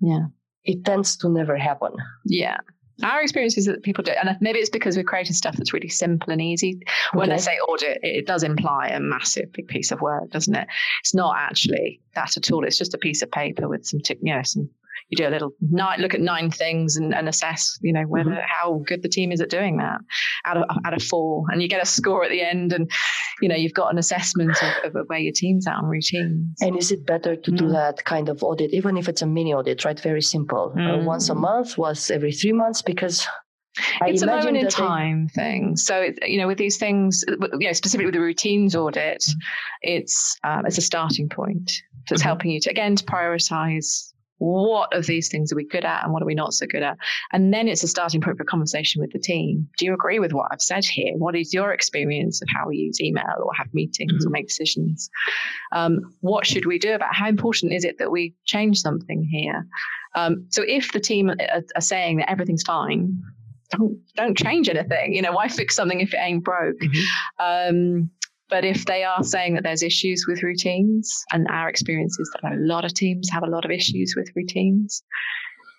Yeah, 0.00 0.26
it 0.64 0.84
tends 0.84 1.16
to 1.18 1.28
never 1.28 1.56
happen. 1.56 1.92
Yeah. 2.24 2.58
Our 3.02 3.22
experience 3.22 3.56
is 3.56 3.66
that 3.66 3.82
people 3.82 4.02
do, 4.02 4.12
and 4.12 4.36
maybe 4.40 4.58
it's 4.58 4.70
because 4.70 4.96
we're 4.96 5.04
creating 5.04 5.34
stuff 5.34 5.56
that's 5.56 5.72
really 5.72 5.88
simple 5.88 6.32
and 6.32 6.42
easy. 6.42 6.80
When 7.12 7.28
okay. 7.28 7.34
I 7.34 7.36
say 7.36 7.58
audit, 7.68 7.98
it 8.02 8.26
does 8.26 8.42
imply 8.42 8.88
a 8.88 8.98
massive 8.98 9.52
big 9.52 9.68
piece 9.68 9.92
of 9.92 10.00
work, 10.00 10.30
doesn't 10.30 10.54
it? 10.54 10.66
It's 11.00 11.14
not 11.14 11.36
actually 11.38 12.00
that 12.14 12.36
at 12.36 12.50
all. 12.50 12.64
It's 12.64 12.78
just 12.78 12.94
a 12.94 12.98
piece 12.98 13.22
of 13.22 13.30
paper 13.30 13.68
with 13.68 13.86
some, 13.86 14.00
you 14.20 14.34
know, 14.34 14.42
some 14.42 14.68
you 15.08 15.16
do 15.16 15.26
a 15.26 15.30
little 15.30 15.50
night 15.60 16.00
look 16.00 16.14
at 16.14 16.20
nine 16.20 16.50
things 16.50 16.96
and, 16.96 17.14
and 17.14 17.28
assess, 17.28 17.78
you 17.82 17.92
know, 17.92 18.02
whether 18.02 18.30
mm-hmm. 18.30 18.40
how 18.46 18.82
good 18.86 19.02
the 19.02 19.08
team 19.08 19.32
is 19.32 19.40
at 19.40 19.50
doing 19.50 19.78
that 19.78 19.98
out 20.44 20.56
of 20.58 20.64
out 20.84 20.94
of 20.94 21.02
four, 21.02 21.44
and 21.50 21.62
you 21.62 21.68
get 21.68 21.82
a 21.82 21.86
score 21.86 22.24
at 22.24 22.30
the 22.30 22.42
end, 22.42 22.72
and 22.72 22.90
you 23.40 23.48
know 23.48 23.56
you've 23.56 23.74
got 23.74 23.92
an 23.92 23.98
assessment 23.98 24.56
of, 24.84 24.94
of 24.94 25.06
where 25.06 25.18
your 25.18 25.32
team's 25.34 25.66
at 25.66 25.76
on 25.76 25.86
routines. 25.86 26.56
And 26.60 26.76
is 26.76 26.92
it 26.92 27.06
better 27.06 27.36
to 27.36 27.50
mm. 27.50 27.56
do 27.56 27.68
that 27.68 28.04
kind 28.04 28.28
of 28.28 28.42
audit, 28.42 28.72
even 28.74 28.96
if 28.96 29.08
it's 29.08 29.22
a 29.22 29.26
mini 29.26 29.54
audit, 29.54 29.84
right? 29.84 29.98
Very 29.98 30.22
simple, 30.22 30.72
uh, 30.74 30.78
mm. 30.78 31.02
uh, 31.02 31.04
once 31.04 31.28
a 31.28 31.34
month, 31.34 31.78
once 31.78 32.10
every 32.10 32.32
three 32.32 32.52
months, 32.52 32.82
because 32.82 33.26
I 34.00 34.08
it's 34.08 34.22
a 34.22 34.26
moment 34.26 34.56
in 34.56 34.68
time 34.68 35.28
they... 35.34 35.42
thing. 35.42 35.76
So 35.76 36.02
it, 36.02 36.18
you 36.28 36.38
know, 36.38 36.46
with 36.46 36.58
these 36.58 36.76
things, 36.76 37.24
you 37.28 37.66
know, 37.66 37.72
specifically 37.72 38.06
with 38.06 38.14
the 38.14 38.20
routines 38.20 38.76
audit, 38.76 39.24
it's 39.82 40.36
um, 40.44 40.66
it's 40.66 40.78
a 40.78 40.82
starting 40.82 41.28
point. 41.28 41.70
So 42.06 42.14
it's 42.14 42.22
mm-hmm. 42.22 42.28
helping 42.28 42.50
you 42.50 42.60
to 42.60 42.70
again 42.70 42.96
to 42.96 43.04
prioritize 43.04 44.12
what 44.38 44.94
of 44.94 45.06
these 45.06 45.28
things 45.28 45.52
are 45.52 45.56
we 45.56 45.64
good 45.64 45.84
at 45.84 46.04
and 46.04 46.12
what 46.12 46.22
are 46.22 46.26
we 46.26 46.34
not 46.34 46.54
so 46.54 46.66
good 46.66 46.82
at? 46.82 46.96
And 47.32 47.52
then 47.52 47.68
it's 47.68 47.82
a 47.82 47.88
starting 47.88 48.20
point 48.20 48.38
for 48.38 48.44
conversation 48.44 49.00
with 49.00 49.12
the 49.12 49.18
team. 49.18 49.68
Do 49.78 49.84
you 49.84 49.94
agree 49.94 50.18
with 50.18 50.32
what 50.32 50.48
I've 50.50 50.62
said 50.62 50.84
here? 50.84 51.14
What 51.16 51.36
is 51.36 51.52
your 51.52 51.72
experience 51.72 52.40
of 52.42 52.48
how 52.54 52.68
we 52.68 52.76
use 52.76 53.00
email 53.00 53.24
or 53.42 53.52
have 53.54 53.72
meetings 53.74 54.12
mm-hmm. 54.12 54.26
or 54.26 54.30
make 54.30 54.48
decisions? 54.48 55.10
Um, 55.72 56.14
what 56.20 56.46
should 56.46 56.66
we 56.66 56.78
do 56.78 56.94
about 56.94 57.14
how 57.14 57.28
important 57.28 57.72
is 57.72 57.84
it 57.84 57.98
that 57.98 58.10
we 58.10 58.34
change 58.44 58.78
something 58.80 59.24
here? 59.24 59.66
Um, 60.14 60.46
so 60.50 60.62
if 60.66 60.92
the 60.92 61.00
team 61.00 61.30
are, 61.30 61.62
are 61.74 61.80
saying 61.80 62.18
that 62.18 62.30
everything's 62.30 62.62
fine, 62.62 63.20
don't 63.70 63.98
don't 64.16 64.36
change 64.36 64.68
anything. 64.68 65.14
You 65.14 65.22
know, 65.22 65.32
why 65.32 65.48
fix 65.48 65.76
something 65.76 66.00
if 66.00 66.14
it 66.14 66.20
ain't 66.20 66.44
broke? 66.44 66.78
Mm-hmm. 66.78 67.76
Um, 67.76 68.10
but 68.50 68.64
if 68.64 68.84
they 68.86 69.04
are 69.04 69.22
saying 69.22 69.54
that 69.54 69.62
there's 69.62 69.82
issues 69.82 70.24
with 70.26 70.42
routines, 70.42 71.24
and 71.32 71.46
our 71.48 71.68
experience 71.68 72.18
is 72.18 72.30
that 72.42 72.52
a 72.52 72.56
lot 72.56 72.84
of 72.84 72.94
teams 72.94 73.28
have 73.30 73.42
a 73.42 73.50
lot 73.50 73.64
of 73.64 73.70
issues 73.70 74.14
with 74.16 74.30
routines, 74.34 75.02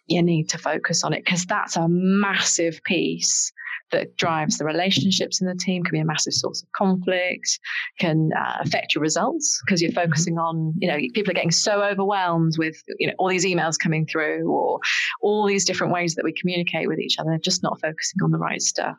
you 0.09 0.21
need 0.21 0.49
to 0.49 0.57
focus 0.57 1.03
on 1.03 1.13
it 1.13 1.23
because 1.23 1.45
that's 1.45 1.75
a 1.75 1.87
massive 1.87 2.81
piece 2.83 3.51
that 3.91 4.15
drives 4.17 4.57
the 4.57 4.65
relationships 4.65 5.41
in 5.41 5.47
the 5.47 5.55
team 5.55 5.83
can 5.83 5.91
be 5.91 5.99
a 5.99 6.05
massive 6.05 6.33
source 6.33 6.61
of 6.61 6.71
conflict 6.73 7.59
can 7.99 8.29
uh, 8.37 8.57
affect 8.61 8.93
your 8.93 9.01
results 9.01 9.61
because 9.65 9.81
you're 9.81 9.91
mm-hmm. 9.91 10.01
focusing 10.01 10.37
on 10.37 10.73
you 10.77 10.87
know 10.87 10.97
people 11.13 11.31
are 11.31 11.35
getting 11.35 11.51
so 11.51 11.81
overwhelmed 11.83 12.53
with 12.57 12.75
you 12.99 13.07
know 13.07 13.13
all 13.17 13.27
these 13.27 13.45
emails 13.45 13.77
coming 13.77 14.05
through 14.05 14.49
or 14.49 14.79
all 15.21 15.45
these 15.45 15.65
different 15.65 15.93
ways 15.93 16.15
that 16.15 16.23
we 16.23 16.33
communicate 16.33 16.87
with 16.87 16.99
each 16.99 17.17
other 17.19 17.37
just 17.37 17.63
not 17.63 17.79
focusing 17.81 18.21
on 18.23 18.31
the 18.31 18.37
right 18.37 18.61
stuff 18.61 18.97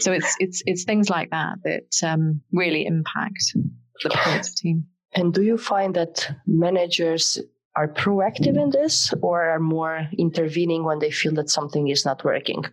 so 0.00 0.12
it's 0.12 0.36
it's 0.40 0.62
it's 0.66 0.84
things 0.84 1.10
like 1.10 1.30
that 1.30 1.56
that 1.64 2.08
um, 2.08 2.40
really 2.52 2.86
impact 2.86 3.52
the 4.02 4.10
performance 4.10 4.50
of 4.50 4.56
team 4.56 4.84
and 5.14 5.32
do 5.32 5.42
you 5.42 5.56
find 5.56 5.94
that 5.94 6.30
managers 6.46 7.40
are 7.78 7.86
proactive 7.86 8.56
in 8.60 8.70
this 8.70 9.14
or 9.22 9.50
are 9.50 9.60
more 9.60 10.08
intervening 10.18 10.82
when 10.82 10.98
they 10.98 11.12
feel 11.12 11.34
that 11.34 11.48
something 11.48 11.86
is 11.86 12.04
not 12.04 12.24
working 12.24 12.64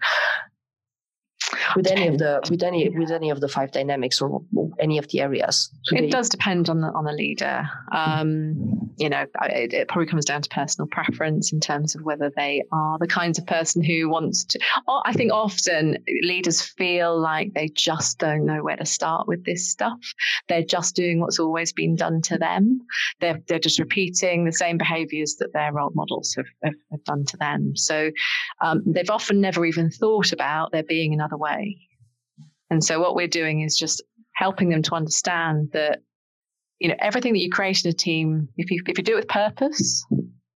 with 1.75 1.87
any 1.87 2.07
of 2.07 2.17
the 2.17 2.41
with 2.49 2.63
any 2.63 2.89
with 2.89 3.11
any 3.11 3.29
of 3.29 3.41
the 3.41 3.47
five 3.47 3.71
dynamics 3.71 4.21
or 4.21 4.41
any 4.79 4.97
of 4.97 5.07
the 5.09 5.21
areas. 5.21 5.69
It 5.91 6.11
does 6.11 6.29
depend 6.29 6.69
on 6.69 6.81
the 6.81 6.87
on 6.87 7.05
the 7.05 7.13
leader. 7.13 7.69
Um, 7.91 8.91
you 8.97 9.09
know 9.09 9.25
it, 9.43 9.73
it, 9.73 9.87
probably 9.89 10.07
comes 10.07 10.25
down 10.25 10.41
to 10.41 10.49
personal 10.49 10.87
preference 10.87 11.51
in 11.51 11.59
terms 11.59 11.95
of 11.95 12.01
whether 12.03 12.31
they 12.35 12.63
are 12.71 12.97
the 12.97 13.07
kinds 13.07 13.37
of 13.37 13.45
person 13.45 13.83
who 13.83 14.07
wants 14.07 14.45
to 14.45 14.59
i 15.03 15.11
think 15.11 15.33
often 15.33 15.97
leaders 16.23 16.61
feel 16.61 17.19
like 17.19 17.53
they 17.53 17.67
just 17.67 18.19
don't 18.19 18.45
know 18.45 18.63
where 18.63 18.77
to 18.77 18.85
start 18.85 19.27
with 19.27 19.43
this 19.45 19.69
stuff. 19.69 19.99
They're 20.47 20.63
just 20.63 20.95
doing 20.95 21.19
what's 21.19 21.39
always 21.39 21.73
been 21.73 21.95
done 21.95 22.21
to 22.23 22.37
them. 22.37 22.81
They're, 23.19 23.41
they're 23.47 23.59
just 23.59 23.79
repeating 23.79 24.45
the 24.45 24.51
same 24.51 24.77
behaviors 24.77 25.35
that 25.39 25.53
their 25.53 25.73
role 25.73 25.91
models 25.93 26.33
have, 26.35 26.45
have, 26.63 26.73
have 26.91 27.03
done 27.03 27.25
to 27.25 27.37
them. 27.37 27.75
So 27.75 28.11
um, 28.61 28.83
they've 28.85 29.09
often 29.09 29.41
never 29.41 29.65
even 29.65 29.89
thought 29.89 30.31
about 30.31 30.71
there 30.71 30.83
being 30.83 31.13
another 31.13 31.37
way 31.37 31.64
and 32.75 32.83
so 32.83 32.99
what 32.99 33.15
we're 33.15 33.25
doing 33.29 33.61
is 33.61 33.77
just 33.77 34.03
helping 34.33 34.67
them 34.67 34.81
to 34.81 34.95
understand 34.95 35.69
that, 35.71 35.99
you 36.79 36.89
know, 36.89 36.95
everything 36.99 37.31
that 37.31 37.39
you 37.39 37.49
create 37.49 37.85
in 37.85 37.89
a 37.89 37.93
team, 37.93 38.49
if 38.57 38.69
you 38.69 38.83
if 38.85 38.97
you 38.97 39.03
do 39.05 39.13
it 39.13 39.15
with 39.15 39.27
purpose, 39.29 40.05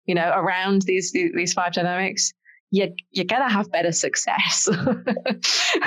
you 0.06 0.14
know, 0.14 0.30
around 0.36 0.82
these 0.82 1.14
these 1.14 1.54
five 1.54 1.72
dynamics, 1.72 2.34
you're, 2.72 2.90
you're 3.12 3.24
to 3.24 3.48
have 3.48 3.72
better 3.72 3.94
success. 3.94 4.68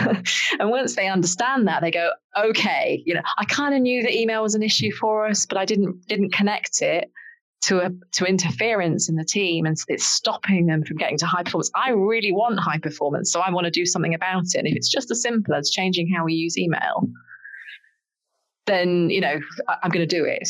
and 0.59 0.71
once 0.71 0.97
they 0.97 1.07
understand 1.07 1.68
that, 1.68 1.83
they 1.83 1.90
go, 1.90 2.12
okay, 2.38 3.03
you 3.05 3.12
know, 3.12 3.21
I 3.37 3.45
kind 3.45 3.75
of 3.75 3.83
knew 3.83 4.03
that 4.03 4.18
email 4.18 4.42
was 4.42 4.55
an 4.55 4.62
issue 4.62 4.90
for 4.90 5.27
us, 5.27 5.45
but 5.45 5.59
I 5.59 5.66
didn't 5.66 6.07
didn't 6.07 6.33
connect 6.33 6.81
it 6.81 7.11
to 7.62 7.79
a, 7.79 7.90
to 8.12 8.25
interference 8.25 9.09
in 9.09 9.14
the 9.14 9.25
team 9.25 9.66
and 9.66 9.77
it's 9.88 10.05
stopping 10.05 10.66
them 10.66 10.85
from 10.85 10.96
getting 10.96 11.16
to 11.18 11.27
high 11.27 11.42
performance. 11.44 11.70
I 11.75 11.90
really 11.90 12.33
want 12.33 12.59
high 12.59 12.79
performance, 12.79 13.33
so 13.33 13.40
I 13.40 13.51
want 13.51 13.66
to 13.66 13.70
do 13.70 13.87
something 13.87 14.14
about 14.14 14.44
it. 14.46 14.59
And 14.59 14.66
if 14.66 14.75
it's 14.75 14.88
just 14.88 15.11
as 15.11 15.22
simple 15.22 15.55
as 15.55 15.70
changing 15.70 16.09
how 16.09 16.25
we 16.25 16.35
use 16.35 16.59
email, 16.59 17.09
then 18.66 19.11
you 19.11 19.20
know 19.20 19.40
I'm 19.83 19.90
going 19.90 20.07
to 20.07 20.16
do 20.16 20.25
it. 20.25 20.48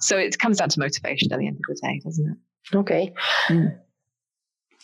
So 0.00 0.16
it 0.16 0.38
comes 0.38 0.58
down 0.58 0.68
to 0.70 0.80
motivation 0.80 1.32
at 1.32 1.38
the 1.38 1.46
end 1.46 1.56
of 1.56 1.62
the 1.68 1.80
day, 1.86 2.00
doesn't 2.04 2.30
it? 2.30 2.76
Okay. 2.76 3.14
Mm. 3.48 3.78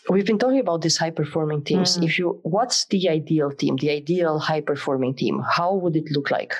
We've 0.08 0.26
been 0.26 0.38
talking 0.38 0.60
about 0.60 0.82
these 0.82 0.96
high 0.96 1.10
performing 1.10 1.64
teams. 1.64 1.98
Mm. 1.98 2.04
If 2.04 2.18
you, 2.18 2.38
what's 2.42 2.86
the 2.86 3.08
ideal 3.08 3.50
team? 3.50 3.76
The 3.76 3.90
ideal 3.90 4.38
high 4.38 4.60
performing 4.60 5.14
team? 5.14 5.40
How 5.40 5.74
would 5.74 5.96
it 5.96 6.04
look 6.12 6.30
like? 6.30 6.54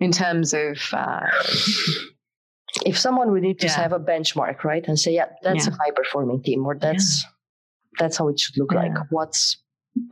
In 0.00 0.12
terms 0.12 0.54
of 0.54 0.78
uh, 0.92 1.26
if 2.84 2.98
someone 2.98 3.30
would 3.32 3.42
need 3.42 3.60
to 3.60 3.66
yeah. 3.66 3.80
have 3.80 3.92
a 3.92 4.00
benchmark, 4.00 4.64
right, 4.64 4.86
and 4.86 4.98
say, 4.98 5.14
yeah, 5.14 5.26
that's 5.42 5.66
yeah. 5.66 5.72
a 5.72 5.76
high 5.76 5.90
performing 5.94 6.42
team, 6.42 6.66
or 6.66 6.76
that's 6.76 7.22
yeah. 7.24 7.30
that's 7.98 8.18
how 8.18 8.28
it 8.28 8.38
should 8.38 8.56
look 8.58 8.72
like. 8.72 8.92
What's 9.10 9.58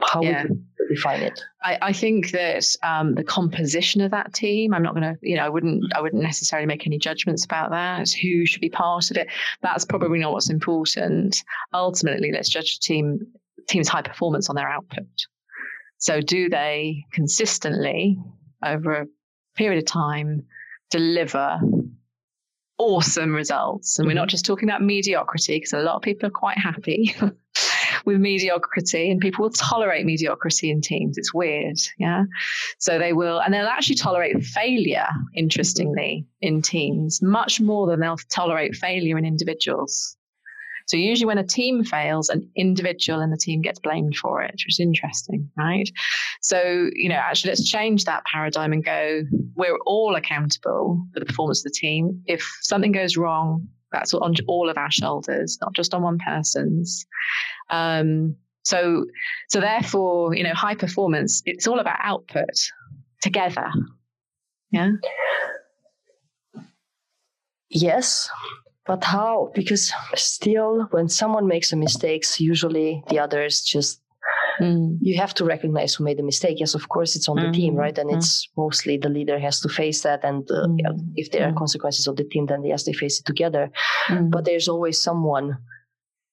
how 0.01 0.21
would 0.21 0.49
you 0.49 0.63
define 0.89 1.23
it? 1.23 1.41
I, 1.63 1.79
I 1.83 1.93
think 1.93 2.31
that 2.31 2.65
um, 2.83 3.15
the 3.15 3.25
composition 3.25 4.01
of 4.01 4.11
that 4.13 4.33
team, 4.33 4.75
I'm 4.75 4.83
not 4.83 4.95
going 4.95 5.03
to, 5.03 5.19
you 5.23 5.37
know, 5.37 5.45
I 5.45 5.49
wouldn't, 5.49 5.85
I 5.95 6.01
wouldn't 6.01 6.23
necessarily 6.23 6.67
make 6.67 6.87
any 6.87 6.99
judgments 6.99 7.45
about 7.45 7.71
that. 7.71 8.11
Who 8.23 8.47
should 8.47 8.61
be 8.61 8.71
part 8.71 9.11
of 9.11 9.17
it? 9.17 9.29
That's 9.63 9.85
probably 9.85 10.19
not 10.19 10.33
what's 10.33 10.51
important. 10.51 11.43
Ultimately, 11.73 12.33
let's 12.33 12.49
judge 12.49 12.79
the 12.79 12.83
team 12.83 13.21
team's 13.69 13.89
high 13.89 14.03
performance 14.03 14.51
on 14.51 14.57
their 14.57 14.69
output. 14.69 15.07
So, 15.99 16.21
do 16.21 16.49
they 16.49 17.05
consistently 17.13 18.19
over 18.65 18.93
a 18.95 19.07
period 19.57 19.79
of 19.79 19.87
time 19.87 20.45
deliver 20.91 21.59
awesome 22.79 23.35
results. 23.35 23.99
And 23.99 24.07
we're 24.07 24.15
not 24.15 24.23
mm-hmm. 24.23 24.31
just 24.31 24.45
talking 24.45 24.69
about 24.69 24.83
mediocrity, 24.83 25.57
because 25.57 25.73
a 25.73 25.79
lot 25.79 25.97
of 25.97 26.03
people 26.03 26.27
are 26.27 26.33
quite 26.33 26.59
happy 26.59 27.15
with 28.05 28.21
mediocrity 28.21 29.11
and 29.11 29.21
people 29.21 29.45
will 29.45 29.51
tolerate 29.51 30.05
mediocrity 30.05 30.71
in 30.71 30.81
teams. 30.81 31.19
It's 31.19 31.33
weird. 31.33 31.79
Yeah. 31.99 32.25
So 32.79 32.99
they 32.99 33.13
will, 33.13 33.41
and 33.41 33.53
they'll 33.53 33.67
actually 33.67 33.97
tolerate 33.97 34.45
failure, 34.45 35.09
interestingly, 35.35 36.27
in 36.41 36.63
teams 36.63 37.23
much 37.23 37.61
more 37.61 37.87
than 37.87 38.01
they'll 38.01 38.19
tolerate 38.31 38.75
failure 38.75 39.19
in 39.19 39.25
individuals. 39.25 40.17
So 40.87 40.97
usually 40.97 41.27
when 41.27 41.39
a 41.39 41.47
team 41.47 41.83
fails, 41.85 42.29
an 42.29 42.49
individual 42.57 43.21
in 43.21 43.31
the 43.31 43.37
team 43.37 43.63
gets 43.63 43.79
blamed 43.79 44.17
for 44.17 44.43
it, 44.43 44.53
which 44.53 44.67
is 44.69 44.81
interesting, 44.81 45.51
right? 45.57 45.89
So, 46.41 46.91
you 46.93 47.09
know, 47.09 47.15
actually 47.15 47.51
let's 47.51 47.69
change 47.69 48.05
that 48.05 48.25
paradigm 48.31 48.73
and 48.73 48.85
go, 48.85 49.23
we're 49.55 49.79
all 49.87 50.15
accountable 50.15 51.07
for 51.13 51.21
the 51.21 51.27
performance 51.27 51.61
of 51.61 51.73
the 51.73 51.79
team. 51.79 52.23
If 52.27 52.43
something 52.61 52.93
goes 52.93 53.17
wrong, 53.17 53.67
that's 53.93 54.13
on 54.13 54.35
all 54.49 54.69
of 54.69 54.77
our 54.77 54.91
shoulders, 54.91 55.57
not 55.61 55.73
just 55.73 55.95
on 55.95 56.03
one 56.03 56.19
person's. 56.19 57.07
Um, 57.71 58.37
so, 58.63 59.07
so 59.49 59.61
therefore, 59.61 60.35
you 60.35 60.43
know, 60.43 60.55
high 60.55 60.75
performance, 60.75 61.43
it's 61.47 61.67
all 61.67 61.79
about 61.79 61.99
output 62.01 62.71
together. 63.23 63.71
Yeah. 64.71 64.91
Yes, 67.71 68.29
but 68.87 69.03
how? 69.05 69.51
Because 69.55 69.93
still, 70.15 70.89
when 70.91 71.09
someone 71.09 71.47
makes 71.47 71.73
a 71.73 71.77
mistake, 71.77 72.25
usually 72.39 73.03
the 73.09 73.19
others 73.19 73.63
just 73.63 74.01
mm. 74.61 74.99
you 75.01 75.17
have 75.19 75.35
to 75.35 75.45
recognize 75.45 75.95
who 75.95 76.05
made 76.05 76.19
the 76.19 76.23
mistake. 76.23 76.61
Yes, 76.61 76.75
of 76.75 76.89
course, 76.89 77.17
it's 77.17 77.29
on 77.29 77.37
the 77.37 77.51
team, 77.51 77.73
mm-hmm. 77.73 77.81
right? 77.81 77.99
And 77.99 78.11
mm. 78.11 78.17
it's 78.17 78.49
mostly 78.57 78.97
the 78.97 79.09
leader 79.09 79.39
has 79.39 79.61
to 79.61 79.69
face 79.69 80.03
that. 80.03 80.25
And 80.25 80.51
uh, 80.51 80.67
mm. 80.67 81.13
if 81.17 81.31
there 81.31 81.47
are 81.49 81.53
mm. 81.53 81.57
consequences 81.57 82.07
of 82.07 82.17
the 82.17 82.25
team, 82.25 82.47
then 82.47 82.65
yes, 82.65 82.85
they 82.85 82.93
face 82.93 83.21
it 83.21 83.27
together. 83.27 83.71
Mm. 84.09 84.31
But 84.31 84.45
there's 84.45 84.69
always 84.69 85.01
someone 85.01 85.57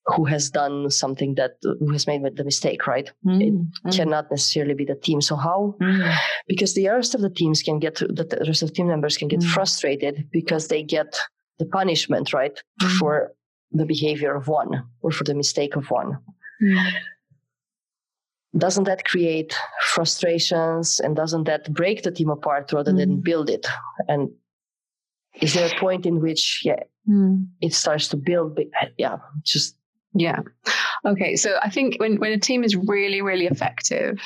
who 0.05 0.25
has 0.25 0.49
done 0.49 0.89
something 0.89 1.35
that 1.35 1.57
who 1.61 1.91
has 1.91 2.07
made 2.07 2.21
the 2.35 2.43
mistake, 2.43 2.87
right? 2.87 3.11
Mm, 3.25 3.41
it 3.41 3.53
mm. 3.53 3.95
cannot 3.95 4.31
necessarily 4.31 4.73
be 4.73 4.85
the 4.85 4.95
team. 4.95 5.21
So 5.21 5.35
how? 5.35 5.75
Mm. 5.81 6.13
Because 6.47 6.73
the 6.73 6.87
rest 6.89 7.13
of 7.15 7.21
the 7.21 7.29
teams 7.29 7.61
can 7.61 7.79
get 7.79 7.95
the 7.95 8.43
rest 8.47 8.63
of 8.63 8.69
the 8.69 8.75
team 8.75 8.87
members 8.87 9.15
can 9.15 9.27
get 9.27 9.41
mm. 9.41 9.49
frustrated 9.49 10.27
because 10.31 10.67
they 10.67 10.83
get 10.83 11.19
the 11.61 11.69
punishment, 11.79 12.33
right, 12.33 12.57
mm. 12.81 12.97
for 12.97 13.31
the 13.71 13.85
behavior 13.85 14.33
of 14.35 14.47
one 14.47 14.71
or 15.01 15.11
for 15.11 15.23
the 15.23 15.35
mistake 15.35 15.75
of 15.75 15.89
one. 15.91 16.17
Mm. 16.61 16.91
Doesn't 18.57 18.83
that 18.83 19.05
create 19.05 19.55
frustrations 19.93 20.99
and 20.99 21.15
doesn't 21.15 21.45
that 21.45 21.71
break 21.71 22.03
the 22.03 22.11
team 22.11 22.29
apart 22.29 22.73
rather 22.73 22.91
than 22.91 23.21
build 23.21 23.49
it? 23.49 23.65
And 24.09 24.29
is 25.41 25.53
there 25.53 25.69
a 25.71 25.79
point 25.79 26.05
in 26.05 26.19
which 26.19 26.43
yeah 26.65 26.83
it 27.61 27.73
starts 27.73 28.09
to 28.09 28.17
build? 28.17 28.59
Yeah, 28.97 29.17
just 29.43 29.77
yeah. 30.13 30.41
Okay. 31.05 31.35
So 31.35 31.57
I 31.63 31.69
think 31.69 31.99
when, 31.99 32.17
when 32.17 32.33
a 32.33 32.39
team 32.39 32.63
is 32.63 32.75
really, 32.75 33.21
really 33.21 33.47
effective, 33.47 34.19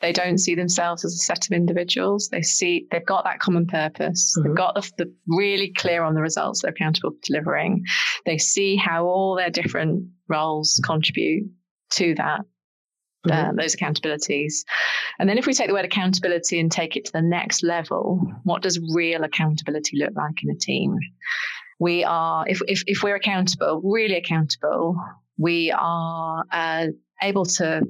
they 0.00 0.12
don't 0.12 0.38
see 0.38 0.54
themselves 0.54 1.04
as 1.04 1.14
a 1.14 1.18
set 1.18 1.46
of 1.46 1.52
individuals. 1.52 2.28
They 2.28 2.42
see 2.42 2.86
they've 2.90 3.04
got 3.04 3.24
that 3.24 3.40
common 3.40 3.66
purpose. 3.66 4.34
Mm-hmm. 4.36 4.48
They've 4.48 4.56
got 4.56 4.74
the, 4.74 4.90
the, 4.98 5.14
really 5.26 5.72
clear 5.76 6.02
on 6.02 6.14
the 6.14 6.20
results 6.20 6.62
they're 6.62 6.70
accountable 6.70 7.10
for 7.10 7.18
delivering. 7.22 7.84
They 8.24 8.38
see 8.38 8.76
how 8.76 9.06
all 9.06 9.36
their 9.36 9.50
different 9.50 10.08
roles 10.28 10.80
contribute 10.84 11.50
to 11.92 12.14
that. 12.16 12.40
Uh, 13.24 13.32
mm-hmm. 13.32 13.48
Uh, 13.50 13.52
those 13.60 13.74
accountabilities. 13.74 14.64
And 15.18 15.28
then 15.28 15.36
if 15.36 15.46
we 15.46 15.52
take 15.52 15.66
the 15.66 15.72
word 15.72 15.84
accountability 15.84 16.60
and 16.60 16.70
take 16.70 16.94
it 16.94 17.06
to 17.06 17.12
the 17.12 17.22
next 17.22 17.64
level, 17.64 18.20
what 18.44 18.62
does 18.62 18.78
real 18.94 19.24
accountability 19.24 19.98
look 19.98 20.12
like 20.14 20.44
in 20.44 20.50
a 20.50 20.54
team? 20.56 20.96
we 21.78 22.04
are, 22.04 22.46
if, 22.48 22.60
if, 22.68 22.82
if 22.86 23.02
we're 23.02 23.16
accountable, 23.16 23.80
really 23.84 24.16
accountable, 24.16 24.96
we 25.36 25.72
are 25.72 26.44
uh, 26.50 26.86
able 27.22 27.44
to, 27.44 27.82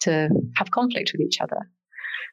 to 0.00 0.28
have 0.56 0.70
conflict 0.70 1.12
with 1.12 1.20
each 1.20 1.40
other. 1.40 1.70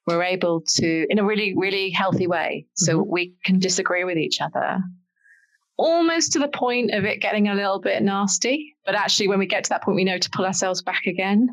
We're 0.07 0.23
able 0.23 0.61
to, 0.75 1.05
in 1.09 1.17
a 1.17 1.25
really, 1.25 1.55
really 1.57 1.89
healthy 1.89 2.27
way. 2.27 2.67
So 2.75 2.99
mm-hmm. 2.99 3.11
we 3.11 3.33
can 3.43 3.59
disagree 3.59 4.03
with 4.03 4.17
each 4.17 4.39
other 4.39 4.79
almost 5.77 6.31
to 6.33 6.39
the 6.39 6.47
point 6.47 6.91
of 6.93 7.03
it 7.03 7.21
getting 7.21 7.47
a 7.47 7.55
little 7.55 7.79
bit 7.79 8.01
nasty. 8.01 8.75
But 8.85 8.95
actually, 8.95 9.27
when 9.27 9.39
we 9.39 9.45
get 9.45 9.63
to 9.65 9.69
that 9.71 9.83
point, 9.83 9.95
we 9.95 10.03
know 10.03 10.17
to 10.17 10.29
pull 10.29 10.45
ourselves 10.45 10.81
back 10.81 11.05
again. 11.05 11.49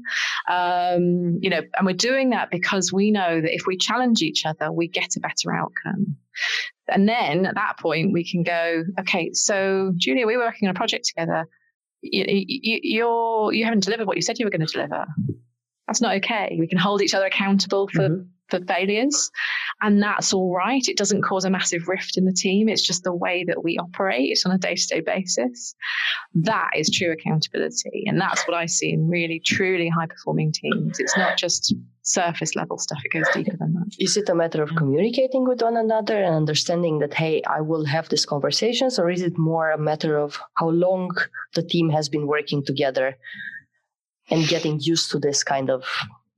Um, 0.48 1.38
you 1.40 1.50
know, 1.50 1.62
and 1.76 1.86
we're 1.86 1.94
doing 1.94 2.30
that 2.30 2.50
because 2.50 2.92
we 2.92 3.10
know 3.10 3.40
that 3.40 3.54
if 3.54 3.66
we 3.66 3.76
challenge 3.76 4.22
each 4.22 4.44
other, 4.46 4.70
we 4.70 4.88
get 4.88 5.16
a 5.16 5.20
better 5.20 5.52
outcome. 5.52 6.16
And 6.88 7.08
then 7.08 7.46
at 7.46 7.54
that 7.54 7.78
point, 7.78 8.12
we 8.12 8.28
can 8.28 8.42
go, 8.42 8.84
okay, 9.00 9.32
so 9.32 9.92
Julia, 9.96 10.26
we 10.26 10.36
were 10.36 10.44
working 10.44 10.68
on 10.68 10.74
a 10.74 10.78
project 10.78 11.06
together. 11.06 11.48
You, 12.02 12.24
you, 12.28 12.80
you're, 12.82 13.52
you 13.52 13.64
haven't 13.64 13.84
delivered 13.84 14.06
what 14.06 14.16
you 14.16 14.22
said 14.22 14.38
you 14.38 14.46
were 14.46 14.50
going 14.50 14.66
to 14.66 14.72
deliver. 14.72 15.06
That's 15.93 16.01
not 16.01 16.16
okay. 16.16 16.57
We 16.59 16.66
can 16.66 16.78
hold 16.78 17.03
each 17.03 17.12
other 17.12 17.26
accountable 17.26 17.86
for 17.88 18.09
mm-hmm 18.09 18.22
for 18.53 18.64
failures. 18.66 19.30
And 19.80 20.01
that's 20.03 20.32
all 20.32 20.55
right. 20.55 20.86
It 20.86 20.97
doesn't 20.97 21.22
cause 21.22 21.45
a 21.45 21.51
massive 21.51 21.88
rift 21.88 22.16
in 22.16 22.24
the 22.24 22.32
team. 22.32 22.68
It's 22.68 22.86
just 22.86 23.03
the 23.03 23.14
way 23.14 23.45
that 23.49 23.64
we 23.64 23.78
operate 23.78 24.38
on 24.47 24.53
a 24.53 24.59
day 24.59 24.74
to 24.74 24.86
day 24.86 25.01
basis. 25.01 25.74
That 26.34 26.70
is 26.76 26.90
true 26.90 27.12
accountability. 27.12 28.05
And 28.07 28.20
that's 28.20 28.47
what 28.47 28.57
I 28.57 28.66
see 28.66 28.93
in 28.93 29.09
really, 29.09 29.40
truly 29.45 29.88
high 29.88 30.07
performing 30.07 30.53
teams. 30.53 31.01
It's 31.01 31.16
not 31.16 31.36
just 31.36 31.74
surface 32.03 32.55
level 32.55 32.78
stuff, 32.78 32.99
it 33.05 33.12
goes 33.12 33.32
deeper 33.32 33.57
than 33.57 33.74
that. 33.74 33.95
Is 33.99 34.16
it 34.16 34.28
a 34.28 34.34
matter 34.34 34.62
of 34.62 34.74
communicating 34.76 35.45
with 35.49 35.62
one 35.62 35.76
another 35.76 36.20
and 36.22 36.34
understanding 36.34 36.99
that, 36.99 37.14
hey, 37.14 37.43
I 37.49 37.61
will 37.61 37.84
have 37.84 38.09
these 38.09 38.26
conversations? 38.26 38.99
Or 38.99 39.09
is 39.09 39.22
it 39.22 39.38
more 39.38 39.70
a 39.70 39.78
matter 39.78 40.18
of 40.18 40.38
how 40.55 40.68
long 40.70 41.11
the 41.55 41.62
team 41.62 41.88
has 41.90 42.09
been 42.09 42.26
working 42.26 42.64
together 42.64 43.16
and 44.31 44.49
getting 44.49 44.81
used 44.81 45.11
to 45.11 45.18
this 45.18 45.45
kind 45.45 45.70
of 45.70 45.85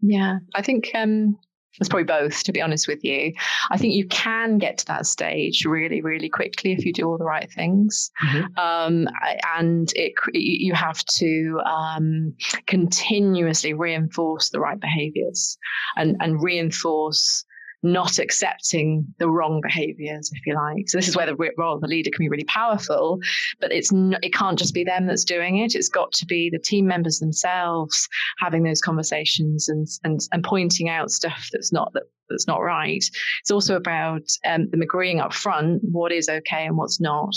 yeah, 0.06 0.38
I 0.54 0.60
think 0.60 0.90
um, 0.94 1.38
it's 1.80 1.88
probably 1.88 2.04
both, 2.04 2.42
to 2.44 2.52
be 2.52 2.60
honest 2.60 2.86
with 2.86 3.02
you. 3.02 3.32
I 3.70 3.78
think 3.78 3.94
you 3.94 4.06
can 4.06 4.58
get 4.58 4.78
to 4.78 4.86
that 4.86 5.06
stage 5.06 5.64
really, 5.64 6.02
really 6.02 6.28
quickly 6.28 6.72
if 6.72 6.84
you 6.84 6.92
do 6.92 7.08
all 7.08 7.18
the 7.18 7.24
right 7.24 7.50
things. 7.50 8.10
Mm-hmm. 8.22 8.58
Um, 8.58 9.08
and 9.56 9.90
it, 9.96 10.12
you 10.32 10.74
have 10.74 11.04
to 11.16 11.60
um, 11.64 12.34
continuously 12.66 13.72
reinforce 13.72 14.50
the 14.50 14.60
right 14.60 14.78
behaviors 14.78 15.58
and, 15.96 16.16
and 16.20 16.42
reinforce 16.42 17.44
not 17.84 18.18
accepting 18.18 19.06
the 19.18 19.28
wrong 19.28 19.60
behaviors, 19.62 20.30
if 20.34 20.44
you 20.46 20.54
like. 20.54 20.88
So 20.88 20.98
this 20.98 21.06
is 21.06 21.16
where 21.16 21.26
the 21.26 21.36
role 21.56 21.74
of 21.74 21.80
the 21.80 21.86
leader 21.86 22.10
can 22.10 22.24
be 22.24 22.28
really 22.28 22.44
powerful, 22.44 23.20
but 23.60 23.70
it's 23.70 23.92
not, 23.92 24.24
it 24.24 24.32
can't 24.32 24.58
just 24.58 24.74
be 24.74 24.84
them 24.84 25.06
that's 25.06 25.24
doing 25.24 25.58
it. 25.58 25.74
It's 25.74 25.88
got 25.88 26.10
to 26.12 26.26
be 26.26 26.50
the 26.50 26.58
team 26.58 26.86
members 26.86 27.18
themselves 27.18 28.08
having 28.38 28.62
those 28.62 28.80
conversations 28.80 29.68
and 29.68 29.86
and, 30.02 30.20
and 30.32 30.42
pointing 30.42 30.88
out 30.88 31.10
stuff 31.10 31.48
that's 31.52 31.72
not 31.72 31.92
that 31.92 32.04
that's 32.30 32.46
not 32.46 32.62
right. 32.62 33.04
It's 33.40 33.50
also 33.50 33.76
about 33.76 34.22
um, 34.46 34.70
them 34.70 34.80
agreeing 34.80 35.20
up 35.20 35.34
front 35.34 35.82
what 35.84 36.10
is 36.10 36.28
okay 36.28 36.64
and 36.64 36.76
what's 36.76 37.00
not, 37.00 37.34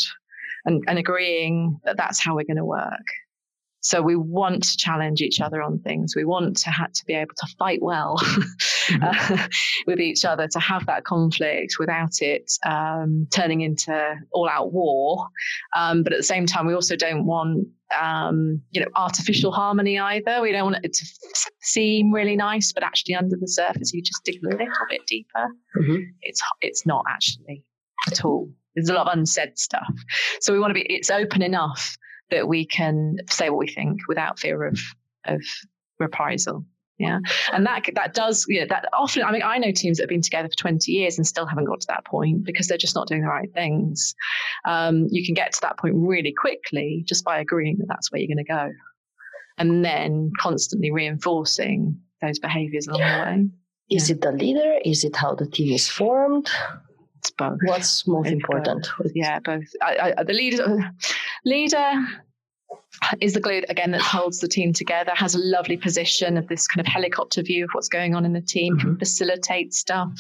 and, 0.66 0.84
and 0.88 0.98
agreeing 0.98 1.80
that 1.84 1.98
that's 1.98 2.24
how 2.24 2.36
we're 2.36 2.46
going 2.46 2.58
to 2.58 2.66
work. 2.66 3.06
So 3.82 4.02
we 4.02 4.16
want 4.16 4.64
to 4.64 4.78
challenge 4.78 5.22
each 5.22 5.40
other 5.40 5.62
on 5.62 5.80
things. 5.80 6.16
We 6.16 6.26
want 6.26 6.58
to 6.58 6.70
have 6.72 6.92
to 6.92 7.06
be 7.06 7.14
able 7.14 7.36
to 7.38 7.48
fight 7.58 7.80
well 7.82 8.20
mm-hmm. 8.88 9.34
uh, 9.34 9.48
with 9.88 10.00
each 10.00 10.26
other, 10.26 10.48
to 10.48 10.60
have 10.60 10.86
that 10.88 11.04
conflict 11.04 11.76
without 11.80 12.22
it 12.22 12.52
um, 12.66 13.28
turning 13.32 13.62
into 13.62 14.16
all-out 14.32 14.72
war. 14.72 15.28
Um, 15.76 16.04
but 16.04 16.14
at 16.14 16.20
the 16.20 16.24
same 16.24 16.46
time, 16.46 16.68
we 16.68 16.74
also 16.74 16.96
don't 16.96 17.26
want 17.26 17.68
um, 18.00 18.62
you 18.72 18.82
know 18.82 18.88
artificial 18.96 19.52
harmony 19.52 19.98
either. 20.00 20.42
We 20.42 20.52
don't 20.52 20.72
want 20.72 20.86
it 20.86 20.94
to 20.94 21.06
seem 21.62 22.12
really 22.12 22.36
nice, 22.36 22.74
but 22.74 22.84
actually 22.84 23.16
under 23.16 23.38
the 23.40 23.48
surface, 23.48 23.94
you 23.94 24.02
just 24.02 24.24
dig 24.24 24.44
a 24.44 24.50
little 24.50 24.68
bit 24.90 25.06
deeper. 25.08 25.48
Mm-hmm. 25.80 26.04
It's 26.22 26.42
it's 26.62 26.86
not 26.86 27.06
actually 27.10 27.64
at 28.08 28.24
all. 28.26 28.50
There's 28.76 28.90
a 28.90 28.94
lot 28.94 29.08
of 29.08 29.18
unsaid 29.18 29.58
stuff. 29.58 29.92
So 30.40 30.54
we 30.54 30.60
want 30.60 30.72
to 30.72 30.76
be. 30.76 30.82
It's 30.82 31.10
open 31.10 31.42
enough 31.42 31.98
that 32.30 32.48
we 32.48 32.66
can 32.66 33.18
say 33.30 33.50
what 33.50 33.60
we 33.60 33.68
think 33.68 34.02
without 34.08 34.40
fear 34.40 34.66
of 34.66 34.80
of 35.26 35.42
reprisal. 36.00 36.66
Yeah. 37.00 37.20
And 37.54 37.66
that 37.66 37.84
that 37.94 38.14
does, 38.14 38.46
you 38.48 38.62
know, 38.62 38.68
that 38.70 38.90
often 38.92 39.24
I 39.24 39.32
mean, 39.32 39.44
I 39.44 39.58
know 39.58 39.72
teams 39.72 39.98
that 39.98 40.04
have 40.04 40.10
been 40.10 40.22
together 40.22 40.50
for 40.50 40.56
20 40.56 40.92
years 40.92 41.18
and 41.18 41.28
still 41.28 41.46
haven't 41.46 41.66
got 41.66 41.82
to 41.82 41.88
that 41.88 42.06
point 42.06 42.44
because 42.44 42.68
they're 42.68 42.78
just 42.78 42.96
not 42.96 43.08
doing 43.08 43.22
the 43.22 43.28
right 43.28 43.54
things. 43.54 44.16
Um, 44.66 45.08
you 45.12 45.26
can 45.26 45.36
get 45.36 45.54
to 45.54 45.62
that 45.62 45.78
point 45.78 45.94
really 45.96 46.34
quickly 46.34 47.04
just 47.08 47.24
by 47.24 47.40
agreeing 47.40 47.78
that 47.80 47.88
that's 47.88 48.12
where 48.12 48.20
you're 48.20 48.34
going 48.34 48.44
to 48.46 48.52
go. 48.52 48.72
And 49.60 49.84
then 49.86 50.32
constantly 50.40 50.92
reinforcing 50.92 52.00
those 52.22 52.40
behaviors 52.40 52.88
along 52.88 53.02
the 53.02 53.06
way. 53.06 53.50
Is 53.96 54.10
yeah. 54.10 54.16
it 54.16 54.22
the 54.22 54.32
leader? 54.34 54.80
Is 54.84 55.06
it 55.06 55.16
how 55.16 55.34
the 55.34 55.48
team 55.48 55.74
is 55.74 55.88
formed? 55.88 56.50
It's 57.20 57.32
both. 57.32 57.58
What's 57.64 58.06
most 58.06 58.30
important? 58.30 58.86
Both. 59.00 59.14
Yeah, 59.16 59.40
both. 59.40 59.64
I, 59.82 60.14
I, 60.18 60.24
the 60.24 60.34
leader, 60.34 60.92
leader 61.46 61.94
is 63.22 63.34
the 63.34 63.40
glue 63.40 63.62
again 63.70 63.92
that 63.92 64.02
holds 64.02 64.40
the 64.40 64.48
team 64.48 64.74
together 64.74 65.12
has 65.16 65.36
a 65.36 65.40
lovely 65.40 65.78
position 65.78 66.36
of 66.36 66.48
this 66.48 66.68
kind 66.68 66.86
of 66.86 66.92
helicopter 66.92 67.42
view 67.42 67.64
of 67.64 67.70
what's 67.74 67.88
going 67.88 68.16
on 68.16 68.26
in 68.26 68.34
the 68.34 68.42
team 68.42 68.76
mm-hmm. 68.76 68.88
can 68.88 68.98
facilitate 68.98 69.74
stuff 69.74 70.12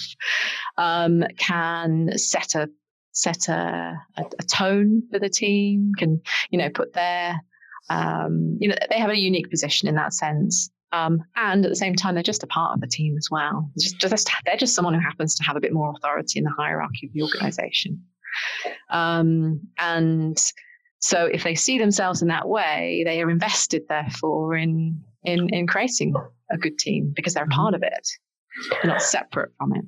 um, 0.77 1.23
can 1.37 2.17
set 2.17 2.55
a 2.55 2.69
set 3.11 3.49
a, 3.49 3.97
a, 4.17 4.23
a, 4.39 4.43
tone 4.43 5.01
for 5.11 5.17
the 5.17 5.29
team 5.29 5.91
can 5.97 6.21
you 6.51 6.59
know 6.59 6.69
put 6.69 6.93
their 6.93 7.41
um, 7.89 8.57
you 8.59 8.67
know 8.67 8.75
they 8.89 8.99
have 8.99 9.09
a 9.09 9.17
unique 9.17 9.49
position 9.49 9.87
in 9.87 9.95
that 9.95 10.13
sense. 10.13 10.69
Um, 10.93 11.21
and 11.35 11.65
at 11.65 11.69
the 11.69 11.75
same 11.75 11.95
time 11.95 12.13
they're 12.13 12.23
just 12.23 12.43
a 12.43 12.47
part 12.47 12.73
of 12.73 12.81
the 12.81 12.87
team 12.87 13.17
as 13.17 13.27
well. 13.29 13.69
Just, 13.77 13.99
just, 13.99 14.29
they're 14.45 14.55
just 14.55 14.73
someone 14.73 14.93
who 14.93 15.01
happens 15.01 15.35
to 15.35 15.43
have 15.43 15.57
a 15.57 15.59
bit 15.59 15.73
more 15.73 15.91
authority 15.91 16.39
in 16.39 16.45
the 16.45 16.53
hierarchy 16.57 17.07
of 17.07 17.13
the 17.13 17.23
organization. 17.23 18.01
Um, 18.89 19.67
and 19.77 20.41
so 20.99 21.25
if 21.25 21.43
they 21.43 21.55
see 21.55 21.77
themselves 21.77 22.21
in 22.21 22.27
that 22.29 22.47
way, 22.47 23.03
they 23.05 23.21
are 23.21 23.29
invested, 23.29 23.83
therefore, 23.87 24.55
in 24.55 25.03
in 25.23 25.49
in 25.49 25.67
creating 25.67 26.15
a 26.51 26.57
good 26.57 26.77
team 26.79 27.13
because 27.15 27.33
they're 27.33 27.47
part 27.47 27.75
of 27.75 27.83
it, 27.83 28.07
they're 28.71 28.91
not 28.91 29.01
separate 29.01 29.51
from 29.57 29.75
it. 29.75 29.85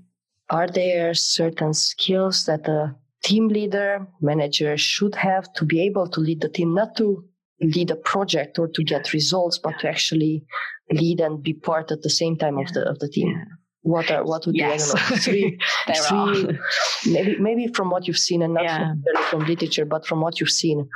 Are 0.49 0.67
there 0.67 1.13
certain 1.13 1.73
skills 1.73 2.45
that 2.45 2.67
a 2.67 2.95
team 3.23 3.47
leader, 3.47 4.07
manager 4.21 4.77
should 4.77 5.15
have 5.15 5.51
to 5.53 5.65
be 5.65 5.81
able 5.81 6.07
to 6.09 6.19
lead 6.19 6.41
the 6.41 6.49
team, 6.49 6.73
not 6.73 6.95
to 6.97 7.23
lead 7.61 7.91
a 7.91 7.95
project 7.95 8.57
or 8.57 8.67
to 8.67 8.83
get 8.83 9.13
results, 9.13 9.57
but 9.57 9.79
to 9.79 9.89
actually 9.89 10.43
lead 10.91 11.19
and 11.19 11.43
be 11.43 11.53
part 11.53 11.91
at 11.91 12.01
the 12.01 12.09
same 12.09 12.35
time 12.37 12.57
of 12.57 12.71
the 12.73 12.87
of 12.87 12.99
the 12.99 13.09
team? 13.09 13.29
Yeah 13.29 13.58
what 13.81 14.11
are 14.11 14.23
what 14.23 14.45
would 14.45 14.55
yes. 14.55 14.93
be 14.93 14.99
I 14.99 15.01
don't 15.01 15.09
know 15.09 15.17
three, 15.17 15.59
three 17.03 17.13
maybe 17.13 17.39
maybe 17.39 17.67
from 17.67 17.89
what 17.89 18.07
you've 18.07 18.17
seen 18.17 18.41
and 18.41 18.53
not 18.53 18.63
yeah. 18.63 18.93
from 19.29 19.45
literature 19.45 19.85
but 19.85 20.05
from 20.05 20.21
what 20.21 20.39
you've 20.39 20.49
seen 20.49 20.89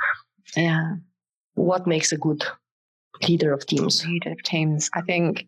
yeah 0.56 0.96
what 1.54 1.86
makes 1.86 2.12
a 2.12 2.16
good 2.16 2.44
leader 3.28 3.52
of 3.52 3.66
teams? 3.66 4.04
Leader 4.06 4.32
of 4.32 4.42
teams. 4.42 4.90
I 4.94 5.00
think. 5.00 5.46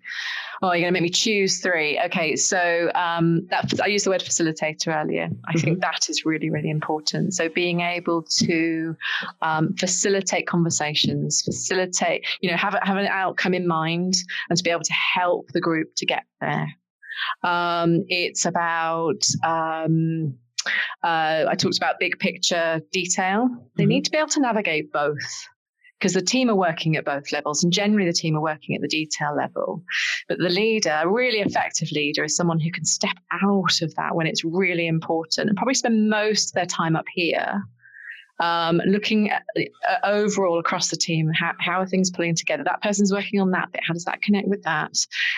Oh, 0.63 0.73
you're 0.73 0.83
going 0.83 0.95
to 0.95 1.01
make 1.01 1.03
me 1.03 1.11
choose 1.11 1.61
three. 1.61 2.01
Okay, 2.07 2.35
so 2.35 2.91
um, 2.95 3.47
that 3.49 3.79
I 3.83 3.89
used 3.89 4.07
the 4.07 4.11
word 4.11 4.23
facilitator 4.23 4.95
earlier. 4.95 5.25
I 5.25 5.53
mm-hmm. 5.53 5.59
think 5.59 5.81
that 5.81 6.09
is 6.09 6.25
really, 6.25 6.49
really 6.49 6.71
important. 6.71 7.35
So 7.35 7.49
being 7.49 7.81
able 7.81 8.23
to 8.23 8.97
um, 9.43 9.75
facilitate 9.75 10.47
conversations, 10.47 11.43
facilitate, 11.43 12.25
you 12.41 12.51
know, 12.51 12.57
have 12.57 12.79
have 12.83 12.97
an 12.97 13.07
outcome 13.07 13.55
in 13.55 13.67
mind, 13.67 14.15
and 14.49 14.57
to 14.57 14.65
be 14.65 14.71
able 14.71 14.85
to 14.85 14.95
help 14.95 15.49
the 15.53 15.61
group 15.61 15.95
to 15.97 16.07
get 16.07 16.25
there. 16.41 16.69
Um, 17.43 18.05
it's 18.09 18.45
about 18.45 19.23
um, 19.45 20.37
uh, 21.03 21.45
I 21.49 21.55
talked 21.57 21.77
about 21.77 22.01
big 22.01 22.19
picture 22.19 22.81
detail. 22.93 23.49
They 23.77 23.85
mm-hmm. 23.85 23.89
need 23.89 24.05
to 24.07 24.11
be 24.11 24.19
able 24.19 24.29
to 24.31 24.41
navigate 24.41 24.93
both 24.93 25.47
because 25.99 26.13
the 26.13 26.23
team 26.23 26.51
are 26.51 26.57
working 26.57 26.97
at 26.97 27.05
both 27.05 27.33
levels 27.33 27.65
and 27.65 27.73
generally 27.73 28.07
the 28.07 28.13
team 28.13 28.37
are 28.37 28.43
working 28.43 28.75
at 28.75 28.83
the 28.83 28.89
detail 28.89 29.35
level. 29.35 29.83
But 30.29 30.39
the 30.39 30.51
leader, 30.51 31.01
a 31.03 31.09
really 31.09 31.41
effective 31.41 31.91
leader, 31.93 32.25
is 32.25 32.37
someone 32.37 32.61
who 32.61 32.71
can 32.71 32.85
step 32.85 33.17
out 33.43 33.81
of 33.83 33.95
that 33.95 34.15
when 34.15 34.27
it's 34.27 34.45
really 34.45 34.87
important 34.87 35.49
and 35.49 35.57
probably 35.57 35.75
spend 35.75 36.11
most 36.11 36.51
of 36.51 36.55
their 36.55 36.67
time 36.67 36.97
up 36.97 37.07
here. 37.15 37.63
Um, 38.39 38.83
looking 38.87 39.31
at, 39.31 39.45
uh, 39.57 39.97
overall 40.05 40.59
across 40.59 40.91
the 40.91 40.97
team, 40.97 41.31
how, 41.35 41.53
how 41.59 41.81
are 41.81 41.87
things 41.87 42.11
pulling 42.11 42.35
together? 42.35 42.65
That 42.65 42.83
person's 42.83 43.13
working 43.13 43.41
on 43.41 43.51
that 43.53 43.73
bit. 43.73 43.81
How 43.87 43.95
does 43.95 44.05
that 44.05 44.21
connect 44.21 44.49
with 44.49 44.63
that? 44.65 44.93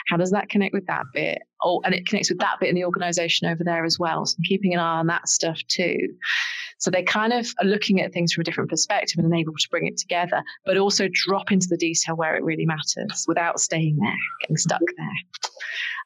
How 0.08 0.16
does 0.16 0.32
that 0.32 0.48
connect 0.48 0.74
with 0.74 0.86
that 0.86 1.04
bit? 1.14 1.42
Oh, 1.62 1.80
and 1.84 1.94
it 1.94 2.06
connects 2.06 2.30
with 2.30 2.40
that 2.40 2.56
bit 2.60 2.70
in 2.70 2.74
the 2.74 2.84
organization 2.84 3.48
over 3.48 3.62
there 3.62 3.84
as 3.84 3.98
well. 3.98 4.26
So 4.26 4.36
keeping 4.44 4.74
an 4.74 4.80
eye 4.80 4.98
on 4.98 5.06
that 5.08 5.28
stuff 5.28 5.60
too. 5.68 5.96
So 6.78 6.90
they 6.90 7.02
kind 7.02 7.32
of 7.32 7.46
are 7.60 7.66
looking 7.66 8.00
at 8.00 8.12
things 8.12 8.32
from 8.32 8.42
a 8.42 8.44
different 8.44 8.70
perspective 8.70 9.22
and 9.22 9.34
able 9.34 9.52
to 9.52 9.68
bring 9.70 9.86
it 9.86 9.96
together, 9.96 10.42
but 10.64 10.76
also 10.76 11.08
drop 11.12 11.50
into 11.50 11.66
the 11.68 11.76
detail 11.76 12.16
where 12.16 12.36
it 12.36 12.44
really 12.44 12.66
matters 12.66 13.24
without 13.26 13.58
staying 13.60 13.98
there, 14.00 14.16
getting 14.40 14.56
stuck 14.56 14.80
there. 14.96 15.06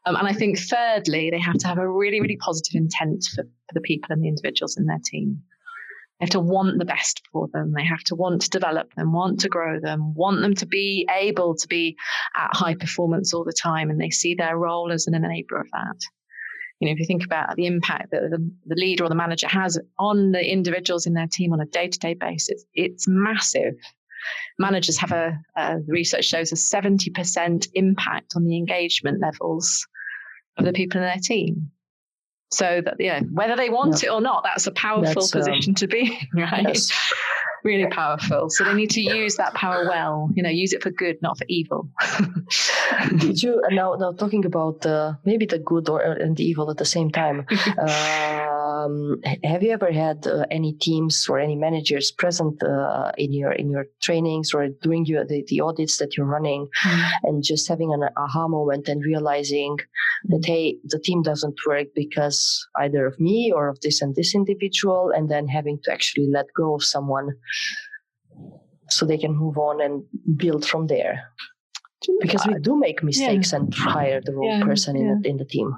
Um, 0.06 0.16
and 0.16 0.26
I 0.26 0.32
think 0.32 0.58
thirdly, 0.58 1.30
they 1.30 1.38
have 1.38 1.58
to 1.58 1.68
have 1.68 1.78
a 1.78 1.88
really, 1.88 2.20
really 2.20 2.38
positive 2.38 2.74
intent 2.74 3.24
for, 3.34 3.44
for 3.44 3.74
the 3.74 3.80
people 3.82 4.12
and 4.12 4.22
the 4.22 4.28
individuals 4.28 4.76
in 4.76 4.86
their 4.86 5.00
team. 5.04 5.42
They 6.22 6.26
have 6.26 6.30
to 6.30 6.40
want 6.40 6.78
the 6.78 6.84
best 6.84 7.20
for 7.32 7.48
them. 7.52 7.72
They 7.76 7.84
have 7.84 8.04
to 8.04 8.14
want 8.14 8.42
to 8.42 8.50
develop 8.50 8.94
them, 8.94 9.12
want 9.12 9.40
to 9.40 9.48
grow 9.48 9.80
them, 9.80 10.14
want 10.14 10.40
them 10.40 10.54
to 10.54 10.66
be 10.66 11.08
able 11.10 11.56
to 11.56 11.66
be 11.66 11.96
at 12.36 12.54
high 12.54 12.76
performance 12.76 13.34
all 13.34 13.42
the 13.42 13.52
time. 13.52 13.90
And 13.90 14.00
they 14.00 14.10
see 14.10 14.36
their 14.36 14.56
role 14.56 14.92
as 14.92 15.08
an 15.08 15.14
enabler 15.14 15.60
of 15.60 15.70
that 15.72 15.98
you 16.82 16.88
know, 16.88 16.94
if 16.94 16.98
you 16.98 17.06
think 17.06 17.24
about 17.24 17.54
the 17.54 17.66
impact 17.66 18.10
that 18.10 18.22
the, 18.28 18.50
the 18.66 18.74
leader 18.74 19.04
or 19.04 19.08
the 19.08 19.14
manager 19.14 19.46
has 19.46 19.78
on 20.00 20.32
the 20.32 20.44
individuals 20.44 21.06
in 21.06 21.14
their 21.14 21.28
team 21.28 21.52
on 21.52 21.60
a 21.60 21.64
day 21.64 21.86
to 21.86 21.96
day 21.96 22.14
basis, 22.14 22.64
it's 22.74 23.06
massive. 23.06 23.74
Managers 24.58 24.98
have 24.98 25.12
a, 25.12 25.38
research 25.86 26.24
shows 26.24 26.50
a 26.50 26.56
70% 26.56 27.68
impact 27.74 28.32
on 28.34 28.44
the 28.44 28.56
engagement 28.56 29.20
levels 29.20 29.86
of 30.56 30.64
the 30.64 30.72
people 30.72 31.00
in 31.00 31.06
their 31.06 31.20
team. 31.22 31.70
So 32.52 32.82
that, 32.84 32.96
yeah, 32.98 33.20
whether 33.32 33.56
they 33.56 33.70
want 33.70 34.02
yeah. 34.02 34.10
it 34.10 34.12
or 34.12 34.20
not, 34.20 34.44
that's 34.44 34.66
a 34.66 34.72
powerful 34.72 35.22
that's, 35.22 35.34
um, 35.34 35.40
position 35.40 35.70
um, 35.70 35.74
to 35.76 35.86
be, 35.86 36.18
right? 36.34 36.64
Yes 36.68 36.90
really 37.64 37.86
powerful. 37.86 38.50
So 38.50 38.64
they 38.64 38.74
need 38.74 38.90
to 38.90 39.00
use 39.00 39.36
that 39.36 39.54
power 39.54 39.86
well. 39.88 40.30
You 40.34 40.42
know, 40.42 40.48
use 40.48 40.72
it 40.72 40.82
for 40.82 40.90
good, 40.90 41.20
not 41.22 41.38
for 41.38 41.44
evil. 41.48 41.88
Did 43.18 43.42
you 43.42 43.62
now 43.70 43.94
now 43.94 44.12
talking 44.12 44.44
about 44.44 44.84
uh, 44.84 45.14
maybe 45.24 45.46
the 45.46 45.58
good 45.58 45.88
or 45.88 46.00
and 46.00 46.36
the 46.36 46.44
evil 46.44 46.70
at 46.70 46.76
the 46.76 46.84
same 46.84 47.10
time? 47.10 47.46
um, 48.82 49.20
have 49.44 49.62
you 49.62 49.70
ever 49.70 49.92
had 49.92 50.26
uh, 50.26 50.44
any 50.50 50.72
teams 50.74 51.26
or 51.28 51.38
any 51.38 51.56
managers 51.56 52.10
present 52.10 52.62
uh, 52.62 53.12
in 53.16 53.32
your 53.32 53.52
in 53.52 53.70
your 53.70 53.86
trainings 54.02 54.52
or 54.54 54.68
during 54.82 55.04
your 55.06 55.24
the, 55.24 55.44
the 55.48 55.60
audits 55.60 55.98
that 55.98 56.16
you're 56.16 56.26
running, 56.26 56.68
mm. 56.84 57.10
and 57.24 57.42
just 57.44 57.68
having 57.68 57.92
an 57.92 58.08
aha 58.16 58.48
moment 58.48 58.88
and 58.88 59.04
realizing 59.04 59.76
that 60.24 60.44
hey, 60.44 60.78
the 60.84 60.98
team 60.98 61.22
doesn't 61.22 61.58
work 61.66 61.88
because 61.94 62.66
either 62.76 63.06
of 63.06 63.18
me 63.20 63.52
or 63.54 63.68
of 63.68 63.80
this 63.80 64.02
and 64.02 64.14
this 64.14 64.34
individual, 64.34 65.10
and 65.14 65.30
then 65.30 65.46
having 65.46 65.78
to 65.84 65.92
actually 65.92 66.28
let 66.32 66.46
go 66.56 66.74
of 66.74 66.84
someone 66.84 67.30
so 68.90 69.06
they 69.06 69.18
can 69.18 69.34
move 69.36 69.56
on 69.58 69.80
and 69.80 70.04
build 70.36 70.66
from 70.66 70.86
there. 70.86 71.30
Because 72.20 72.44
we 72.48 72.54
do 72.60 72.76
make 72.76 73.02
mistakes 73.02 73.52
yeah. 73.52 73.60
and 73.60 73.72
hire 73.72 74.20
the 74.20 74.34
wrong 74.34 74.58
yeah, 74.58 74.64
person 74.64 74.96
in, 74.96 75.06
yeah. 75.06 75.14
the, 75.22 75.28
in 75.28 75.36
the 75.36 75.44
team. 75.44 75.72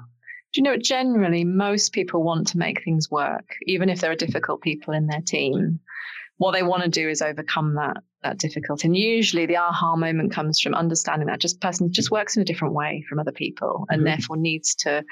Do 0.55 0.61
you 0.61 0.63
know, 0.63 0.77
generally, 0.77 1.45
most 1.45 1.93
people 1.93 2.23
want 2.23 2.47
to 2.49 2.59
make 2.59 2.85
things 2.85 3.11
work, 3.11 3.57
even 3.67 3.89
if 3.89 4.01
there 4.01 4.13
are 4.13 4.17
difficult 4.17 4.63
people 4.63 4.95
in 4.95 5.09
their 5.09 5.21
team 5.21 5.81
what 6.39 6.53
they 6.53 6.63
want 6.63 6.83
to 6.83 6.89
do 6.89 7.09
is 7.09 7.23
overcome 7.23 7.75
that 7.75 7.99
that 8.23 8.39
difficulty. 8.39 8.89
And 8.89 8.97
usually 8.97 9.45
the 9.45 9.59
aha 9.59 9.97
moment 9.97 10.33
comes 10.33 10.59
from 10.59 10.75
understanding 10.75 11.29
that 11.29 11.41
just 11.41 11.61
person 11.61 11.93
just 11.93 12.11
works 12.11 12.37
in 12.37 12.43
a 12.43 12.45
different 12.45 12.73
way 12.73 13.05
from 13.07 13.19
other 13.19 13.33
people 13.33 13.85
and 13.91 13.99
mm-hmm. 13.99 14.07
therefore 14.07 14.39
needs 14.39 14.75
to 14.77 15.05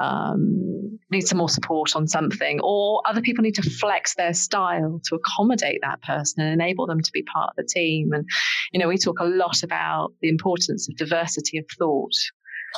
um, 0.00 0.98
needs 1.10 1.30
some 1.30 1.38
more 1.38 1.48
support 1.48 1.96
on 1.96 2.06
something. 2.06 2.60
Or 2.62 3.02
other 3.06 3.22
people 3.22 3.42
need 3.42 3.54
to 3.54 3.62
flex 3.62 4.14
their 4.14 4.34
style 4.34 5.00
to 5.06 5.14
accommodate 5.14 5.80
that 5.82 6.02
person 6.02 6.44
and 6.44 6.52
enable 6.52 6.86
them 6.86 7.00
to 7.00 7.12
be 7.12 7.22
part 7.22 7.48
of 7.50 7.56
the 7.56 7.68
team. 7.68 8.12
And, 8.12 8.26
you 8.72 8.78
know, 8.78 8.88
we 8.88 8.98
talk 8.98 9.20
a 9.20 9.24
lot 9.24 9.62
about 9.62 10.12
the 10.20 10.28
importance 10.28 10.86
of 10.88 10.96
diversity 10.96 11.56
of 11.56 11.64
thought 11.78 12.14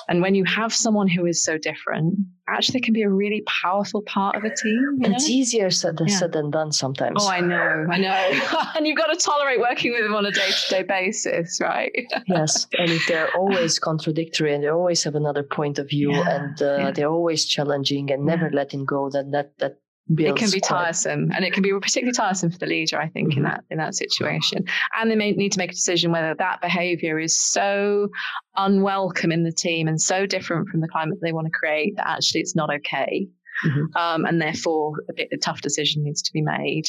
and 0.09 0.23
when 0.23 0.35
you 0.35 0.45
have 0.45 0.73
someone 0.73 1.09
who 1.09 1.27
is 1.27 1.45
so 1.45 1.59
different, 1.59 2.19
actually 2.49 2.81
can 2.81 2.93
be 2.93 3.03
a 3.03 3.11
really 3.11 3.43
powerful 3.47 4.03
part 4.03 4.37
of 4.37 4.45
a 4.45 4.55
team. 4.55 4.99
It's 5.01 5.29
know? 5.29 5.35
easier 5.35 5.71
said 5.71 5.97
than, 5.97 6.09
yeah. 6.09 6.17
said 6.17 6.33
than 6.33 6.51
done 6.51 6.73
sometimes. 6.73 7.19
Oh, 7.21 7.29
I 7.29 7.41
know, 7.41 7.87
I 7.91 7.99
know. 7.99 8.41
and 8.77 8.87
you've 8.87 8.99
got 8.99 9.07
to 9.07 9.17
tolerate 9.17 9.61
working 9.61 9.93
with 9.93 10.03
them 10.03 10.15
on 10.15 10.27
a 10.27 10.33
day 10.33 10.51
to 10.51 10.71
day 10.71 10.83
basis, 10.83 11.59
right? 11.61 11.93
yes. 12.27 12.67
And 12.79 12.91
if 12.91 13.07
they're 13.07 13.35
always 13.37 13.79
contradictory 13.79 14.55
and 14.55 14.65
they 14.65 14.69
always 14.69 15.03
have 15.05 15.15
another 15.15 15.43
point 15.43 15.79
of 15.79 15.89
view 15.89 16.13
yeah. 16.13 16.37
and 16.37 16.63
uh, 16.63 16.77
yeah. 16.79 16.91
they're 16.91 17.11
always 17.11 17.45
challenging 17.45 18.11
and 18.11 18.25
never 18.25 18.51
letting 18.51 18.85
go, 18.85 19.09
then 19.11 19.31
that, 19.31 19.53
that 19.59 19.77
it 20.19 20.37
can 20.37 20.51
be 20.51 20.61
tiresome 20.61 21.31
and 21.35 21.45
it 21.45 21.53
can 21.53 21.63
be 21.63 21.73
particularly 21.73 22.13
tiresome 22.13 22.51
for 22.51 22.59
the 22.59 22.67
leader 22.67 23.01
i 23.01 23.09
think 23.09 23.31
mm-hmm. 23.31 23.39
in 23.39 23.45
that 23.45 23.65
in 23.71 23.79
that 23.79 23.95
situation 23.95 24.65
and 24.99 25.11
they 25.11 25.17
may 25.17 25.33
need 25.33 25.53
to 25.53 25.59
make 25.59 25.71
a 25.71 25.75
decision 25.75 26.13
whether 26.13 26.35
that 26.35 26.61
behavior 26.61 27.19
is 27.19 27.39
so 27.39 28.09
unwelcome 28.57 29.33
in 29.33 29.45
the 29.45 29.53
team 29.53 29.89
and 29.89 30.01
so 30.01 30.27
different 30.27 30.69
from 30.69 30.81
the 30.81 30.89
climate 30.89 31.19
they 31.23 31.33
want 31.33 31.47
to 31.47 31.51
create 31.51 31.97
that 31.97 32.09
actually 32.09 32.41
it's 32.41 32.57
not 32.57 32.73
okay 32.73 33.27
mm-hmm. 33.65 33.97
um, 33.97 34.25
and 34.25 34.41
therefore 34.41 34.95
a, 35.11 35.13
bit, 35.15 35.29
a 35.33 35.37
tough 35.37 35.61
decision 35.61 36.03
needs 36.03 36.23
to 36.23 36.33
be 36.33 36.43
made 36.43 36.85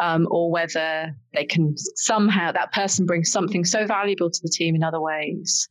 um, 0.00 0.26
or 0.30 0.50
whether 0.50 1.14
they 1.34 1.44
can 1.44 1.74
somehow 1.96 2.52
that 2.52 2.72
person 2.72 3.06
brings 3.06 3.30
something 3.30 3.64
so 3.64 3.86
valuable 3.86 4.30
to 4.30 4.40
the 4.42 4.50
team 4.50 4.74
in 4.74 4.82
other 4.82 5.00
ways 5.00 5.68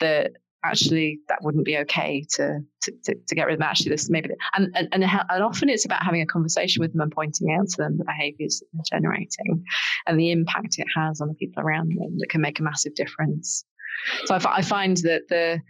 that 0.00 0.32
actually 0.64 1.20
that 1.28 1.38
wouldn't 1.42 1.64
be 1.64 1.78
okay 1.78 2.24
to 2.30 2.60
to, 2.82 2.92
to, 3.04 3.14
to 3.26 3.34
get 3.34 3.46
rid 3.46 3.54
of 3.54 3.60
them. 3.60 3.68
Actually, 3.68 3.90
this 3.90 4.10
maybe 4.10 4.30
and, 4.54 4.70
and 4.74 4.88
and 4.92 5.04
and 5.04 5.42
often 5.42 5.68
it's 5.68 5.84
about 5.84 6.02
having 6.02 6.20
a 6.20 6.26
conversation 6.26 6.80
with 6.80 6.92
them 6.92 7.00
and 7.00 7.12
pointing 7.12 7.52
out 7.52 7.68
to 7.68 7.82
them 7.82 7.98
the 7.98 8.04
behaviours 8.04 8.60
that 8.60 8.66
they're 8.72 9.00
generating 9.00 9.64
and 10.06 10.18
the 10.18 10.30
impact 10.30 10.78
it 10.78 10.86
has 10.94 11.20
on 11.20 11.28
the 11.28 11.34
people 11.34 11.62
around 11.62 11.88
them 11.88 12.16
that 12.18 12.28
can 12.28 12.40
make 12.40 12.60
a 12.60 12.62
massive 12.62 12.94
difference. 12.94 13.64
So 14.26 14.34
I, 14.34 14.58
I 14.58 14.62
find 14.62 14.96
that 14.98 15.22
the 15.28 15.60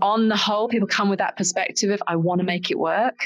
on 0.00 0.28
the 0.28 0.36
whole, 0.36 0.68
people 0.68 0.86
come 0.86 1.08
with 1.08 1.18
that 1.18 1.36
perspective 1.36 1.90
of 1.90 2.02
I 2.06 2.16
want 2.16 2.40
to 2.40 2.44
make 2.44 2.70
it 2.70 2.78
work 2.78 3.24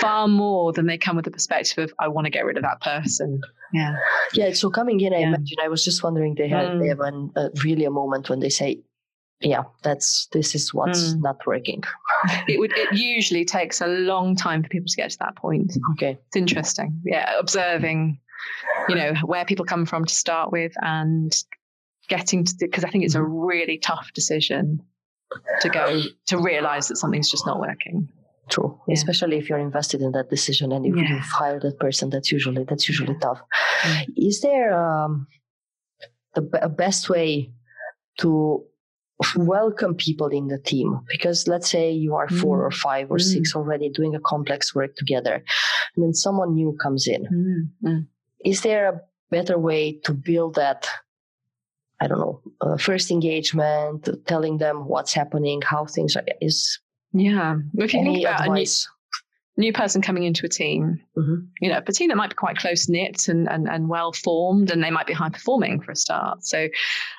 far 0.00 0.28
more 0.28 0.72
than 0.72 0.86
they 0.86 0.98
come 0.98 1.16
with 1.16 1.24
the 1.24 1.30
perspective 1.30 1.84
of 1.84 1.94
I 1.98 2.08
want 2.08 2.26
to 2.26 2.30
get 2.30 2.44
rid 2.44 2.56
of 2.56 2.62
that 2.62 2.80
person. 2.80 3.40
Yeah. 3.72 3.96
Yeah. 4.32 4.52
So 4.52 4.70
coming 4.70 5.00
in, 5.00 5.12
I 5.12 5.18
yeah. 5.18 5.28
imagine 5.28 5.58
I 5.62 5.68
was 5.68 5.84
just 5.84 6.02
wondering 6.02 6.34
they 6.36 6.48
had 6.48 6.68
mm. 6.68 6.80
they 6.80 6.88
have 6.88 7.00
an, 7.00 7.30
uh, 7.36 7.48
really 7.64 7.84
a 7.84 7.90
moment 7.90 8.28
when 8.28 8.40
they 8.40 8.48
say 8.48 8.80
yeah 9.40 9.62
that's 9.82 10.28
this 10.32 10.54
is 10.54 10.72
what's 10.72 11.14
mm. 11.14 11.22
not 11.22 11.36
working 11.46 11.82
it 12.48 12.58
would 12.58 12.72
it 12.76 12.92
usually 12.92 13.44
takes 13.44 13.80
a 13.80 13.86
long 13.86 14.34
time 14.34 14.62
for 14.62 14.68
people 14.68 14.86
to 14.88 14.96
get 14.96 15.10
to 15.10 15.18
that 15.18 15.36
point 15.36 15.72
okay 15.92 16.18
it's 16.26 16.36
interesting 16.36 17.00
yeah 17.04 17.38
observing 17.38 18.18
you 18.88 18.94
know 18.94 19.12
where 19.24 19.44
people 19.44 19.64
come 19.64 19.84
from 19.84 20.04
to 20.04 20.14
start 20.14 20.52
with 20.52 20.72
and 20.80 21.44
getting 22.08 22.44
to 22.44 22.54
because 22.60 22.84
i 22.84 22.88
think 22.88 23.04
it's 23.04 23.14
a 23.14 23.18
mm-hmm. 23.18 23.32
really 23.32 23.78
tough 23.78 24.10
decision 24.14 24.80
to 25.60 25.68
go 25.68 26.02
to 26.26 26.38
realize 26.38 26.88
that 26.88 26.96
something's 26.96 27.30
just 27.30 27.46
not 27.46 27.60
working 27.60 28.08
true 28.48 28.80
yeah. 28.86 28.94
especially 28.94 29.36
if 29.36 29.50
you're 29.50 29.58
invested 29.58 30.00
in 30.00 30.12
that 30.12 30.30
decision 30.30 30.72
and 30.72 30.86
if 30.86 30.96
yeah. 30.96 31.14
you 31.14 31.18
hire 31.18 31.58
that 31.60 31.78
person 31.78 32.08
that's 32.08 32.30
usually 32.30 32.64
that's 32.64 32.88
usually 32.88 33.16
tough 33.20 33.40
mm. 33.82 34.04
is 34.16 34.40
there 34.40 34.72
um 34.78 35.26
the 36.34 36.42
b- 36.42 36.58
best 36.76 37.10
way 37.10 37.50
to 38.18 38.64
welcome 39.36 39.94
people 39.94 40.28
in 40.28 40.48
the 40.48 40.58
team 40.58 41.00
because 41.08 41.48
let's 41.48 41.70
say 41.70 41.90
you 41.90 42.14
are 42.14 42.28
four 42.28 42.60
mm. 42.60 42.66
or 42.66 42.70
five 42.70 43.10
or 43.10 43.16
mm. 43.16 43.22
six 43.22 43.54
already 43.56 43.88
doing 43.88 44.14
a 44.14 44.20
complex 44.20 44.74
work 44.74 44.94
together 44.96 45.42
and 45.94 46.04
then 46.04 46.12
someone 46.12 46.54
new 46.54 46.76
comes 46.82 47.06
in 47.06 47.24
mm. 47.84 47.88
mm. 47.88 48.06
is 48.44 48.60
there 48.60 48.88
a 48.88 49.00
better 49.30 49.58
way 49.58 49.92
to 50.04 50.12
build 50.12 50.54
that 50.54 50.86
i 52.00 52.06
don't 52.06 52.18
know 52.18 52.42
uh, 52.60 52.76
first 52.76 53.10
engagement 53.10 54.08
telling 54.26 54.58
them 54.58 54.86
what's 54.86 55.14
happening 55.14 55.62
how 55.62 55.86
things 55.86 56.14
are 56.14 56.24
is 56.42 56.78
yeah 57.12 57.56
if 57.78 57.94
you 57.94 58.02
think 58.02 58.20
about 58.20 58.42
advice? 58.42 58.86
New 59.56 59.72
person 59.72 60.02
coming 60.02 60.24
into 60.24 60.44
a 60.44 60.48
team, 60.48 61.00
mm-hmm. 61.16 61.46
you 61.60 61.70
know, 61.70 61.80
a 61.86 61.92
team 61.92 62.08
that 62.08 62.16
might 62.16 62.30
be 62.30 62.34
quite 62.34 62.56
close 62.56 62.88
knit 62.88 63.28
and, 63.28 63.48
and, 63.48 63.68
and 63.68 63.88
well 63.88 64.12
formed, 64.12 64.70
and 64.70 64.82
they 64.82 64.90
might 64.90 65.06
be 65.06 65.12
high 65.12 65.30
performing 65.30 65.80
for 65.80 65.92
a 65.92 65.96
start. 65.96 66.44
So, 66.44 66.68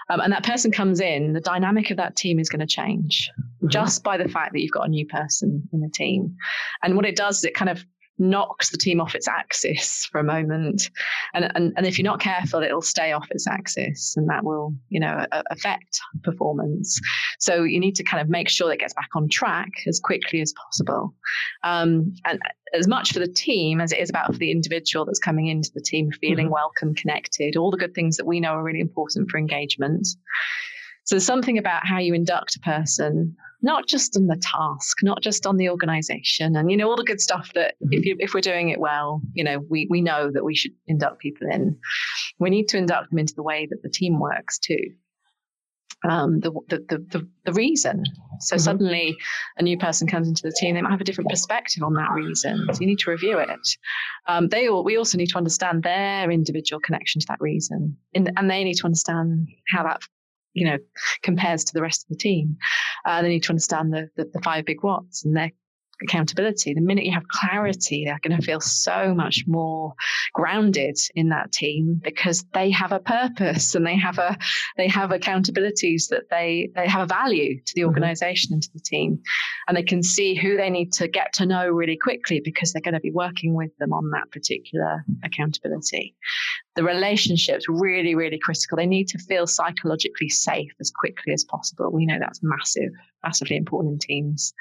um, 0.09 0.19
and 0.19 0.31
that 0.33 0.43
person 0.43 0.71
comes 0.71 0.99
in, 0.99 1.33
the 1.33 1.41
dynamic 1.41 1.89
of 1.91 1.97
that 1.97 2.15
team 2.15 2.39
is 2.39 2.49
going 2.49 2.59
to 2.59 2.67
change 2.67 3.31
mm-hmm. 3.39 3.69
just 3.69 4.03
by 4.03 4.17
the 4.17 4.29
fact 4.29 4.53
that 4.53 4.61
you've 4.61 4.71
got 4.71 4.87
a 4.87 4.89
new 4.89 5.05
person 5.07 5.67
in 5.73 5.81
the 5.81 5.89
team. 5.89 6.35
And 6.83 6.95
what 6.95 7.05
it 7.05 7.15
does 7.15 7.39
is 7.39 7.43
it 7.45 7.55
kind 7.55 7.69
of 7.69 7.83
knocks 8.19 8.69
the 8.69 8.77
team 8.77 8.99
off 8.99 9.15
its 9.15 9.27
axis 9.27 10.05
for 10.05 10.19
a 10.19 10.23
moment. 10.23 10.89
And, 11.33 11.51
and, 11.55 11.73
and 11.77 11.85
if 11.85 11.97
you're 11.97 12.03
not 12.03 12.19
careful, 12.19 12.63
it'll 12.63 12.81
stay 12.81 13.11
off 13.11 13.27
its 13.31 13.47
axis 13.47 14.15
and 14.17 14.29
that 14.29 14.43
will, 14.43 14.73
you 14.89 14.99
know, 14.99 15.25
affect 15.51 15.99
performance. 16.23 16.99
So 17.39 17.63
you 17.63 17.79
need 17.79 17.95
to 17.95 18.03
kind 18.03 18.21
of 18.21 18.29
make 18.29 18.49
sure 18.49 18.67
that 18.67 18.75
it 18.75 18.79
gets 18.79 18.93
back 18.93 19.09
on 19.15 19.29
track 19.29 19.69
as 19.87 19.99
quickly 19.99 20.41
as 20.41 20.53
possible. 20.53 21.13
Um, 21.63 22.13
and 22.25 22.39
as 22.73 22.87
much 22.87 23.13
for 23.13 23.19
the 23.19 23.27
team 23.27 23.79
as 23.79 23.91
it 23.91 23.99
is 23.99 24.09
about 24.09 24.33
for 24.33 24.39
the 24.39 24.51
individual 24.51 25.05
that's 25.05 25.19
coming 25.19 25.47
into 25.47 25.71
the 25.73 25.81
team, 25.81 26.11
feeling 26.11 26.47
mm-hmm. 26.47 26.53
welcome, 26.53 26.95
connected, 26.95 27.55
all 27.55 27.71
the 27.71 27.77
good 27.77 27.93
things 27.93 28.17
that 28.17 28.25
we 28.25 28.39
know 28.39 28.53
are 28.53 28.63
really 28.63 28.81
important 28.81 29.29
for 29.29 29.37
engagement. 29.37 30.07
So 31.07 31.15
there's 31.15 31.25
something 31.25 31.57
about 31.57 31.87
how 31.87 31.99
you 31.99 32.13
induct 32.13 32.57
a 32.57 32.59
person 32.59 33.37
not 33.61 33.87
just 33.87 34.15
on 34.15 34.27
the 34.27 34.35
task, 34.35 34.97
not 35.01 35.21
just 35.21 35.47
on 35.47 35.57
the 35.57 35.69
organization, 35.69 36.55
and 36.55 36.69
you 36.69 36.77
know 36.77 36.89
all 36.89 36.95
the 36.95 37.03
good 37.03 37.21
stuff 37.21 37.51
that 37.55 37.75
if 37.79 37.89
mm-hmm. 37.89 38.03
you, 38.03 38.15
if 38.19 38.33
we're 38.33 38.41
doing 38.41 38.69
it 38.69 38.79
well, 38.79 39.21
you 39.33 39.43
know 39.43 39.59
we 39.69 39.87
we 39.89 40.01
know 40.01 40.29
that 40.31 40.43
we 40.43 40.55
should 40.55 40.73
induct 40.85 41.19
people 41.19 41.47
in. 41.49 41.77
We 42.39 42.49
need 42.49 42.67
to 42.69 42.77
induct 42.77 43.09
them 43.09 43.19
into 43.19 43.33
the 43.33 43.43
way 43.43 43.67
that 43.69 43.81
the 43.81 43.89
team 43.89 44.19
works 44.19 44.59
too. 44.59 44.93
Um, 46.07 46.41
the, 46.41 46.51
the, 46.69 46.77
the, 47.09 47.27
the, 47.43 47.53
reason. 47.53 48.03
So 48.41 48.55
mm-hmm. 48.55 48.61
suddenly 48.61 49.17
a 49.57 49.63
new 49.63 49.79
person 49.79 50.07
comes 50.07 50.27
into 50.27 50.43
the 50.43 50.51
team, 50.55 50.75
they 50.75 50.81
might 50.83 50.91
have 50.91 51.01
a 51.01 51.03
different 51.03 51.31
perspective 51.31 51.81
on 51.81 51.95
that 51.95 52.11
reason. 52.11 52.67
So 52.71 52.79
you 52.79 52.85
need 52.85 52.99
to 52.99 53.09
review 53.09 53.39
it. 53.39 53.49
Um, 54.27 54.47
they 54.47 54.67
all, 54.67 54.83
we 54.83 54.95
also 54.95 55.17
need 55.17 55.29
to 55.29 55.37
understand 55.37 55.81
their 55.81 56.29
individual 56.29 56.79
connection 56.79 57.19
to 57.21 57.27
that 57.29 57.41
reason. 57.41 57.97
In, 58.13 58.31
and 58.37 58.47
they 58.47 58.63
need 58.63 58.75
to 58.75 58.85
understand 58.85 59.47
how 59.69 59.83
that 59.83 60.01
you 60.57 60.65
know, 60.65 60.77
compares 61.21 61.63
to 61.65 61.73
the 61.73 61.81
rest 61.81 62.03
of 62.03 62.09
the 62.09 62.17
team. 62.17 62.57
Uh, 63.05 63.21
they 63.21 63.29
need 63.29 63.43
to 63.43 63.51
understand 63.51 63.93
the, 63.93 64.09
the, 64.15 64.29
the 64.33 64.41
five 64.41 64.65
big 64.65 64.81
whats 64.81 65.23
and 65.23 65.35
their 65.35 65.51
accountability. 66.01 66.73
The 66.73 66.81
minute 66.81 67.05
you 67.05 67.13
have 67.13 67.27
clarity, 67.27 68.05
they're 68.05 68.19
going 68.21 68.39
to 68.39 68.45
feel 68.45 68.59
so 68.59 69.13
much 69.15 69.45
more 69.47 69.93
grounded 70.33 70.97
in 71.15 71.29
that 71.29 71.51
team 71.51 71.99
because 72.03 72.45
they 72.53 72.71
have 72.71 72.91
a 72.91 72.99
purpose 72.99 73.75
and 73.75 73.85
they 73.85 73.97
have 73.97 74.19
a 74.19 74.37
they 74.77 74.87
have 74.87 75.09
accountabilities 75.09 76.09
that 76.09 76.29
they 76.29 76.69
they 76.75 76.87
have 76.87 77.01
a 77.01 77.07
value 77.07 77.59
to 77.65 77.73
the 77.75 77.81
mm-hmm. 77.81 77.89
organization 77.89 78.53
and 78.53 78.63
to 78.63 78.69
the 78.73 78.79
team. 78.79 79.19
And 79.67 79.75
they 79.75 79.83
can 79.83 80.03
see 80.03 80.35
who 80.35 80.57
they 80.57 80.69
need 80.69 80.93
to 80.93 81.07
get 81.07 81.33
to 81.33 81.45
know 81.45 81.67
really 81.67 81.97
quickly 81.97 82.41
because 82.43 82.71
they're 82.71 82.81
going 82.81 82.93
to 82.93 82.99
be 82.99 83.11
working 83.11 83.53
with 83.53 83.75
them 83.79 83.93
on 83.93 84.11
that 84.11 84.31
particular 84.31 85.03
accountability. 85.23 86.15
The 86.77 86.83
relationships 86.83 87.65
really, 87.67 88.13
really 88.15 88.37
critical. 88.37 88.77
They 88.77 88.85
need 88.85 89.07
to 89.09 89.17
feel 89.17 89.47
psychologically 89.47 90.29
safe 90.29 90.71
as 90.79 90.91
quickly 90.91 91.33
as 91.33 91.43
possible. 91.43 91.91
We 91.91 92.05
know 92.05 92.17
that's 92.19 92.39
massive 92.41 92.91
massively 93.23 93.57
important 93.57 93.93
in 93.93 93.99
teams. 93.99 94.53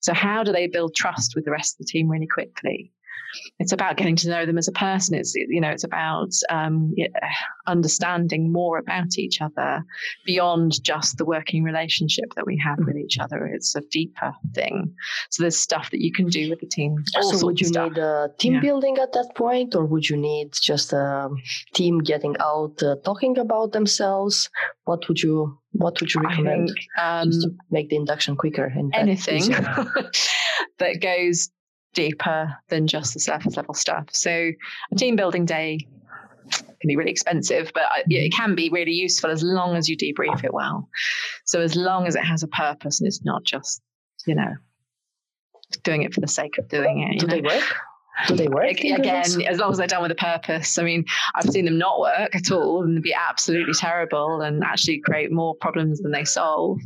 So, 0.00 0.12
how 0.12 0.42
do 0.42 0.52
they 0.52 0.66
build 0.66 0.94
trust 0.94 1.34
with 1.34 1.44
the 1.44 1.52
rest 1.52 1.74
of 1.74 1.78
the 1.78 1.90
team 1.90 2.08
really 2.08 2.26
quickly? 2.26 2.92
It's 3.58 3.72
about 3.72 3.96
getting 3.96 4.16
to 4.16 4.28
know 4.28 4.46
them 4.46 4.58
as 4.58 4.68
a 4.68 4.72
person. 4.72 5.14
It's 5.14 5.34
you 5.34 5.60
know 5.60 5.70
it's 5.70 5.84
about 5.84 6.30
um, 6.48 6.94
understanding 7.66 8.52
more 8.52 8.78
about 8.78 9.18
each 9.18 9.40
other 9.40 9.84
beyond 10.24 10.82
just 10.82 11.18
the 11.18 11.24
working 11.24 11.62
relationship 11.62 12.34
that 12.36 12.46
we 12.46 12.60
have 12.64 12.78
with 12.78 12.96
each 12.96 13.18
other. 13.18 13.46
It's 13.46 13.74
a 13.74 13.82
deeper 13.90 14.32
thing. 14.54 14.94
So 15.30 15.42
there's 15.42 15.58
stuff 15.58 15.90
that 15.90 16.00
you 16.00 16.12
can 16.12 16.26
do 16.26 16.50
with 16.50 16.60
the 16.60 16.66
team. 16.66 16.96
so 17.20 17.46
would 17.46 17.60
you 17.60 17.70
need 17.70 17.98
a 17.98 18.28
team 18.38 18.54
yeah. 18.54 18.60
building 18.60 18.98
at 18.98 19.12
that 19.12 19.32
point, 19.36 19.74
or 19.74 19.84
would 19.84 20.08
you 20.08 20.16
need 20.16 20.52
just 20.52 20.92
a 20.92 21.28
team 21.74 22.00
getting 22.00 22.36
out 22.40 22.82
uh, 22.82 22.96
talking 23.04 23.38
about 23.38 23.72
themselves? 23.72 24.50
What 24.84 25.06
would 25.08 25.22
you 25.22 25.58
what 25.72 26.00
would 26.00 26.12
you 26.12 26.20
recommend 26.20 26.68
think, 26.68 26.86
um, 26.98 27.30
to 27.30 27.50
make 27.70 27.88
the 27.90 27.96
induction 27.96 28.36
quicker? 28.36 28.64
And 28.64 28.92
anything 28.94 29.48
that 30.78 31.00
goes 31.00 31.50
deeper 31.94 32.56
than 32.68 32.86
just 32.86 33.14
the 33.14 33.20
surface 33.20 33.56
level 33.56 33.74
stuff. 33.74 34.06
So 34.12 34.30
a 34.30 34.94
team 34.96 35.16
building 35.16 35.44
day 35.44 35.86
can 36.50 36.88
be 36.88 36.96
really 36.96 37.10
expensive, 37.10 37.70
but 37.74 37.84
it 38.06 38.32
can 38.32 38.54
be 38.54 38.70
really 38.70 38.92
useful 38.92 39.30
as 39.30 39.42
long 39.42 39.76
as 39.76 39.88
you 39.88 39.96
debrief 39.96 40.44
it 40.44 40.54
well. 40.54 40.88
So 41.44 41.60
as 41.60 41.76
long 41.76 42.06
as 42.06 42.16
it 42.16 42.24
has 42.24 42.42
a 42.42 42.48
purpose 42.48 43.00
and 43.00 43.06
it's 43.06 43.24
not 43.24 43.44
just, 43.44 43.82
you 44.26 44.34
know, 44.34 44.54
doing 45.84 46.02
it 46.02 46.14
for 46.14 46.20
the 46.20 46.28
sake 46.28 46.58
of 46.58 46.68
doing 46.68 47.02
it. 47.02 47.20
Do 47.20 47.26
know? 47.26 47.34
they 47.34 47.42
work? 47.42 47.74
Do 48.28 48.36
they 48.36 48.48
work? 48.48 48.70
Again, 48.70 49.42
as 49.48 49.58
long 49.58 49.72
as 49.72 49.78
they're 49.78 49.86
done 49.86 50.02
with 50.02 50.10
a 50.10 50.16
purpose. 50.16 50.78
I 50.78 50.82
mean, 50.82 51.04
I've 51.34 51.50
seen 51.50 51.64
them 51.64 51.78
not 51.78 52.00
work 52.00 52.34
at 52.34 52.50
all 52.50 52.82
and 52.82 53.02
be 53.02 53.14
absolutely 53.14 53.74
terrible 53.74 54.40
and 54.40 54.62
actually 54.64 55.00
create 55.00 55.32
more 55.32 55.54
problems 55.56 56.00
than 56.00 56.12
they 56.12 56.24
solve. 56.24 56.78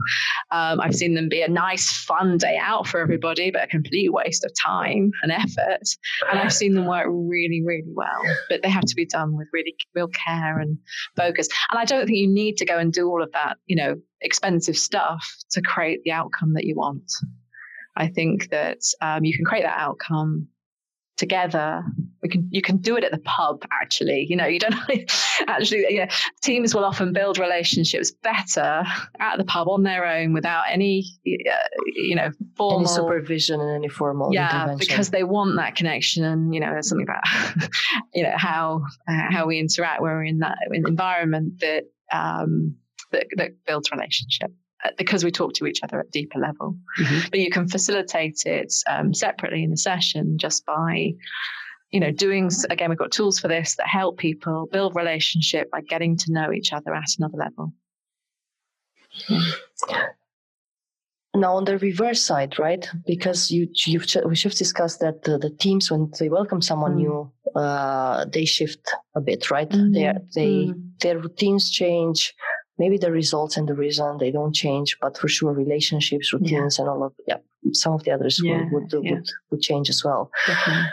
Um, 0.51 0.81
I've 0.81 0.95
seen 0.95 1.15
them 1.15 1.29
be 1.29 1.43
a 1.43 1.49
nice, 1.49 1.91
fun 1.91 2.39
day 2.39 2.57
out 2.61 2.87
for 2.87 3.01
everybody, 3.01 3.51
but 3.51 3.65
a 3.65 3.67
complete 3.67 4.13
waste 4.13 4.45
of 4.45 4.53
time 4.63 5.11
and 5.23 5.33
effort. 5.33 5.89
And 6.31 6.39
I've 6.39 6.53
seen 6.53 6.75
them 6.75 6.87
work 6.87 7.07
really, 7.09 7.63
really 7.65 7.93
well, 7.93 8.23
but 8.49 8.63
they 8.63 8.71
have 8.71 8.85
to 8.85 8.95
be 8.95 9.07
done 9.07 9.37
with 9.37 9.49
really 9.53 9.75
real 9.95 10.09
care 10.09 10.59
and 10.59 10.79
focus. 11.17 11.49
And 11.71 11.79
I 11.79 11.85
don't 11.85 12.07
think 12.07 12.19
you 12.19 12.29
need 12.29 12.57
to 12.59 12.65
go 12.65 12.79
and 12.79 12.93
do 12.93 13.09
all 13.09 13.23
of 13.23 13.33
that, 13.33 13.59
you 13.67 13.77
know, 13.77 13.97
expensive 14.21 14.77
stuff 14.77 15.27
to 15.51 15.61
create 15.61 16.01
the 16.05 16.13
outcome 16.13 16.55
that 16.55 16.65
you 16.65 16.75
want. 16.75 17.11
I 17.97 18.09
think 18.09 18.51
that 18.51 18.79
um, 19.01 19.25
you 19.25 19.35
can 19.35 19.45
create 19.45 19.63
that 19.63 19.79
outcome 19.79 20.49
together. 21.17 21.83
We 22.23 22.29
can 22.29 22.49
you 22.51 22.63
can 22.63 22.79
do 22.79 22.97
it 22.97 23.05
at 23.05 23.13
the 23.13 23.19
pub 23.19 23.65
actually 23.71 24.27
you 24.29 24.35
know 24.35 24.47
you 24.47 24.59
don't 24.59 24.75
actually 25.47 25.85
you 25.91 26.01
know, 26.01 26.07
teams 26.43 26.75
will 26.75 26.85
often 26.85 27.13
build 27.13 27.39
relationships 27.39 28.13
better 28.23 28.83
at 29.21 29.37
the 29.37 29.45
pub 29.45 29.69
on 29.69 29.83
their 29.83 30.07
own 30.07 30.33
without 30.33 30.65
any 30.71 31.05
uh, 31.27 31.69
you 31.95 32.17
know 32.17 32.31
formal 32.57 32.79
any 32.79 32.87
supervision 32.89 33.61
and 33.61 33.71
any 33.77 33.89
formal 33.89 34.33
yeah 34.33 34.75
because 34.79 35.11
they 35.11 35.23
want 35.23 35.57
that 35.57 35.77
connection 35.77 36.25
and 36.25 36.55
you 36.55 36.61
know 36.61 36.71
there's 36.71 36.89
something 36.89 37.07
about 37.07 37.23
you 38.15 38.23
know 38.23 38.35
how 38.37 38.81
uh, 39.07 39.31
how 39.31 39.47
we 39.47 39.59
interact 39.59 40.01
when 40.01 40.13
we're 40.13 40.25
in 40.25 40.39
that 40.39 40.57
environment 40.73 41.61
that 41.61 41.85
um 42.11 42.75
that, 43.13 43.27
that 43.37 43.51
builds 43.67 43.91
relationship 43.93 44.51
because 44.97 45.25
we 45.25 45.31
talk 45.31 45.55
to 45.55 45.67
each 45.67 45.83
other 45.83 46.01
at 46.01 46.07
a 46.07 46.11
deeper 46.11 46.39
level. 46.39 46.77
Mm-hmm. 46.99 47.29
But 47.31 47.41
you 47.41 47.51
can 47.51 47.69
facilitate 47.69 48.43
it 48.47 48.73
um, 48.89 49.15
separately 49.15 49.65
in 49.65 49.73
a 49.73 49.77
session 49.77 50.39
just 50.39 50.65
by, 50.67 51.13
you 51.91 52.01
know, 52.01 52.11
doing 52.11 52.51
again. 52.71 52.91
We've 52.91 52.99
got 52.99 53.13
tools 53.13 53.39
for 53.39 53.49
this 53.49 53.77
that 53.77 53.87
help 53.87 54.19
people 54.19 54.69
build 54.71 54.95
relationship 54.95 55.71
by 55.71 55.81
getting 55.81 56.17
to 56.19 56.33
know 56.33 56.53
each 56.53 56.73
other 56.73 56.95
at 56.95 57.09
another 57.19 57.39
level. 57.39 57.73
Now, 61.37 61.57
on 61.57 61.65
the 61.65 61.79
reverse 61.79 62.23
side, 62.23 62.59
right? 62.61 62.89
Because 63.07 63.51
you 63.51 63.69
you've 63.87 64.07
we 64.25 64.37
have 64.37 64.55
discussed 64.55 65.01
that 65.01 65.23
the, 65.25 65.37
the 65.37 65.51
teams 65.51 65.91
when 65.91 66.11
they 66.19 66.29
welcome 66.29 66.63
someone 66.63 66.93
mm. 66.93 66.97
new, 66.97 67.33
uh, 67.57 68.25
they 68.27 68.45
shift 68.45 68.89
a 69.17 69.21
bit, 69.21 69.51
right? 69.51 69.69
Mm. 69.69 69.95
They 69.95 70.13
they 70.35 70.51
mm. 70.67 70.99
their 71.01 71.19
routines 71.19 71.71
change 71.71 72.35
maybe 72.79 72.99
the 72.99 73.13
results 73.13 73.57
and 73.57 73.69
the 73.69 73.75
reason 73.75 74.19
they 74.19 74.31
don't 74.31 74.55
change, 74.55 74.97
but 75.01 75.17
for 75.17 75.29
sure 75.29 75.53
relationships, 75.53 76.33
routines, 76.33 76.77
yeah. 76.79 76.83
and 76.83 76.91
all 76.91 77.05
of 77.05 77.13
yeah, 77.27 77.37
some 77.73 77.93
of 77.93 78.05
the 78.05 78.11
others 78.11 78.41
yeah, 78.43 78.65
would 78.73 78.93
would, 78.93 79.05
yeah. 79.05 79.13
would, 79.13 79.29
would 79.51 79.61
change 79.61 79.89
as 79.89 80.03
well. 80.05 80.31
Definitely. 80.47 80.91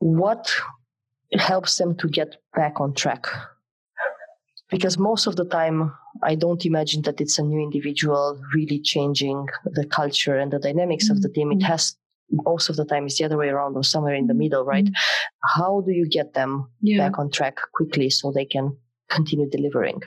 What 0.00 0.54
helps 1.38 1.78
them 1.78 1.96
to 1.96 2.08
get 2.08 2.36
back 2.54 2.80
on 2.80 2.94
track? 2.94 3.26
Because 4.70 4.98
most 4.98 5.26
of 5.26 5.36
the 5.36 5.44
time, 5.44 5.92
I 6.22 6.34
don't 6.34 6.64
imagine 6.66 7.02
that 7.02 7.20
it's 7.20 7.38
a 7.38 7.42
new 7.42 7.60
individual 7.60 8.40
really 8.54 8.80
changing 8.80 9.46
the 9.64 9.86
culture 9.86 10.36
and 10.36 10.52
the 10.52 10.58
dynamics 10.58 11.06
mm-hmm. 11.06 11.16
of 11.16 11.22
the 11.22 11.28
team. 11.28 11.52
It 11.52 11.58
mm-hmm. 11.58 11.66
has 11.66 11.96
most 12.30 12.68
of 12.68 12.76
the 12.76 12.84
time 12.84 13.06
it's 13.06 13.18
the 13.18 13.24
other 13.24 13.36
way 13.36 13.48
around 13.48 13.76
or 13.76 13.84
somewhere 13.84 14.14
in 14.14 14.26
the 14.26 14.34
middle, 14.34 14.64
right? 14.64 14.84
Mm-hmm. 14.84 15.60
How 15.60 15.82
do 15.82 15.92
you 15.92 16.08
get 16.08 16.34
them 16.34 16.70
back 16.96 17.18
on 17.18 17.30
track 17.30 17.58
quickly 17.74 18.10
so 18.10 18.32
they 18.32 18.46
can 18.46 18.76
continue 19.10 19.48
delivering? 19.48 20.00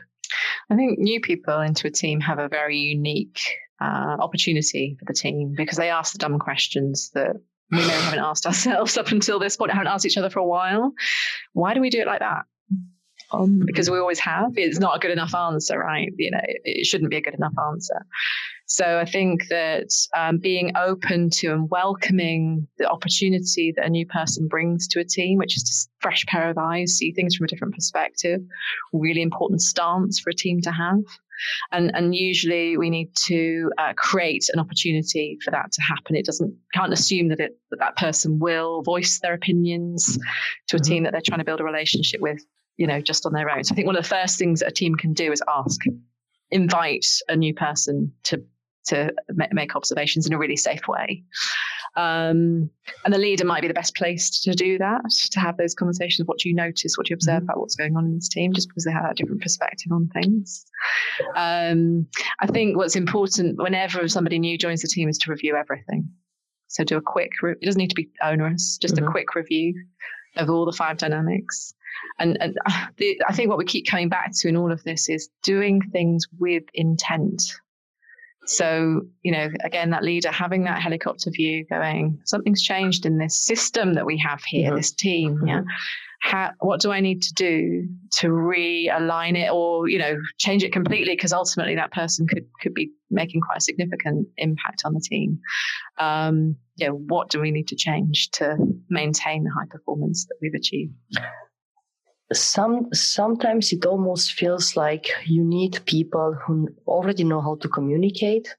I 0.70 0.76
think 0.76 1.00
new 1.00 1.22
people 1.22 1.60
into 1.62 1.88
a 1.88 1.92
team 1.92 2.20
have 2.22 2.40
a 2.40 2.50
very 2.50 2.78
unique 2.78 3.40
uh, 3.80 4.18
opportunity 4.20 4.98
for 5.00 5.06
the 5.06 5.14
team 5.14 5.54
because 5.56 5.78
they 5.78 5.90
ask 5.90 6.14
the 6.14 6.20
dumb 6.20 6.40
questions 6.40 7.12
that 7.14 7.36
we 7.72 7.78
may 7.78 7.84
haven't 7.84 8.20
asked 8.20 8.46
ourselves 8.48 8.98
up 8.98 9.12
until 9.12 9.40
this 9.40 9.56
point, 9.58 9.72
haven't 9.72 9.88
asked 9.88 10.06
each 10.06 10.18
other 10.18 10.30
for 10.30 10.40
a 10.40 10.46
while. 10.46 10.94
Why 11.54 11.74
do 11.74 11.82
we 11.82 11.90
do 11.90 12.02
it 12.02 12.08
like 12.08 12.20
that? 12.20 12.44
Um, 13.32 13.62
because 13.66 13.90
we 13.90 13.98
always 13.98 14.20
have. 14.20 14.54
It's 14.56 14.80
not 14.80 14.96
a 14.96 15.00
good 15.00 15.12
enough 15.12 15.36
answer, 15.36 15.78
right? 15.78 16.10
You 16.18 16.32
know, 16.32 16.40
it 16.44 16.86
shouldn't 16.86 17.12
be 17.12 17.18
a 17.18 17.22
good 17.22 17.34
enough 17.34 17.54
answer. 17.70 18.06
So 18.70 19.00
I 19.00 19.06
think 19.06 19.48
that 19.48 19.90
um, 20.16 20.40
being 20.40 20.74
open 20.76 21.30
to 21.32 21.54
and 21.54 21.70
welcoming 21.70 22.68
the 22.78 22.90
opportunity 22.90 23.74
that 23.76 23.86
a 23.86 23.90
new 23.90 24.06
person 24.06 24.50
brings 24.50 24.90
to 24.90 25.00
a 25.00 25.06
team, 25.06 25.38
which 25.38 25.56
is 25.56 25.64
just 25.64 25.90
fresh 26.00 26.26
pair 26.26 26.50
of 26.50 26.58
eyes, 26.58 26.98
see 26.98 27.14
things 27.14 27.36
from 27.36 27.46
a 27.46 27.48
different 27.48 27.74
perspective, 27.74 28.42
really 28.92 29.22
important 29.22 29.62
stance 29.62 30.20
for 30.20 30.30
a 30.32 30.34
team 30.34 30.60
to 30.62 30.72
have. 30.72 31.00
and 31.72 31.96
and 31.96 32.16
usually 32.16 32.78
we 32.78 32.90
need 32.90 33.10
to 33.16 33.72
uh, 33.78 33.94
create 33.96 34.46
an 34.54 34.60
opportunity 34.60 35.38
for 35.44 35.52
that 35.52 35.72
to 35.72 35.82
happen. 35.82 36.16
It 36.16 36.26
doesn't 36.26 36.54
can't 36.74 36.94
assume 36.94 37.30
that 37.30 37.40
it 37.40 37.58
that 37.72 37.80
that 37.80 37.96
person 37.96 38.40
will 38.40 38.82
voice 38.84 39.20
their 39.20 39.34
opinions 39.34 40.18
to 40.68 40.76
a 40.76 40.80
mm-hmm. 40.80 40.92
team 40.92 41.04
that 41.04 41.12
they're 41.12 41.22
trying 41.22 41.40
to 41.40 41.46
build 41.46 41.62
a 41.62 41.64
relationship 41.64 42.22
with, 42.22 42.44
you 42.78 42.88
know, 42.88 43.02
just 43.02 43.26
on 43.26 43.34
their 43.34 43.50
own. 43.50 43.64
So 43.64 43.74
I 43.74 43.76
think 43.76 43.88
one 43.88 43.96
of 43.96 44.04
the 44.04 44.10
first 44.10 44.38
things 44.38 44.60
that 44.60 44.70
a 44.70 44.72
team 44.72 44.96
can 44.96 45.14
do 45.14 45.32
is 45.32 45.42
ask, 45.48 45.80
invite 46.52 47.08
a 47.28 47.36
new 47.36 47.54
person 47.54 48.14
to 48.26 48.44
to 48.88 49.14
make 49.52 49.76
observations 49.76 50.28
in 50.28 50.34
a 50.34 50.38
really 50.38 50.56
safe 50.56 50.88
way. 50.88 51.24
Um, 51.96 52.70
and 53.06 53.14
the 53.14 53.18
leader 53.18 53.44
might 53.44 53.62
be 53.62 53.68
the 53.68 53.74
best 53.74 53.96
place 53.96 54.42
to 54.42 54.54
do 54.54 54.78
that, 54.78 55.10
to 55.32 55.40
have 55.40 55.58
those 55.58 55.74
conversations. 55.74 56.28
What 56.28 56.38
do 56.38 56.48
you 56.48 56.56
notice? 56.56 56.96
What 56.96 57.08
do 57.08 57.12
you 57.12 57.16
observe 57.16 57.38
mm-hmm. 57.38 57.46
about 57.46 57.60
what's 57.60 57.76
going 57.76 57.98
on 57.98 58.06
in 58.06 58.16
this 58.16 58.30
team? 58.30 58.54
Just 58.54 58.68
because 58.68 58.84
they 58.84 58.92
have 58.92 59.10
a 59.10 59.16
different 59.16 59.42
perspective 59.42 59.92
on 59.92 60.08
things. 60.14 60.64
Um, 61.36 62.08
I 62.40 62.48
think 62.48 62.78
what's 62.78 62.96
important 62.96 63.58
whenever 63.58 64.08
somebody 64.08 64.38
new 64.38 64.58
joins 64.58 64.84
the 64.84 64.88
team 64.88 65.10
is 65.10 65.18
to 65.20 65.32
review 65.32 65.56
everything. 65.56 66.10
So 66.68 66.84
do 66.84 66.98
a 66.98 67.02
quick, 67.02 67.32
re- 67.42 67.56
it 67.60 67.66
doesn't 67.66 67.80
need 67.80 67.90
to 67.90 67.96
be 67.96 68.10
onerous, 68.22 68.78
just 68.80 68.96
mm-hmm. 68.96 69.08
a 69.08 69.12
quick 69.12 69.34
review 69.34 69.74
of 70.36 70.50
all 70.50 70.66
the 70.66 70.74
five 70.74 70.98
dynamics. 70.98 71.74
And, 72.20 72.38
and 72.40 72.58
the, 72.98 73.20
I 73.28 73.34
think 73.34 73.50
what 73.50 73.58
we 73.58 73.66
keep 73.66 73.88
coming 73.88 74.10
back 74.10 74.32
to 74.38 74.48
in 74.48 74.58
all 74.58 74.72
of 74.72 74.84
this 74.84 75.10
is 75.10 75.30
doing 75.42 75.82
things 75.92 76.28
with 76.38 76.64
intent. 76.76 77.42
So, 78.48 79.02
you 79.24 79.32
know, 79.32 79.50
again, 79.64 79.90
that 79.92 80.04
leader 80.04 80.32
having 80.32 80.64
that 80.64 80.82
helicopter 80.82 81.30
view 81.32 81.66
going, 81.70 82.20
something's 82.26 82.64
changed 82.64 83.06
in 83.06 83.18
this 83.18 83.46
system 83.46 83.94
that 83.96 84.06
we 84.06 84.18
have 84.20 84.42
here, 84.44 84.70
mm-hmm. 84.70 84.78
this 84.78 84.92
team. 84.92 85.36
Mm-hmm. 85.36 85.48
Yeah. 85.48 85.62
How, 86.20 86.52
what 86.60 86.82
do 86.82 86.92
I 86.92 87.00
need 87.00 87.22
to 87.22 87.34
do 87.36 87.88
to 88.20 88.28
realign 88.30 89.38
it 89.38 89.52
or, 89.52 89.88
you 89.88 90.00
know, 90.00 90.16
change 90.40 90.64
it 90.64 90.74
completely? 90.74 91.14
Because 91.14 91.32
ultimately 91.32 91.76
that 91.76 91.92
person 91.92 92.26
could, 92.28 92.48
could 92.60 92.74
be 92.74 92.92
making 93.12 93.42
quite 93.42 93.58
a 93.58 93.62
significant 93.62 94.28
impact 94.38 94.82
on 94.84 94.94
the 94.94 95.00
team. 95.00 95.40
Um, 96.00 96.56
know, 96.88 96.94
what 96.94 97.30
do 97.30 97.40
we 97.40 97.52
need 97.52 97.68
to 97.70 97.76
change 97.76 98.30
to 98.34 98.56
maintain 98.90 99.44
the 99.44 99.52
high 99.52 99.68
performance 99.70 100.26
that 100.26 100.36
we've 100.42 100.54
achieved? 100.54 100.94
Some 102.34 102.88
sometimes 102.94 103.72
it 103.72 103.86
almost 103.86 104.34
feels 104.34 104.76
like 104.76 105.08
you 105.26 105.44
need 105.44 105.80
people 105.86 106.36
who 106.46 106.68
already 106.86 107.24
know 107.24 107.42
how 107.42 107.56
to 107.56 107.70
communicate 107.70 108.54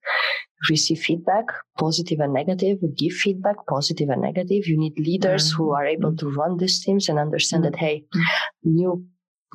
receive 0.71 0.99
feedback 0.99 1.45
positive 1.79 2.19
and 2.21 2.33
negative 2.33 2.79
give 2.97 3.13
feedback 3.13 3.57
positive 3.69 4.09
and 4.09 4.23
negative 4.23 4.67
you 4.67 4.79
need 4.79 4.99
leaders 4.99 5.53
mm-hmm. 5.53 5.63
who 5.63 5.71
are 5.71 5.87
able 5.87 6.17
to 6.17 6.31
run 6.31 6.57
these 6.57 6.83
teams 6.83 7.09
and 7.09 7.19
understand 7.19 7.63
mm-hmm. 7.63 7.73
that 7.73 7.79
hey 7.79 8.05
new 8.65 9.05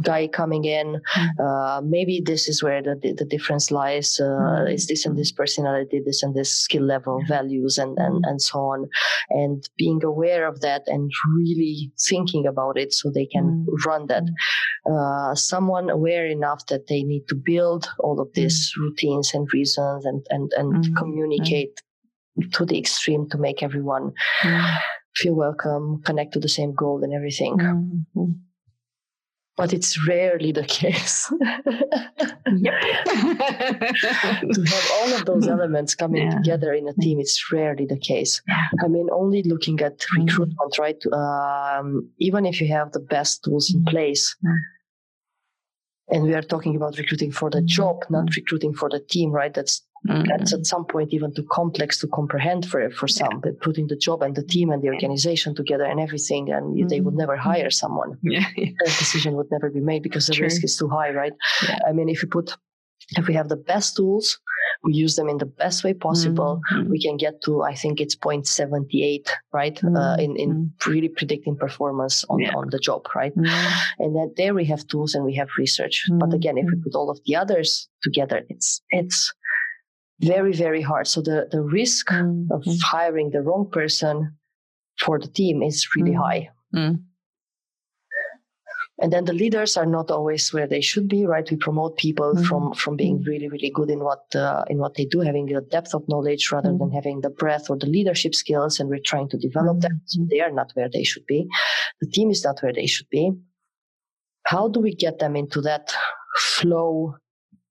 guy 0.01 0.27
coming 0.27 0.65
in. 0.65 0.99
Hmm. 1.05 1.41
Uh, 1.41 1.81
maybe 1.81 2.21
this 2.25 2.47
is 2.47 2.63
where 2.63 2.81
the, 2.81 2.95
the 3.17 3.25
difference 3.25 3.69
lies. 3.71 4.19
Uh, 4.19 4.25
mm-hmm. 4.25 4.71
Is 4.71 4.87
this 4.87 5.05
and 5.05 5.17
this 5.17 5.31
personality, 5.31 6.01
this 6.03 6.23
and 6.23 6.33
this 6.33 6.55
skill 6.55 6.83
level, 6.83 7.21
values, 7.27 7.77
and, 7.77 7.97
and, 7.97 8.23
and 8.25 8.41
so 8.41 8.59
on. 8.59 8.89
And 9.29 9.63
being 9.77 10.03
aware 10.03 10.47
of 10.47 10.61
that 10.61 10.83
and 10.87 11.11
really 11.37 11.91
thinking 12.09 12.47
about 12.47 12.77
it 12.77 12.93
so 12.93 13.11
they 13.11 13.27
can 13.27 13.65
mm-hmm. 13.67 13.89
run 13.89 14.07
that. 14.07 14.23
Uh, 14.89 15.35
someone 15.35 15.89
aware 15.89 16.25
enough 16.25 16.65
that 16.67 16.87
they 16.87 17.03
need 17.03 17.23
to 17.29 17.35
build 17.35 17.89
all 17.99 18.19
of 18.19 18.29
these 18.33 18.71
mm-hmm. 18.71 18.83
routines 18.85 19.31
and 19.33 19.47
reasons 19.53 20.05
and, 20.05 20.25
and, 20.29 20.51
and 20.57 20.85
hmm. 20.85 20.93
communicate 20.95 21.81
to 22.51 22.65
the 22.65 22.79
extreme 22.79 23.29
to 23.29 23.37
make 23.37 23.61
everyone 23.61 24.11
feel 25.15 25.35
welcome, 25.35 26.01
connect 26.03 26.33
to 26.33 26.39
the 26.39 26.49
same 26.49 26.73
goal 26.73 27.03
and 27.03 27.13
everything 27.13 28.03
but 29.55 29.73
it's 29.73 30.07
rarely 30.07 30.51
the 30.51 30.63
case. 30.63 31.31
to 31.39 31.45
have 34.65 34.91
all 34.93 35.13
of 35.13 35.25
those 35.25 35.47
elements 35.55 35.93
coming 35.95 36.23
yeah. 36.23 36.37
together 36.37 36.73
in 36.73 36.87
a 36.87 36.93
team, 36.93 37.19
it's 37.19 37.51
rarely 37.51 37.85
the 37.85 37.97
case. 37.97 38.41
I 38.83 38.87
mean, 38.87 39.09
only 39.11 39.43
looking 39.43 39.79
at 39.81 39.99
mm-hmm. 39.99 40.25
recruitment, 40.25 40.79
right? 40.79 41.03
Um, 41.13 42.09
even 42.17 42.45
if 42.45 42.59
you 42.61 42.67
have 42.69 42.91
the 42.91 42.99
best 42.99 43.43
tools 43.43 43.73
in 43.73 43.85
place, 43.85 44.35
and 46.09 46.23
we 46.23 46.33
are 46.33 46.41
talking 46.41 46.75
about 46.75 46.97
recruiting 46.97 47.31
for 47.31 47.49
the 47.49 47.61
job, 47.61 48.03
not 48.09 48.35
recruiting 48.35 48.73
for 48.73 48.89
the 48.89 48.99
team, 48.99 49.31
right? 49.31 49.53
That's 49.53 49.83
Mm-hmm. 50.07 50.23
That's 50.27 50.53
at 50.53 50.65
some 50.65 50.85
point 50.85 51.13
even 51.13 51.33
too 51.33 51.47
complex 51.49 51.99
to 51.99 52.07
comprehend 52.07 52.65
for 52.65 52.89
for 52.89 53.07
some. 53.07 53.31
Yeah. 53.31 53.39
But 53.43 53.61
putting 53.61 53.87
the 53.87 53.95
job 53.95 54.21
and 54.21 54.35
the 54.35 54.43
team 54.43 54.69
and 54.69 54.81
the 54.81 54.89
organization 54.89 55.55
together 55.55 55.85
and 55.85 55.99
everything, 55.99 56.51
and 56.51 56.75
mm-hmm. 56.75 56.87
they 56.87 56.99
would 56.99 57.13
never 57.13 57.37
mm-hmm. 57.37 57.49
hire 57.49 57.69
someone. 57.69 58.17
Yeah, 58.23 58.45
that 58.57 58.95
decision 58.99 59.35
would 59.35 59.49
never 59.51 59.69
be 59.69 59.79
made 59.79 60.03
because 60.03 60.27
the 60.27 60.33
True. 60.33 60.45
risk 60.45 60.63
is 60.63 60.75
too 60.75 60.89
high, 60.89 61.11
right? 61.11 61.33
Yeah. 61.67 61.79
I 61.87 61.93
mean, 61.93 62.09
if 62.09 62.21
you 62.21 62.27
put, 62.27 62.57
if 63.17 63.27
we 63.27 63.33
have 63.33 63.49
the 63.49 63.57
best 63.57 63.95
tools, 63.95 64.39
we 64.83 64.93
use 64.93 65.15
them 65.15 65.29
in 65.29 65.37
the 65.37 65.45
best 65.45 65.83
way 65.83 65.93
possible. 65.93 66.61
Mm-hmm. 66.71 66.89
We 66.89 67.01
can 67.01 67.17
get 67.17 67.41
to, 67.43 67.63
I 67.63 67.73
think 67.73 68.01
it's 68.01 68.15
0.78, 68.15 69.29
right? 69.53 69.77
Uh, 69.77 69.87
mm-hmm. 69.87 69.95
Uh, 69.95 70.15
in, 70.17 70.35
in 70.35 70.73
really 70.85 71.09
predicting 71.09 71.55
performance 71.55 72.25
on, 72.29 72.39
yeah. 72.39 72.53
on 72.55 72.69
the 72.69 72.79
job, 72.79 73.05
right? 73.15 73.35
Mm-hmm. 73.35 74.03
And 74.03 74.15
then 74.15 74.33
there 74.35 74.53
we 74.53 74.65
have 74.65 74.85
tools 74.87 75.15
and 75.15 75.23
we 75.23 75.35
have 75.35 75.47
research. 75.57 76.05
But 76.11 76.33
again, 76.33 76.57
if 76.57 76.65
we 76.65 76.81
put 76.81 76.95
all 76.95 77.09
of 77.09 77.19
the 77.25 77.35
others 77.35 77.87
together, 78.01 78.43
it's, 78.49 78.81
it's, 78.89 79.33
very, 80.21 80.53
very 80.53 80.81
hard. 80.81 81.07
So 81.07 81.21
the, 81.21 81.47
the 81.51 81.61
risk 81.61 82.07
mm-hmm. 82.07 82.51
of 82.51 82.63
hiring 82.81 83.31
the 83.31 83.41
wrong 83.41 83.69
person 83.69 84.37
for 84.99 85.19
the 85.19 85.27
team 85.27 85.61
is 85.61 85.87
really 85.95 86.11
mm-hmm. 86.11 86.21
high. 86.21 86.49
Mm-hmm. 88.93 89.03
And 89.03 89.13
then 89.13 89.25
the 89.25 89.33
leaders 89.33 89.75
are 89.75 89.85
not 89.85 90.11
always 90.11 90.53
where 90.53 90.67
they 90.67 90.81
should 90.81 91.07
be, 91.07 91.25
right? 91.25 91.49
We 91.49 91.57
promote 91.57 91.97
people 91.97 92.33
mm-hmm. 92.33 92.43
from 92.43 92.73
from 92.73 92.95
being 92.95 93.19
mm-hmm. 93.19 93.29
really, 93.29 93.49
really 93.49 93.71
good 93.73 93.89
in 93.89 93.99
what 93.99 94.23
uh, 94.35 94.63
in 94.67 94.77
what 94.77 94.95
they 94.95 95.05
do, 95.05 95.21
having 95.21 95.47
the 95.47 95.61
depth 95.61 95.93
of 95.93 96.07
knowledge 96.07 96.51
rather 96.51 96.69
than 96.69 96.77
mm-hmm. 96.77 96.95
having 96.95 97.21
the 97.21 97.29
breadth 97.29 97.69
or 97.69 97.77
the 97.77 97.87
leadership 97.87 98.35
skills, 98.35 98.79
and 98.79 98.89
we're 98.89 98.99
trying 99.03 99.29
to 99.29 99.37
develop 99.37 99.79
them. 99.81 100.01
So 100.05 100.25
they 100.29 100.41
are 100.41 100.51
not 100.51 100.71
where 100.73 100.89
they 100.89 101.03
should 101.03 101.25
be. 101.25 101.47
The 102.01 102.07
team 102.07 102.29
is 102.29 102.43
not 102.43 102.61
where 102.61 102.73
they 102.73 102.87
should 102.87 103.09
be. 103.09 103.31
How 104.45 104.67
do 104.67 104.79
we 104.79 104.93
get 104.93 105.19
them 105.19 105.35
into 105.35 105.61
that 105.61 105.93
flow 106.37 107.15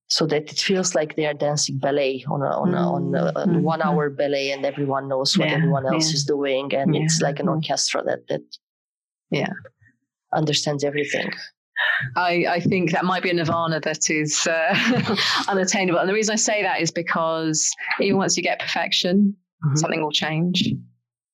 so 0.08 0.26
that 0.26 0.50
it 0.50 0.58
feels 0.58 0.94
like 0.94 1.16
they 1.16 1.26
are 1.26 1.34
dancing 1.34 1.78
ballet 1.78 2.24
on 2.28 2.42
a, 2.42 2.46
on, 2.46 2.74
a, 2.74 2.92
on 2.92 3.14
a, 3.14 3.24
a 3.28 3.46
mm-hmm. 3.46 3.62
one 3.62 3.80
hour 3.80 4.10
ballet 4.10 4.50
and 4.50 4.64
everyone 4.66 5.08
knows 5.08 5.38
what 5.38 5.48
yeah, 5.48 5.54
everyone 5.54 5.86
else 5.86 6.10
yeah. 6.10 6.14
is 6.14 6.24
doing 6.24 6.74
and 6.74 6.94
yeah. 6.94 7.00
it's 7.02 7.22
like 7.22 7.40
an 7.40 7.48
orchestra 7.48 8.02
that 8.04 8.26
that 8.28 8.42
yeah 9.30 9.48
understands 10.34 10.84
everything 10.84 11.30
I, 12.16 12.44
I 12.48 12.60
think 12.60 12.92
that 12.92 13.04
might 13.04 13.22
be 13.22 13.30
a 13.30 13.34
nirvana 13.34 13.80
that 13.80 14.08
is 14.10 14.46
uh, 14.46 15.16
unattainable. 15.48 15.98
And 15.98 16.08
the 16.08 16.12
reason 16.12 16.32
I 16.32 16.36
say 16.36 16.62
that 16.62 16.80
is 16.80 16.90
because 16.90 17.68
even 18.00 18.18
once 18.18 18.36
you 18.36 18.42
get 18.42 18.60
perfection, 18.60 19.34
mm-hmm. 19.64 19.76
something 19.76 20.00
will 20.00 20.12
change 20.12 20.62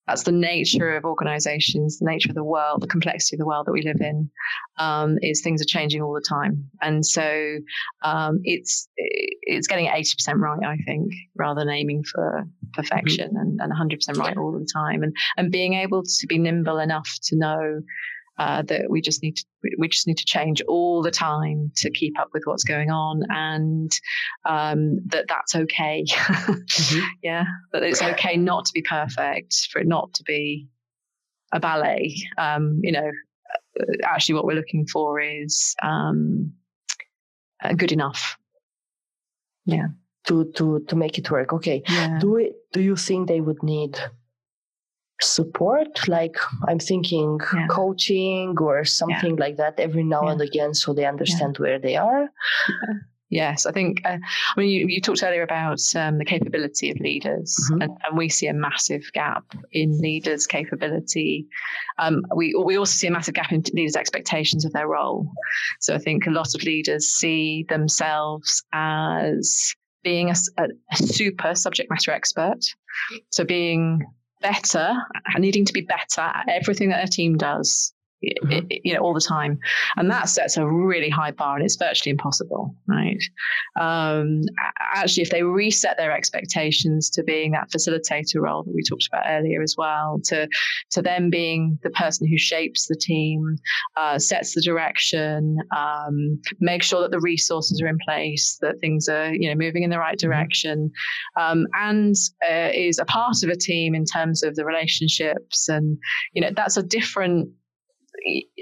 that's 0.08 0.22
the 0.22 0.32
nature 0.32 0.96
of 0.96 1.04
organizations, 1.04 1.98
the 1.98 2.06
nature 2.06 2.30
of 2.30 2.34
the 2.34 2.42
world, 2.42 2.80
the 2.80 2.86
complexity 2.86 3.36
of 3.36 3.40
the 3.40 3.46
world 3.46 3.66
that 3.66 3.72
we 3.72 3.82
live 3.82 4.00
in, 4.00 4.30
um, 4.78 5.18
is 5.20 5.42
things 5.42 5.60
are 5.60 5.66
changing 5.66 6.00
all 6.00 6.14
the 6.14 6.24
time. 6.26 6.68
And 6.80 7.04
so 7.04 7.58
um, 8.02 8.40
it's 8.42 8.88
it's 8.96 9.66
getting 9.66 9.86
80% 9.86 10.36
right, 10.36 10.64
I 10.66 10.78
think, 10.86 11.12
rather 11.36 11.60
than 11.60 11.68
aiming 11.68 12.04
for 12.04 12.48
perfection 12.72 13.28
mm-hmm. 13.28 13.60
and, 13.60 13.60
and 13.60 13.72
100% 13.72 14.16
right 14.16 14.36
all 14.36 14.52
the 14.52 14.66
time. 14.72 15.02
And, 15.02 15.14
and 15.36 15.52
being 15.52 15.74
able 15.74 16.02
to 16.02 16.26
be 16.26 16.38
nimble 16.38 16.78
enough 16.78 17.10
to 17.24 17.36
know 17.36 17.82
uh, 18.38 18.62
that 18.62 18.88
we 18.88 19.00
just 19.00 19.22
need 19.22 19.36
to 19.36 19.44
we 19.78 19.88
just 19.88 20.06
need 20.06 20.18
to 20.18 20.24
change 20.24 20.62
all 20.68 21.02
the 21.02 21.10
time 21.10 21.72
to 21.76 21.90
keep 21.90 22.18
up 22.18 22.28
with 22.32 22.42
what's 22.44 22.64
going 22.64 22.90
on, 22.90 23.22
and 23.30 23.90
um, 24.44 24.98
that 25.06 25.26
that's 25.28 25.54
okay. 25.54 26.04
mm-hmm. 26.06 27.00
Yeah, 27.22 27.44
that 27.72 27.82
it's 27.82 28.02
okay 28.02 28.36
not 28.36 28.64
to 28.66 28.72
be 28.72 28.82
perfect, 28.82 29.68
for 29.72 29.80
it 29.80 29.88
not 29.88 30.14
to 30.14 30.22
be 30.24 30.68
a 31.52 31.58
ballet. 31.60 32.14
Um, 32.36 32.80
you 32.82 32.92
know, 32.92 33.10
uh, 33.80 33.84
actually, 34.04 34.36
what 34.36 34.44
we're 34.44 34.54
looking 34.54 34.86
for 34.86 35.20
is 35.20 35.74
um, 35.82 36.52
uh, 37.62 37.72
good 37.72 37.92
enough. 37.92 38.38
Yeah. 39.66 39.88
To 40.28 40.44
to 40.56 40.80
to 40.88 40.96
make 40.96 41.18
it 41.18 41.30
work. 41.30 41.52
Okay. 41.52 41.82
Yeah. 41.88 42.18
Do 42.20 42.36
it. 42.36 42.52
Do 42.72 42.80
you 42.80 42.96
think 42.96 43.28
they 43.28 43.40
would 43.40 43.62
need 43.62 43.98
support 45.20 46.06
like 46.06 46.36
i'm 46.68 46.78
thinking 46.78 47.38
yeah. 47.54 47.66
coaching 47.68 48.54
or 48.60 48.84
something 48.84 49.36
yeah. 49.36 49.44
like 49.44 49.56
that 49.56 49.78
every 49.78 50.04
now 50.04 50.22
yeah. 50.24 50.32
and 50.32 50.40
again 50.40 50.74
so 50.74 50.92
they 50.92 51.06
understand 51.06 51.58
where 51.58 51.78
they 51.78 51.96
are 51.96 52.30
yes 53.28 53.66
i 53.66 53.72
think 53.72 54.00
uh, 54.04 54.16
i 54.56 54.60
mean 54.60 54.68
you, 54.68 54.86
you, 54.88 55.00
talked 55.00 55.22
earlier 55.22 55.42
about 55.42 55.80
um, 55.96 56.18
the 56.18 56.24
capability 56.24 56.90
of 56.90 56.98
leaders 57.00 57.56
mm-hmm. 57.70 57.82
and, 57.82 57.92
and, 58.06 58.16
we 58.16 58.28
see 58.28 58.46
a 58.46 58.54
massive 58.54 59.02
gap 59.12 59.44
in 59.72 59.98
leaders 60.00 60.46
capability 60.46 61.46
um, 61.98 62.22
we, 62.34 62.54
we 62.64 62.78
also 62.78 62.92
see 62.92 63.08
a 63.08 63.10
massive 63.10 63.34
gap 63.34 63.50
in 63.52 63.62
leaders 63.72 63.96
expectations 63.96 64.64
of 64.64 64.72
their 64.72 64.88
role 64.88 65.28
so 65.80 65.94
i 65.94 65.98
think 65.98 66.26
a 66.26 66.30
lot 66.30 66.54
of 66.54 66.62
leaders 66.62 67.06
see 67.06 67.66
themselves 67.68 68.62
as 68.72 69.74
being 70.04 70.30
a, 70.30 70.34
a 70.58 70.96
super 70.96 71.56
subject 71.56 71.90
matter 71.90 72.12
expert 72.12 72.60
so 73.30 73.44
being 73.44 74.00
better, 74.40 74.94
needing 75.38 75.64
to 75.64 75.72
be 75.72 75.82
better 75.82 76.20
at 76.20 76.48
everything 76.48 76.90
that 76.90 77.04
a 77.04 77.10
team 77.10 77.36
does 77.36 77.92
mm-hmm. 78.24 78.66
you 78.84 78.94
know, 78.94 79.00
all 79.00 79.14
the 79.14 79.20
time. 79.20 79.58
And 79.96 80.10
that 80.10 80.28
sets 80.28 80.56
a 80.56 80.66
really 80.66 81.10
high 81.10 81.30
bar 81.30 81.56
and 81.56 81.64
it's 81.64 81.76
virtually 81.76 82.10
impossible, 82.10 82.74
right? 82.86 83.22
Um, 83.80 84.42
actually, 84.94 85.22
if 85.22 85.30
they 85.30 85.42
reset 85.42 85.96
their 85.96 86.12
expectations 86.12 87.10
to 87.10 87.22
being 87.22 87.52
that 87.52 87.70
facilitator 87.70 88.40
role 88.40 88.64
that 88.64 88.74
we 88.74 88.82
talked 88.82 89.08
about 89.12 89.26
earlier 89.28 89.62
as 89.62 89.74
well, 89.76 90.20
to, 90.24 90.48
to 90.90 91.02
them 91.02 91.30
being 91.30 91.78
the 91.82 91.90
person 91.90 92.26
who 92.28 92.38
shapes 92.38 92.86
the 92.86 92.96
team, 92.96 93.56
uh, 93.96 94.18
sets 94.18 94.54
the 94.54 94.62
direction, 94.62 95.58
um, 95.76 96.40
make 96.60 96.82
sure 96.82 97.02
that 97.02 97.10
the 97.10 97.20
resources 97.20 97.80
are 97.80 97.88
in 97.88 97.98
place, 98.04 98.58
that 98.60 98.80
things 98.80 99.08
are, 99.08 99.34
you 99.34 99.48
know, 99.48 99.54
moving 99.54 99.82
in 99.82 99.90
the 99.90 99.98
right 99.98 100.18
mm-hmm. 100.18 100.30
direction, 100.30 100.90
um, 101.38 101.66
and 101.74 102.14
uh, 102.50 102.70
is 102.74 102.98
a 102.98 103.04
part 103.04 103.42
of 103.42 103.50
a 103.50 103.56
team 103.56 103.94
in 103.94 104.04
terms 104.04 104.42
of 104.42 104.54
the 104.56 104.64
relationships. 104.64 105.68
And, 105.68 105.98
you 106.32 106.42
know, 106.42 106.50
that's 106.54 106.76
a 106.76 106.82
different 106.82 107.50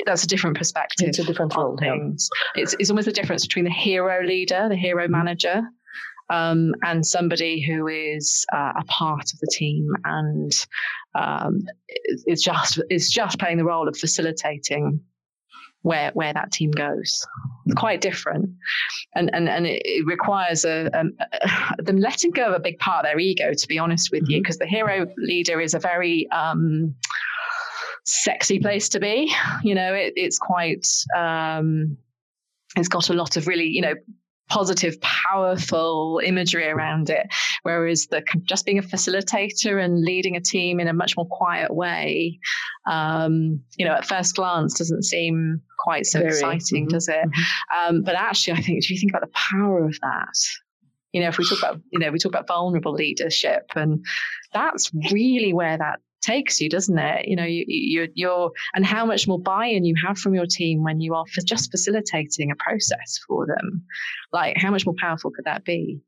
that's 0.05 0.25
a 0.25 0.27
different 0.27 0.57
perspective. 0.57 1.09
It's 1.09 1.19
a 1.19 1.25
different 1.25 1.55
role. 1.57 1.77
Things. 1.77 2.29
Yeah. 2.55 2.63
It's, 2.63 2.77
it's 2.79 2.91
almost 2.91 3.07
the 3.07 3.13
difference 3.13 3.47
between 3.47 3.65
the 3.65 3.71
hero 3.71 4.25
leader, 4.25 4.69
the 4.69 4.77
hero 4.77 5.05
mm-hmm. 5.05 5.13
manager, 5.13 5.63
um, 6.31 6.75
and 6.83 7.07
somebody 7.07 7.61
who 7.61 7.87
is 7.87 8.45
uh, 8.53 8.73
a 8.79 8.85
part 8.85 9.33
of 9.33 9.39
the 9.41 9.49
team 9.53 9.89
and 10.05 10.53
um, 11.15 11.61
is 12.27 12.43
just 12.43 12.81
is 12.91 13.11
just 13.11 13.39
playing 13.39 13.59
the 13.59 13.65
role 13.65 13.89
of 13.89 13.97
facilitating 13.97 15.01
where 15.83 16.11
where 16.15 16.33
that 16.33 16.51
team 16.53 16.71
goes. 16.73 17.25
It's 17.67 17.75
quite 17.77 18.01
different, 18.01 18.51
and 19.15 19.33
and 19.33 19.49
and 19.49 19.67
it, 19.67 19.83
it 19.85 20.07
requires 20.07 20.65
a, 20.65 20.91
a, 20.93 21.05
a, 21.79 21.83
them 21.83 21.99
letting 21.99 22.33
go 22.33 22.47
of 22.49 22.55
a 22.55 22.61
big 22.61 22.79
part 22.79 23.05
of 23.05 23.11
their 23.11 23.19
ego. 23.19 23.53
To 23.55 23.69
be 23.69 23.79
honest 23.79 24.11
with 24.11 24.25
mm-hmm. 24.25 24.33
you, 24.33 24.43
because 24.43 24.59
the 24.59 24.67
hero 24.67 25.07
leader 25.17 25.61
is 25.61 25.75
a 25.75 25.79
very 25.79 26.29
um, 26.31 26.95
sexy 28.07 28.59
place 28.59 28.89
to 28.91 29.01
be. 29.01 29.33
You 29.63 29.75
know, 29.75 29.93
it, 29.93 30.15
it's 30.17 30.39
quite, 30.39 30.87
um, 31.17 31.99
it's 32.77 32.89
got 32.89 33.11
a 33.11 33.15
lot 33.15 33.37
of 33.37 33.47
really, 33.47 33.67
you 33.67 33.83
know, 33.83 33.95
positive, 34.49 35.01
powerful 35.01 36.21
imagery 36.25 36.69
around 36.69 37.11
it. 37.11 37.27
Whereas 37.65 38.07
the 38.07 38.23
just 38.45 38.65
being 38.65 38.79
a 38.79 38.83
facilitator 38.83 39.83
and 39.83 40.05
leading 40.05 40.37
a 40.37 40.41
team 40.41 40.79
in 40.79 40.87
a 40.87 40.93
much 40.93 41.17
more 41.17 41.27
quiet 41.27 41.75
way, 41.75 42.39
um, 42.89 43.61
you 43.77 43.85
know, 43.85 43.93
at 43.93 44.07
first 44.07 44.37
glance 44.37 44.79
doesn't 44.79 45.03
seem 45.03 45.61
quite 45.81 46.07
so 46.07 46.21
Very, 46.21 46.31
exciting, 46.31 46.85
mm-hmm, 46.85 46.95
does 46.95 47.09
it? 47.09 47.17
Mm-hmm. 47.17 47.97
Um, 47.97 48.03
but 48.03 48.15
actually, 48.15 48.59
I 48.59 48.63
think 48.63 48.79
if 48.79 48.91
you 48.91 48.99
think 48.99 49.11
about 49.11 49.23
the 49.23 49.33
power 49.35 49.85
of 49.85 49.99
that, 50.01 50.39
you 51.13 51.23
know, 51.23 51.29
if 51.29 51.39
we 51.39 51.49
talk 51.49 51.59
about, 51.59 51.81
you 51.91 51.99
know, 51.99 52.11
we 52.11 52.19
talk 52.19 52.31
about 52.31 52.47
vulnerable 52.47 52.93
leadership, 52.93 53.71
and 53.75 54.05
that's 54.53 54.93
really 55.11 55.53
where 55.53 55.79
that 55.79 56.01
takes 56.23 56.61
you, 56.61 56.69
doesn't 56.69 56.99
it? 56.99 57.29
You 57.29 57.37
know, 57.37 57.45
you, 57.45 57.65
you, 57.67 58.09
you're, 58.15 58.51
and 58.75 58.85
how 58.85 59.07
much 59.07 59.29
more 59.29 59.39
buy-in 59.39 59.85
you 59.85 59.95
have 60.05 60.19
from 60.19 60.35
your 60.35 60.47
team 60.47 60.83
when 60.83 61.01
you 61.01 61.15
are 61.15 61.25
just 61.45 61.71
facilitating 61.71 62.51
a 62.51 62.57
process 62.57 63.21
for 63.27 63.47
them. 63.47 63.85
Like, 64.33 64.57
how 64.57 64.71
much 64.71 64.85
more 64.85 64.95
powerful 64.99 65.31
could 65.31 65.45
that 65.45 65.65
be? 65.65 66.01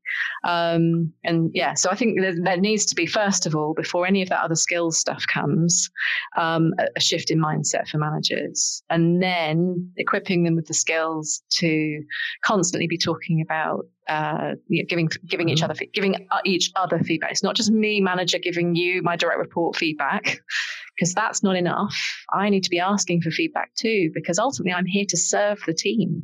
Um, 0.43 1.13
and 1.23 1.51
yeah, 1.53 1.73
so 1.73 1.89
I 1.89 1.95
think 1.95 2.19
there, 2.19 2.35
there, 2.41 2.57
needs 2.57 2.85
to 2.87 2.95
be, 2.95 3.05
first 3.05 3.45
of 3.45 3.55
all, 3.55 3.73
before 3.73 4.05
any 4.05 4.21
of 4.21 4.29
that 4.29 4.43
other 4.43 4.55
skills 4.55 4.99
stuff 4.99 5.25
comes, 5.27 5.89
um, 6.37 6.73
a, 6.77 6.87
a 6.97 6.99
shift 6.99 7.31
in 7.31 7.39
mindset 7.39 7.87
for 7.87 7.97
managers, 7.97 8.83
and 8.89 9.23
then 9.23 9.91
equipping 9.97 10.43
them 10.43 10.55
with 10.55 10.67
the 10.67 10.73
skills 10.73 11.41
to 11.49 12.03
constantly 12.43 12.87
be 12.87 12.97
talking 12.97 13.41
about 13.41 13.85
uh, 14.09 14.55
you 14.67 14.81
know, 14.81 14.87
giving 14.87 15.09
giving 15.25 15.49
each 15.49 15.61
mm-hmm. 15.61 15.71
other 15.71 15.85
giving 15.93 16.27
uh, 16.31 16.39
each 16.43 16.71
other 16.75 16.99
feedback. 16.99 17.31
It's 17.31 17.43
not 17.43 17.55
just 17.55 17.71
me, 17.71 18.01
manager, 18.01 18.39
giving 18.39 18.75
you 18.75 19.01
my 19.03 19.15
direct 19.15 19.39
report 19.39 19.75
feedback, 19.75 20.41
because 20.95 21.13
that's 21.13 21.43
not 21.43 21.55
enough. 21.55 21.95
I 22.33 22.49
need 22.49 22.63
to 22.63 22.69
be 22.69 22.79
asking 22.79 23.21
for 23.21 23.31
feedback 23.31 23.73
too, 23.75 24.11
because 24.13 24.39
ultimately 24.39 24.73
I'm 24.73 24.85
here 24.85 25.05
to 25.09 25.17
serve 25.17 25.59
the 25.65 25.73
team. 25.73 26.23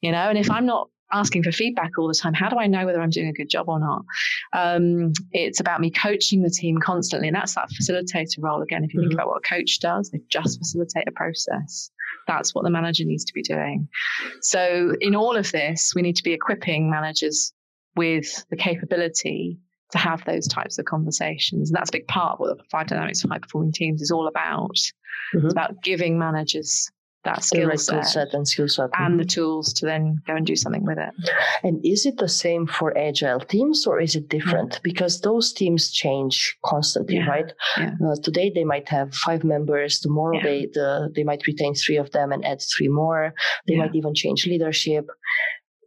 You 0.00 0.12
know, 0.12 0.28
and 0.28 0.38
if 0.38 0.50
I'm 0.50 0.66
not 0.66 0.88
asking 1.12 1.42
for 1.42 1.52
feedback 1.52 1.92
all 1.98 2.08
the 2.08 2.14
time. 2.14 2.34
How 2.34 2.48
do 2.48 2.56
I 2.56 2.66
know 2.66 2.86
whether 2.86 3.00
I'm 3.00 3.10
doing 3.10 3.28
a 3.28 3.32
good 3.32 3.48
job 3.48 3.68
or 3.68 3.78
not? 3.78 4.02
Um, 4.52 5.12
it's 5.32 5.60
about 5.60 5.80
me 5.80 5.90
coaching 5.90 6.42
the 6.42 6.50
team 6.50 6.78
constantly, 6.78 7.28
and 7.28 7.34
that's 7.34 7.54
that 7.54 7.68
facilitator 7.70 8.36
role 8.38 8.62
again. 8.62 8.84
If 8.84 8.94
you 8.94 9.00
mm-hmm. 9.00 9.08
think 9.08 9.14
about 9.14 9.28
what 9.28 9.42
a 9.44 9.48
coach 9.48 9.80
does, 9.80 10.10
they 10.10 10.20
just 10.28 10.58
facilitate 10.58 11.08
a 11.08 11.12
process. 11.12 11.90
That's 12.26 12.54
what 12.54 12.64
the 12.64 12.70
manager 12.70 13.04
needs 13.04 13.24
to 13.24 13.32
be 13.34 13.42
doing. 13.42 13.88
So, 14.42 14.94
in 15.00 15.14
all 15.14 15.36
of 15.36 15.50
this, 15.52 15.92
we 15.94 16.02
need 16.02 16.16
to 16.16 16.22
be 16.22 16.32
equipping 16.32 16.90
managers 16.90 17.52
with 17.96 18.44
the 18.50 18.56
capability 18.56 19.58
to 19.92 19.98
have 19.98 20.24
those 20.24 20.46
types 20.46 20.78
of 20.78 20.84
conversations. 20.84 21.70
And 21.70 21.76
that's 21.76 21.90
a 21.90 21.92
big 21.92 22.06
part 22.06 22.34
of 22.34 22.38
what 22.40 22.56
the 22.56 22.64
five 22.70 22.86
dynamics 22.86 23.24
of 23.24 23.30
high 23.30 23.38
performing 23.38 23.72
teams 23.72 24.00
is 24.02 24.10
all 24.10 24.28
about. 24.28 24.76
Mm-hmm. 25.34 25.46
It's 25.46 25.52
about 25.52 25.82
giving 25.82 26.18
managers 26.18 26.90
that 27.24 27.44
skill 27.44 27.76
set, 27.76 28.06
set 28.06 28.32
and 28.32 28.48
skill 28.48 28.68
set 28.68 28.88
and 28.98 29.20
the 29.20 29.24
tools 29.24 29.72
to 29.74 29.84
then 29.84 30.16
go 30.26 30.36
and 30.36 30.46
do 30.46 30.56
something 30.56 30.84
with 30.84 30.98
it. 30.98 31.12
And 31.62 31.84
is 31.84 32.06
it 32.06 32.16
the 32.16 32.28
same 32.28 32.66
for 32.66 32.96
agile 32.96 33.40
teams 33.40 33.86
or 33.86 34.00
is 34.00 34.16
it 34.16 34.28
different? 34.28 34.72
Mm. 34.72 34.82
Because 34.82 35.20
those 35.20 35.52
teams 35.52 35.90
change 35.90 36.56
constantly, 36.64 37.16
yeah. 37.16 37.26
right? 37.26 37.52
Yeah. 37.76 37.94
Uh, 38.04 38.16
today 38.22 38.50
they 38.54 38.64
might 38.64 38.88
have 38.88 39.14
five 39.14 39.44
members. 39.44 40.00
Tomorrow 40.00 40.40
they 40.42 40.68
the, 40.72 41.10
they 41.14 41.24
might 41.24 41.46
retain 41.46 41.74
three 41.74 41.98
of 41.98 42.10
them 42.12 42.32
and 42.32 42.44
add 42.44 42.62
three 42.76 42.88
more. 42.88 43.34
They 43.66 43.76
might 43.76 43.94
even 43.94 44.14
change 44.14 44.46
leadership, 44.46 45.06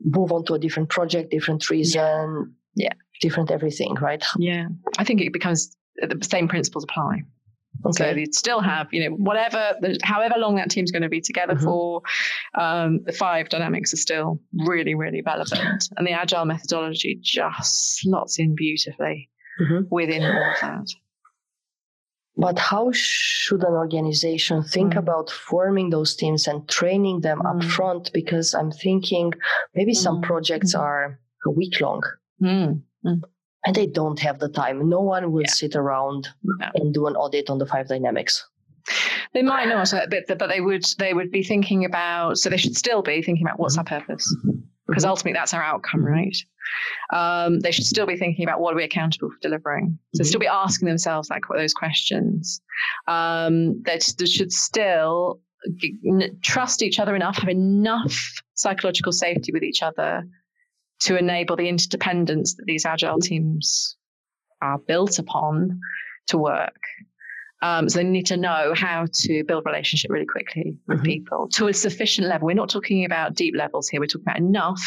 move 0.01 0.31
on 0.31 0.45
to 0.45 0.53
a 0.53 0.59
different 0.59 0.89
project, 0.89 1.31
different 1.31 1.67
reason, 1.69 2.53
yeah, 2.75 2.93
different 3.21 3.49
everything, 3.49 3.95
right? 3.95 4.23
Yeah, 4.37 4.67
I 4.99 5.03
think 5.03 5.21
it 5.21 5.33
becomes 5.33 5.75
the 5.95 6.17
same 6.21 6.47
principles 6.47 6.83
apply. 6.83 7.23
Okay. 7.85 8.11
So 8.11 8.17
you'd 8.17 8.35
still 8.35 8.61
have, 8.61 8.87
you 8.91 9.09
know, 9.09 9.15
whatever, 9.15 9.75
however 10.03 10.35
long 10.37 10.55
that 10.55 10.69
team's 10.69 10.91
going 10.91 11.01
to 11.01 11.09
be 11.09 11.21
together 11.21 11.55
mm-hmm. 11.55 11.65
for, 11.65 12.01
um, 12.57 13.01
the 13.03 13.11
five 13.11 13.49
dynamics 13.49 13.93
are 13.93 13.97
still 13.97 14.39
really, 14.53 14.95
really 14.95 15.21
relevant. 15.21 15.89
And 15.97 16.07
the 16.07 16.11
agile 16.11 16.45
methodology 16.45 17.19
just 17.21 17.99
slots 17.99 18.39
in 18.39 18.55
beautifully 18.55 19.29
mm-hmm. 19.61 19.83
within 19.89 20.23
all 20.23 20.51
of 20.51 20.59
that. 20.61 20.87
But 22.35 22.57
how 22.57 22.91
should 22.93 23.61
an 23.61 23.73
organization 23.73 24.63
think 24.63 24.93
mm. 24.93 24.97
about 24.97 25.29
forming 25.29 25.91
those 25.91 26.15
teams 26.15 26.47
and 26.47 26.67
training 26.67 27.21
them 27.21 27.39
mm. 27.39 27.63
up 27.63 27.63
front? 27.63 28.11
Because 28.11 28.55
I'm 28.55 28.71
thinking 28.71 29.33
maybe 29.75 29.91
mm. 29.91 29.97
some 29.97 30.21
projects 30.21 30.73
mm. 30.73 30.79
are 30.79 31.19
a 31.45 31.51
week 31.51 31.79
long. 31.79 32.01
And 33.65 33.75
they 33.75 33.87
don't 33.87 34.19
have 34.19 34.39
the 34.39 34.49
time. 34.49 34.89
No 34.89 34.99
one 34.99 35.31
will 35.31 35.43
yeah. 35.43 35.49
sit 35.49 35.75
around 35.75 36.27
and 36.75 36.93
do 36.93 37.07
an 37.07 37.15
audit 37.15 37.49
on 37.49 37.59
the 37.59 37.65
five 37.65 37.87
dynamics. 37.87 38.45
They 39.33 39.41
might 39.41 39.69
not, 39.69 39.91
but 40.09 40.37
but 40.37 40.47
they 40.47 40.59
would 40.59 40.83
they 40.99 41.13
would 41.13 41.31
be 41.31 41.43
thinking 41.43 41.85
about. 41.85 42.37
So 42.37 42.49
they 42.49 42.57
should 42.57 42.75
still 42.75 43.01
be 43.01 43.21
thinking 43.21 43.45
about 43.45 43.59
what's 43.59 43.77
our 43.77 43.85
purpose, 43.85 44.35
because 44.87 45.03
mm-hmm. 45.03 45.09
ultimately 45.09 45.33
that's 45.33 45.53
our 45.53 45.63
outcome, 45.63 46.03
right? 46.05 46.35
Um, 47.13 47.59
they 47.61 47.71
should 47.71 47.85
still 47.85 48.05
be 48.05 48.17
thinking 48.17 48.43
about 48.43 48.59
what 48.59 48.73
are 48.73 48.77
we 48.77 48.83
accountable 48.83 49.29
for 49.29 49.39
delivering. 49.41 49.97
So 50.13 50.21
mm-hmm. 50.21 50.27
still 50.27 50.39
be 50.39 50.47
asking 50.47 50.87
themselves 50.89 51.29
like 51.29 51.43
those 51.55 51.73
questions. 51.73 52.61
Um, 53.07 53.81
they, 53.83 53.99
they 54.17 54.25
should 54.25 54.51
still 54.51 55.39
trust 56.41 56.81
each 56.81 56.99
other 56.99 57.15
enough, 57.15 57.37
have 57.37 57.49
enough 57.49 58.41
psychological 58.55 59.13
safety 59.13 59.53
with 59.53 59.63
each 59.63 59.81
other 59.81 60.25
to 61.01 61.17
enable 61.17 61.55
the 61.55 61.67
interdependence 61.67 62.55
that 62.55 62.65
these 62.65 62.85
agile 62.85 63.19
teams 63.19 63.97
are 64.61 64.77
built 64.77 65.19
upon 65.19 65.79
to 66.27 66.37
work. 66.37 66.79
Um, 67.61 67.87
so 67.87 67.99
they 67.99 68.03
need 68.03 68.25
to 68.27 68.37
know 68.37 68.73
how 68.75 69.07
to 69.21 69.43
build 69.45 69.65
relationship 69.65 70.11
really 70.11 70.25
quickly 70.25 70.77
with 70.87 70.97
mm-hmm. 70.97 71.05
people 71.05 71.47
to 71.53 71.67
a 71.67 71.73
sufficient 71.73 72.27
level. 72.27 72.45
We're 72.45 72.55
not 72.55 72.69
talking 72.69 73.05
about 73.05 73.35
deep 73.35 73.55
levels 73.55 73.87
here. 73.87 74.01
We're 74.01 74.07
talking 74.07 74.25
about 74.27 74.37
enough 74.37 74.81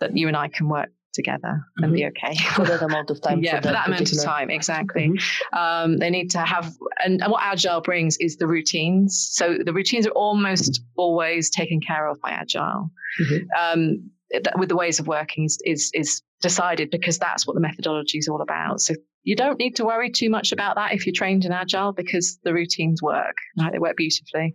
that 0.00 0.16
you 0.16 0.26
and 0.26 0.36
I 0.36 0.48
can 0.48 0.68
work 0.68 0.90
together 1.12 1.48
mm-hmm. 1.48 1.84
and 1.84 1.92
be 1.92 2.00
mm-hmm. 2.00 2.26
okay 2.26 2.36
for 2.54 2.64
that 2.64 2.82
amount 2.82 3.10
of 3.10 3.20
time. 3.22 3.38
yeah, 3.42 3.60
for, 3.60 3.68
that, 3.68 3.86
amount 3.86 4.10
of 4.10 4.22
time, 4.22 4.50
exactly. 4.50 5.08
Mm-hmm. 5.08 5.58
Um, 5.58 5.98
they 5.98 6.10
need 6.10 6.30
to 6.32 6.40
have, 6.40 6.74
and, 7.04 7.22
and, 7.22 7.30
what 7.30 7.42
Agile 7.42 7.80
brings 7.80 8.16
is 8.18 8.36
the 8.36 8.48
routines. 8.48 9.28
So 9.32 9.58
the 9.64 9.72
routines 9.72 10.06
are 10.06 10.10
almost 10.10 10.82
always 10.96 11.48
taken 11.48 11.80
care 11.80 12.08
of 12.08 12.20
by 12.20 12.30
Agile. 12.30 12.90
Mm-hmm. 13.20 13.46
Um, 13.58 14.10
with 14.56 14.68
the 14.68 14.76
ways 14.76 15.00
of 15.00 15.06
working 15.06 15.44
is, 15.44 15.58
is, 15.64 15.90
is 15.94 16.22
decided 16.40 16.90
because 16.90 17.18
that's 17.18 17.46
what 17.46 17.54
the 17.54 17.60
methodology 17.60 18.18
is 18.18 18.28
all 18.28 18.40
about. 18.40 18.80
So 18.80 18.94
you 19.22 19.36
don't 19.36 19.58
need 19.58 19.76
to 19.76 19.84
worry 19.84 20.10
too 20.10 20.28
much 20.28 20.52
about 20.52 20.76
that 20.76 20.92
if 20.92 21.06
you're 21.06 21.14
trained 21.14 21.44
in 21.44 21.52
agile 21.52 21.92
because 21.92 22.38
the 22.44 22.52
routines 22.52 23.02
work 23.02 23.36
right? 23.58 23.72
They 23.72 23.78
work 23.78 23.96
beautifully. 23.96 24.54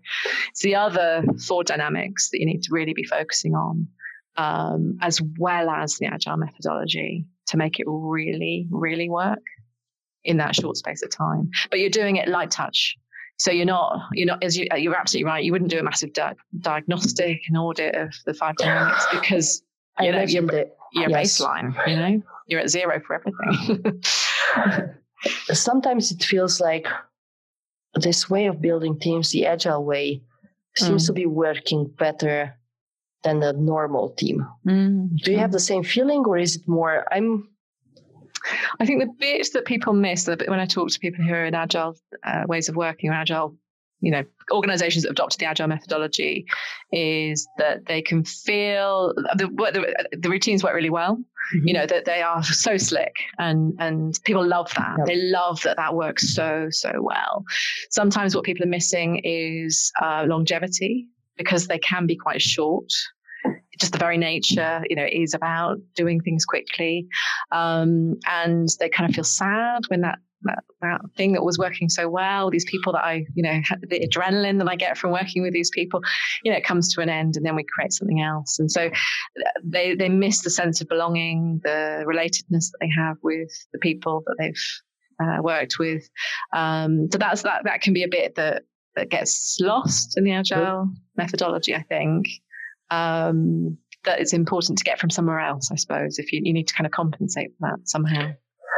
It's 0.51 0.61
the 0.61 0.75
other 0.75 1.23
four 1.47 1.63
dynamics 1.63 2.29
that 2.29 2.39
you 2.39 2.45
need 2.45 2.63
to 2.63 2.69
really 2.71 2.93
be 2.93 3.03
focusing 3.03 3.55
on 3.55 3.87
um, 4.37 4.97
as 5.01 5.21
well 5.37 5.69
as 5.69 5.97
the 5.97 6.05
agile 6.05 6.37
methodology 6.37 7.25
to 7.47 7.57
make 7.57 7.79
it 7.79 7.85
really 7.87 8.67
really 8.69 9.09
work 9.09 9.43
in 10.23 10.37
that 10.37 10.55
short 10.55 10.77
space 10.77 11.01
of 11.03 11.09
time. 11.09 11.49
But 11.71 11.79
you're 11.79 11.89
doing 11.89 12.17
it 12.17 12.27
light 12.27 12.51
touch 12.51 12.95
so 13.39 13.51
you're 13.51 13.65
not, 13.65 14.01
you're 14.13 14.27
not, 14.27 14.43
as 14.43 14.57
you, 14.57 14.67
you're 14.75 14.95
absolutely 14.95 15.25
right. 15.31 15.43
You 15.43 15.53
wouldn't 15.53 15.71
do 15.71 15.79
a 15.79 15.83
massive 15.83 16.11
di- 16.13 16.35
diagnostic 16.59 17.41
and 17.47 17.57
audit 17.57 17.95
of 17.95 18.13
the 18.25 18.33
five 18.33 18.55
dynamics 18.57 19.05
because 19.11 19.63
you 20.01 20.11
know 20.11 20.21
you're, 20.21 20.43
you're 20.93 21.09
yes. 21.09 21.39
baseline. 21.39 21.73
You 21.87 21.95
know, 21.95 22.21
you're 22.47 22.59
at 22.59 22.69
zero 22.69 22.99
for 22.99 23.15
everything. 23.15 24.01
Sometimes 25.53 26.11
it 26.11 26.23
feels 26.23 26.59
like 26.61 26.85
this 27.95 28.29
way 28.29 28.45
of 28.47 28.61
building 28.61 28.99
teams, 28.99 29.31
the 29.31 29.45
agile 29.45 29.83
way, 29.83 30.21
seems 30.77 31.03
Mm. 31.03 31.07
to 31.07 31.13
be 31.13 31.25
working 31.25 31.87
better 31.97 32.55
than 33.23 33.41
a 33.43 33.53
normal 33.53 34.09
team. 34.11 34.45
Mm. 34.65 35.17
Do 35.23 35.31
you 35.31 35.37
have 35.39 35.51
the 35.51 35.59
same 35.59 35.83
feeling, 35.83 36.23
or 36.25 36.37
is 36.37 36.55
it 36.57 36.67
more? 36.67 37.05
I'm 37.11 37.49
I 38.79 38.85
think 38.85 39.01
the 39.01 39.13
bit 39.19 39.47
that 39.53 39.65
people 39.65 39.93
miss 39.93 40.23
the 40.23 40.37
bit 40.37 40.49
when 40.49 40.59
I 40.59 40.65
talk 40.65 40.89
to 40.89 40.99
people 40.99 41.23
who 41.23 41.33
are 41.33 41.45
in 41.45 41.55
agile 41.55 41.97
uh, 42.23 42.43
ways 42.47 42.69
of 42.69 42.75
working 42.75 43.09
or 43.09 43.13
agile, 43.13 43.55
you 44.01 44.11
know, 44.11 44.23
organizations 44.51 45.03
that 45.03 45.09
have 45.09 45.13
adopted 45.13 45.39
the 45.39 45.45
agile 45.45 45.67
methodology, 45.67 46.45
is 46.91 47.47
that 47.57 47.85
they 47.85 48.01
can 48.01 48.23
feel 48.23 49.13
the 49.35 49.47
the, 49.47 50.17
the 50.17 50.29
routines 50.29 50.63
work 50.63 50.73
really 50.73 50.89
well. 50.89 51.17
You 51.65 51.73
know 51.73 51.85
that 51.85 52.05
they 52.05 52.21
are 52.21 52.43
so 52.43 52.77
slick, 52.77 53.15
and 53.37 53.73
and 53.79 54.17
people 54.23 54.45
love 54.45 54.71
that. 54.75 54.95
Yeah. 54.99 55.03
They 55.05 55.15
love 55.15 55.61
that 55.63 55.77
that 55.77 55.95
works 55.95 56.33
so 56.33 56.67
so 56.69 56.91
well. 57.01 57.43
Sometimes 57.89 58.35
what 58.35 58.45
people 58.45 58.65
are 58.65 58.69
missing 58.69 59.21
is 59.23 59.91
uh, 60.01 60.25
longevity 60.27 61.07
because 61.37 61.67
they 61.67 61.79
can 61.79 62.05
be 62.05 62.15
quite 62.15 62.41
short. 62.41 62.91
Just 63.79 63.93
the 63.93 63.97
very 63.97 64.17
nature, 64.17 64.83
you 64.89 64.95
know, 64.95 65.07
is 65.09 65.33
about 65.33 65.77
doing 65.95 66.19
things 66.21 66.45
quickly 66.45 67.07
um, 67.51 68.15
and 68.27 68.69
they 68.79 68.89
kind 68.89 69.09
of 69.09 69.15
feel 69.15 69.23
sad 69.23 69.81
when 69.87 70.01
that, 70.01 70.19
that 70.43 70.63
that 70.81 71.01
thing 71.17 71.33
that 71.33 71.43
was 71.43 71.57
working 71.57 71.89
so 71.89 72.07
well, 72.07 72.49
these 72.49 72.65
people 72.65 72.93
that 72.93 73.03
I, 73.03 73.25
you 73.33 73.43
know, 73.43 73.59
the 73.81 74.07
adrenaline 74.07 74.59
that 74.59 74.69
I 74.69 74.75
get 74.75 74.97
from 74.97 75.11
working 75.11 75.41
with 75.41 75.53
these 75.53 75.69
people, 75.69 76.01
you 76.43 76.51
know, 76.51 76.57
it 76.57 76.63
comes 76.63 76.93
to 76.93 77.01
an 77.01 77.09
end, 77.09 77.35
and 77.35 77.45
then 77.45 77.55
we 77.55 77.65
create 77.75 77.91
something 77.91 78.21
else, 78.21 78.59
and 78.59 78.71
so 78.71 78.87
uh, 78.87 79.49
they 79.63 79.95
they 79.95 80.09
miss 80.09 80.41
the 80.41 80.49
sense 80.49 80.81
of 80.81 80.87
belonging, 80.87 81.59
the 81.63 82.05
relatedness 82.07 82.71
that 82.71 82.77
they 82.79 82.89
have 82.95 83.17
with 83.21 83.51
the 83.73 83.79
people 83.79 84.23
that 84.27 84.35
they've 84.39 84.63
uh, 85.21 85.41
worked 85.41 85.79
with. 85.79 86.09
Um, 86.53 87.09
so 87.11 87.17
that's 87.17 87.41
that 87.43 87.63
that 87.65 87.81
can 87.81 87.93
be 87.93 88.03
a 88.03 88.07
bit 88.07 88.35
that 88.35 88.63
that 88.95 89.09
gets 89.09 89.57
lost 89.59 90.17
in 90.17 90.23
the 90.23 90.31
agile 90.31 90.89
methodology, 91.17 91.75
I 91.75 91.83
think. 91.83 92.27
Um, 92.91 93.77
that 94.05 94.19
it's 94.21 94.33
important 94.33 94.77
to 94.77 94.83
get 94.83 94.97
from 94.99 95.09
somewhere 95.09 95.39
else, 95.41 95.69
I 95.71 95.75
suppose, 95.75 96.19
if 96.19 96.31
you, 96.31 96.41
you 96.43 96.53
need 96.53 96.67
to 96.69 96.73
kind 96.73 96.85
of 96.85 96.91
compensate 96.91 97.51
for 97.59 97.69
that 97.69 97.87
somehow. 97.87 98.31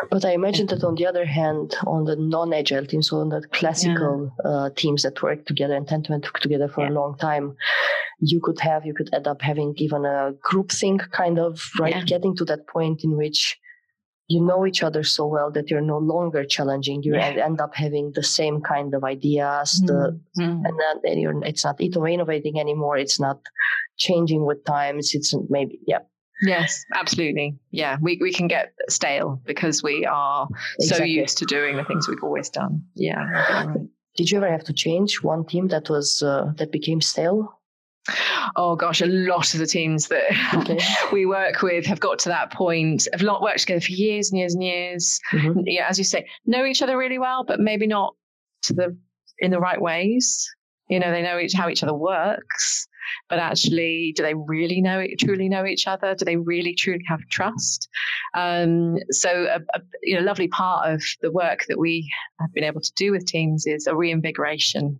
But 0.09 0.25
I 0.25 0.31
imagine 0.31 0.65
that 0.67 0.83
on 0.83 0.95
the 0.95 1.05
other 1.05 1.25
hand, 1.25 1.75
on 1.85 2.05
the 2.05 2.15
non-agile 2.15 2.87
teams, 2.87 3.09
so 3.09 3.19
on 3.19 3.29
the 3.29 3.41
classical 3.53 4.31
uh, 4.43 4.71
teams 4.75 5.03
that 5.03 5.21
work 5.21 5.45
together 5.45 5.75
and 5.75 5.87
tend 5.87 6.05
to 6.05 6.13
work 6.13 6.39
together 6.39 6.67
for 6.67 6.85
a 6.87 6.89
long 6.89 7.15
time, 7.19 7.55
you 8.19 8.41
could 8.41 8.59
have, 8.61 8.83
you 8.83 8.95
could 8.95 9.13
end 9.13 9.27
up 9.27 9.43
having 9.43 9.73
even 9.77 10.05
a 10.05 10.33
group 10.41 10.71
think 10.71 11.03
kind 11.11 11.37
of, 11.37 11.61
right? 11.79 11.95
Yeah. 11.97 12.03
Getting 12.03 12.35
to 12.37 12.45
that 12.45 12.67
point 12.67 13.03
in 13.03 13.15
which 13.15 13.59
you 14.27 14.41
know 14.43 14.65
each 14.65 14.81
other 14.81 15.03
so 15.03 15.27
well 15.27 15.51
that 15.51 15.69
you're 15.69 15.81
no 15.81 15.97
longer 15.97 16.45
challenging. 16.45 17.03
You 17.03 17.15
Yeah. 17.15 17.45
end- 17.45 17.61
up 17.61 17.75
having 17.75 18.13
the 18.15 18.23
same 18.23 18.61
kind 18.61 18.93
of 18.95 19.03
ideas, 19.03 19.79
the, 19.85 20.19
Mm. 20.39 20.63
and 20.65 20.79
then 21.03 21.17
you're, 21.19 21.43
it's 21.43 21.63
not 21.65 21.79
innovating 21.81 22.59
anymore. 22.59 22.97
It's 22.97 23.19
not 23.19 23.39
changing 24.01 24.45
with 24.45 24.63
times. 24.65 25.11
It's 25.13 25.33
maybe, 25.49 25.79
yeah, 25.87 25.99
Yes, 26.43 26.83
absolutely. 26.95 27.55
Yeah, 27.69 27.97
we, 28.01 28.17
we 28.21 28.33
can 28.33 28.47
get 28.47 28.73
stale 28.89 29.39
because 29.45 29.83
we 29.83 30.05
are 30.05 30.47
so 30.79 31.03
used 31.03 31.37
to 31.37 31.45
doing 31.45 31.77
the 31.77 31.83
things 31.83 32.07
we've 32.07 32.23
always 32.23 32.49
done. 32.49 32.83
Yeah. 32.95 33.19
I 33.19 33.43
think 33.45 33.49
you're 33.49 33.73
right. 33.75 33.87
Did 34.17 34.31
you 34.31 34.37
ever 34.39 34.51
have 34.51 34.63
to 34.65 34.73
change 34.73 35.21
one 35.23 35.45
team 35.45 35.67
that 35.67 35.89
was 35.89 36.21
uh, 36.21 36.51
that 36.57 36.71
became 36.71 36.99
stale? 36.99 37.59
Oh 38.55 38.75
gosh, 38.75 39.01
a 39.01 39.05
lot 39.05 39.53
of 39.53 39.59
the 39.59 39.67
teams 39.67 40.07
that 40.07 40.23
Okay. 40.55 40.79
we 41.13 41.25
work 41.27 41.61
with 41.61 41.85
have 41.85 41.99
got 41.99 42.17
to 42.19 42.29
that 42.29 42.51
point, 42.51 43.07
have 43.13 43.21
not 43.21 43.41
worked 43.43 43.59
together 43.59 43.79
for 43.81 43.91
years 43.91 44.31
and 44.31 44.39
years 44.39 44.55
and 44.55 44.63
years. 44.63 45.19
Mhm. 45.31 45.63
Yeah, 45.67 45.87
as 45.87 45.97
you 45.99 46.03
say, 46.03 46.25
know 46.45 46.65
each 46.65 46.81
other 46.81 46.97
really 46.97 47.19
well, 47.19 47.43
but 47.45 47.59
maybe 47.59 47.85
not 47.87 48.15
to 48.63 48.73
the 48.73 48.97
in 49.39 49.51
the 49.51 49.59
right 49.59 49.79
ways. 49.79 50.49
You 50.89 50.99
know, 50.99 51.11
they 51.11 51.21
know 51.21 51.37
each, 51.39 51.53
how 51.53 51.69
each 51.69 51.83
other 51.83 51.93
works, 51.93 52.87
but 53.29 53.39
actually, 53.39 54.13
do 54.15 54.23
they 54.23 54.33
really 54.33 54.81
know 54.81 54.99
it, 54.99 55.19
truly 55.19 55.49
know 55.49 55.65
each 55.65 55.87
other? 55.87 56.15
Do 56.15 56.25
they 56.25 56.37
really 56.37 56.73
truly 56.75 57.03
have 57.07 57.21
trust? 57.29 57.89
Um, 58.33 58.97
so, 59.09 59.47
a, 59.49 59.59
a 59.77 59.81
you 60.03 60.15
know, 60.15 60.21
lovely 60.21 60.47
part 60.47 60.91
of 60.91 61.03
the 61.21 61.31
work 61.31 61.65
that 61.67 61.79
we 61.79 62.09
have 62.39 62.53
been 62.53 62.63
able 62.63 62.81
to 62.81 62.93
do 62.95 63.11
with 63.11 63.25
teams 63.25 63.65
is 63.65 63.87
a 63.87 63.95
reinvigoration 63.95 64.99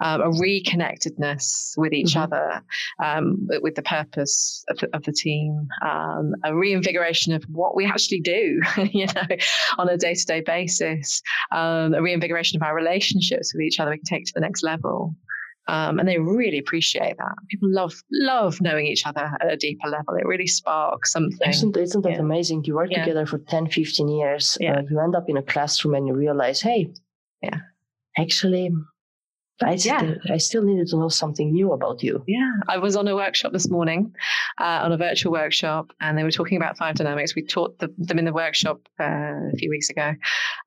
um, 0.00 0.20
a 0.20 0.30
reconnectedness 0.30 1.76
with 1.76 1.92
each 1.92 2.14
Mhm. 2.14 2.22
other, 2.22 2.62
um, 3.02 3.46
with, 3.48 3.62
with 3.62 3.74
the 3.74 3.82
purpose 3.82 4.64
of 4.68 4.78
the, 4.78 4.88
of 4.96 5.02
the 5.04 5.12
team, 5.12 5.68
um, 5.82 6.34
a 6.44 6.54
reinvigoration 6.54 7.34
of 7.34 7.44
what 7.44 7.76
we 7.76 7.84
actually 7.84 8.20
do, 8.20 8.60
you 8.92 9.06
know, 9.06 9.36
on 9.78 9.88
a 9.88 9.96
day 9.96 10.14
to 10.14 10.24
day 10.26 10.40
basis, 10.40 11.22
um, 11.52 11.94
a 11.94 12.02
reinvigoration 12.02 12.56
of 12.56 12.62
our 12.62 12.74
relationships 12.74 13.52
with 13.54 13.62
each 13.62 13.78
other 13.78 13.90
we 13.90 13.98
can 13.98 14.04
take 14.04 14.24
to 14.26 14.32
the 14.34 14.40
next 14.40 14.62
level. 14.62 15.14
Um, 15.68 15.98
and 16.00 16.08
they 16.08 16.18
really 16.18 16.58
appreciate 16.58 17.16
that. 17.18 17.34
People 17.48 17.70
love 17.72 17.94
love 18.10 18.60
knowing 18.60 18.86
each 18.86 19.06
other 19.06 19.30
at 19.40 19.52
a 19.52 19.56
deeper 19.56 19.88
level. 19.88 20.14
It 20.14 20.26
really 20.26 20.46
sparks 20.46 21.12
something. 21.12 21.48
Isn't, 21.48 21.76
isn't 21.76 22.02
that 22.02 22.12
Yeah. 22.12 22.18
amazing? 22.18 22.64
You 22.64 22.74
work 22.74 22.90
Yeah. 22.90 23.04
together 23.04 23.26
for 23.26 23.38
10, 23.38 23.68
15 23.68 24.08
years. 24.08 24.56
Yeah. 24.60 24.78
Uh, 24.78 24.82
you 24.90 24.98
end 25.00 25.14
up 25.14 25.28
in 25.28 25.36
a 25.36 25.42
classroom 25.42 25.94
and 25.94 26.06
you 26.08 26.14
realize, 26.14 26.60
hey, 26.60 26.90
Yeah. 27.42 27.58
actually, 28.18 28.70
I, 29.62 29.76
still, 29.76 30.04
Yeah. 30.04 30.14
I 30.30 30.38
still 30.38 30.62
needed 30.62 30.88
to 30.88 30.96
know 30.96 31.08
something 31.08 31.52
new 31.52 31.72
about 31.72 32.02
you. 32.02 32.24
Yeah, 32.26 32.50
I 32.68 32.78
was 32.78 32.96
on 32.96 33.06
a 33.08 33.14
workshop 33.14 33.52
this 33.52 33.68
morning, 33.68 34.14
uh, 34.58 34.80
on 34.82 34.92
a 34.92 34.96
virtual 34.96 35.32
workshop, 35.32 35.92
and 36.00 36.16
they 36.16 36.22
were 36.22 36.30
talking 36.30 36.56
about 36.56 36.78
five 36.78 36.94
dynamics. 36.94 37.34
We 37.34 37.42
taught 37.42 37.78
the, 37.78 37.92
them 37.98 38.18
in 38.18 38.24
the 38.24 38.32
workshop 38.32 38.80
uh, 38.98 39.04
a 39.52 39.56
few 39.56 39.70
weeks 39.70 39.90
ago, 39.90 40.14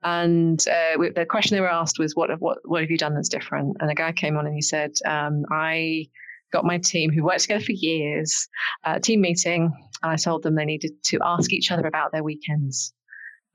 and 0.03 0.63
uh, 0.67 0.97
we, 0.99 1.09
the 1.09 1.25
question 1.25 1.55
they 1.55 1.61
were 1.61 1.71
asked 1.71 1.97
was, 1.99 2.15
"What 2.15 2.29
what 2.39 2.59
what 2.65 2.81
have 2.81 2.91
you 2.91 2.97
done 2.97 3.15
that's 3.15 3.29
different?" 3.29 3.77
And 3.79 3.89
a 3.89 3.95
guy 3.95 4.11
came 4.11 4.37
on 4.37 4.45
and 4.45 4.55
he 4.55 4.61
said, 4.61 4.91
um, 5.05 5.45
"I." 5.51 6.07
Got 6.51 6.65
my 6.65 6.77
team 6.77 7.11
who 7.11 7.23
worked 7.23 7.39
together 7.39 7.65
for 7.65 7.71
years, 7.71 8.47
uh, 8.83 8.99
team 8.99 9.21
meeting, 9.21 9.73
and 10.03 10.11
I 10.11 10.17
told 10.17 10.43
them 10.43 10.53
they 10.53 10.65
needed 10.65 10.91
to 11.05 11.17
ask 11.23 11.51
each 11.51 11.71
other 11.71 11.87
about 11.87 12.11
their 12.11 12.23
weekends. 12.23 12.93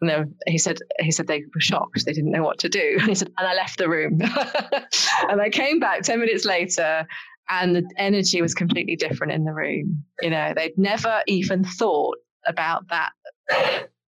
And 0.01 0.11
were- 0.11 0.33
he 0.47 0.59
said 0.59 0.79
he 1.01 1.11
said 1.11 1.27
they 1.27 1.43
were 1.55 1.61
shocked. 1.61 2.05
They 2.05 2.13
didn't 2.13 2.31
know 2.31 2.43
what 2.43 2.59
to 2.61 2.69
do. 2.69 2.99
He 3.07 3.15
said, 3.15 3.33
and 3.37 3.47
I 3.47 3.55
left 3.55 3.79
the 3.79 3.89
room. 3.89 4.21
and 5.29 5.41
I 5.41 5.51
came 5.51 5.81
back 5.81 6.03
ten 6.03 6.21
minutes 6.21 6.45
later, 6.45 7.07
and 7.49 7.77
the 7.77 7.89
energy 7.97 8.43
was 8.43 8.55
completely 8.55 8.97
different 8.97 9.33
in 9.33 9.45
the 9.45 9.53
room. 9.53 10.05
You 10.21 10.31
know, 10.31 10.53
they'd 10.55 10.77
never 10.77 11.23
even 11.27 11.65
thought 11.65 12.19
about 12.47 12.89
that. 12.89 13.13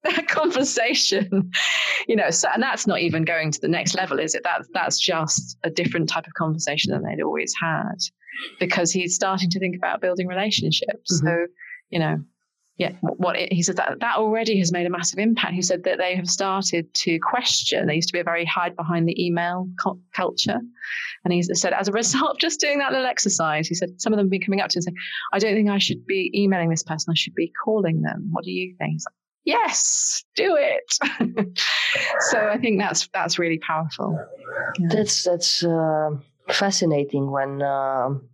That 0.04 0.28
conversation, 0.28 1.52
you 2.08 2.16
know, 2.16 2.30
so, 2.30 2.48
and 2.54 2.62
that's 2.62 2.88
not 2.88 3.00
even 3.00 3.26
going 3.26 3.52
to 3.52 3.60
the 3.60 3.68
next 3.68 3.96
level, 3.96 4.20
is 4.20 4.36
it? 4.36 4.44
That's 4.44 4.68
that's 4.74 5.00
just 5.00 5.58
a 5.64 5.70
different 5.70 6.08
type 6.08 6.28
of 6.28 6.34
conversation 6.34 6.92
than 6.92 7.04
they'd 7.04 7.22
always 7.22 7.54
had, 7.60 7.98
because 8.60 8.92
he's 8.92 9.16
starting 9.16 9.50
to 9.50 9.60
think 9.60 9.76
about 9.76 10.00
building 10.00 10.28
relationships. 10.28 11.22
Mm-hmm. 11.22 11.28
So, 11.28 11.48
you 11.90 12.00
know, 12.00 12.24
yeah, 12.78 12.92
what, 13.02 13.36
it, 13.36 13.52
he 13.52 13.64
said 13.64 13.78
that 13.78 14.00
that 14.02 14.18
already 14.18 14.60
has 14.60 14.72
made 14.72 14.86
a 14.86 14.90
massive 14.90 15.18
impact. 15.18 15.54
He 15.54 15.64
said 15.64 15.84
that 15.86 15.98
they 15.98 16.16
have 16.16 16.30
started 16.30 16.94
to 16.94 17.18
question. 17.20 17.88
There 17.88 17.96
used 17.96 18.10
to 18.10 18.14
be 18.14 18.20
a 18.20 18.24
very 18.24 18.46
hide 18.46 18.76
behind 18.76 19.08
the 19.08 19.26
email 19.26 19.68
cu- 19.84 20.00
culture, 20.14 20.60
and 21.24 21.34
he 21.34 21.42
said 21.42 21.74
as 21.74 21.88
a 21.88 21.92
result 21.92 22.32
of 22.32 22.38
just 22.38 22.60
doing 22.60 22.78
that 22.78 22.92
little 22.92 23.08
exercise, 23.08 23.68
he 23.68 23.74
said 23.74 24.00
some 24.00 24.14
of 24.14 24.18
them 24.18 24.28
have 24.28 24.32
been 24.32 24.42
coming 24.42 24.62
up 24.62 24.70
to 24.70 24.78
him 24.78 24.80
and 24.80 24.84
saying, 24.84 24.96
"I 25.34 25.40
don't 25.40 25.56
think 25.56 25.70
I 25.70 25.80
should 25.80 26.06
be 26.06 26.32
emailing 26.36 26.70
this 26.70 26.84
person. 26.84 27.12
I 27.12 27.16
should 27.16 27.34
be 27.34 27.52
calling 27.66 28.02
them. 28.02 28.30
What 28.32 28.44
do 28.44 28.52
you 28.52 28.76
think?" 28.78 28.94
He's 28.94 29.06
like, 29.08 29.16
"Yes, 29.44 30.24
do 30.36 30.56
it." 30.56 31.58
so 32.30 32.48
I 32.48 32.60
think 32.60 32.80
that's 32.80 33.10
that's 33.12 33.40
really 33.40 33.58
powerful. 33.58 34.20
Yeah. 34.80 34.88
That's 34.92 35.24
that's 35.24 35.64
uh, 35.64 36.12
fascinating 36.50 37.32
when 37.32 37.64
um 37.64 38.30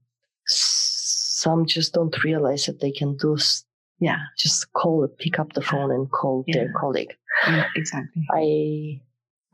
some 0.46 1.66
just 1.66 1.94
don't 1.94 2.24
realize 2.26 2.66
that 2.66 2.82
they 2.82 2.92
can 2.92 3.16
do 3.16 3.36
s- 3.36 3.64
Yeah, 4.00 4.18
just 4.38 4.72
call, 4.74 5.08
pick 5.20 5.40
up 5.40 5.54
the 5.54 5.62
phone 5.62 5.92
and 5.92 6.10
call 6.12 6.44
their 6.48 6.72
colleague. 6.80 7.14
yeah, 7.48 7.66
exactly. 7.76 8.24
I 8.32 9.02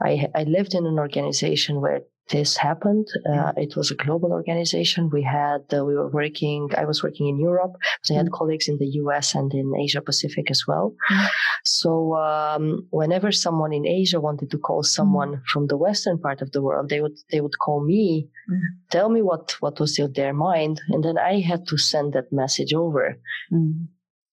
I 0.02 0.28
I 0.34 0.44
lived 0.44 0.74
in 0.74 0.86
an 0.86 0.98
organization 1.00 1.82
where 1.82 2.02
this 2.32 2.56
happened. 2.58 3.08
Uh, 3.28 3.52
it 3.58 3.76
was 3.76 3.90
a 3.90 3.96
global 3.96 4.32
organization. 4.32 5.10
We 5.12 5.24
had 5.24 5.62
uh, 5.76 5.84
we 5.84 5.96
were 5.96 6.10
working. 6.10 6.70
I 6.78 6.86
was 6.86 7.02
working 7.04 7.28
in 7.28 7.40
Europe. 7.40 7.74
But 8.08 8.14
I 8.14 8.18
had 8.18 8.32
colleagues 8.32 8.68
in 8.68 8.78
the 8.78 8.86
U.S. 9.02 9.34
and 9.34 9.52
in 9.52 9.74
Asia 9.76 10.00
Pacific 10.02 10.52
as 10.52 10.62
well. 10.68 10.94
Mm. 11.12 11.28
So 11.64 11.90
um, 12.16 12.88
whenever 12.92 13.32
someone 13.32 13.74
in 13.74 13.86
Asia 13.88 14.20
wanted 14.22 14.52
to 14.52 14.60
call 14.60 14.84
someone 14.84 15.42
from 15.52 15.68
the 15.68 15.78
western 15.78 16.20
part 16.20 16.42
of 16.44 16.52
the 16.52 16.62
world, 16.62 16.90
they 16.90 17.02
would 17.02 17.18
they 17.32 17.42
would 17.42 17.58
call 17.66 17.84
me, 17.84 18.30
Mm. 18.50 18.62
tell 18.92 19.10
me 19.10 19.22
what 19.24 19.56
what 19.60 19.80
was 19.80 19.98
in 20.00 20.14
their 20.14 20.34
mind, 20.34 20.82
and 20.90 21.04
then 21.04 21.18
I 21.18 21.40
had 21.40 21.66
to 21.68 21.78
send 21.78 22.14
that 22.14 22.32
message 22.32 22.74
over. 22.74 23.18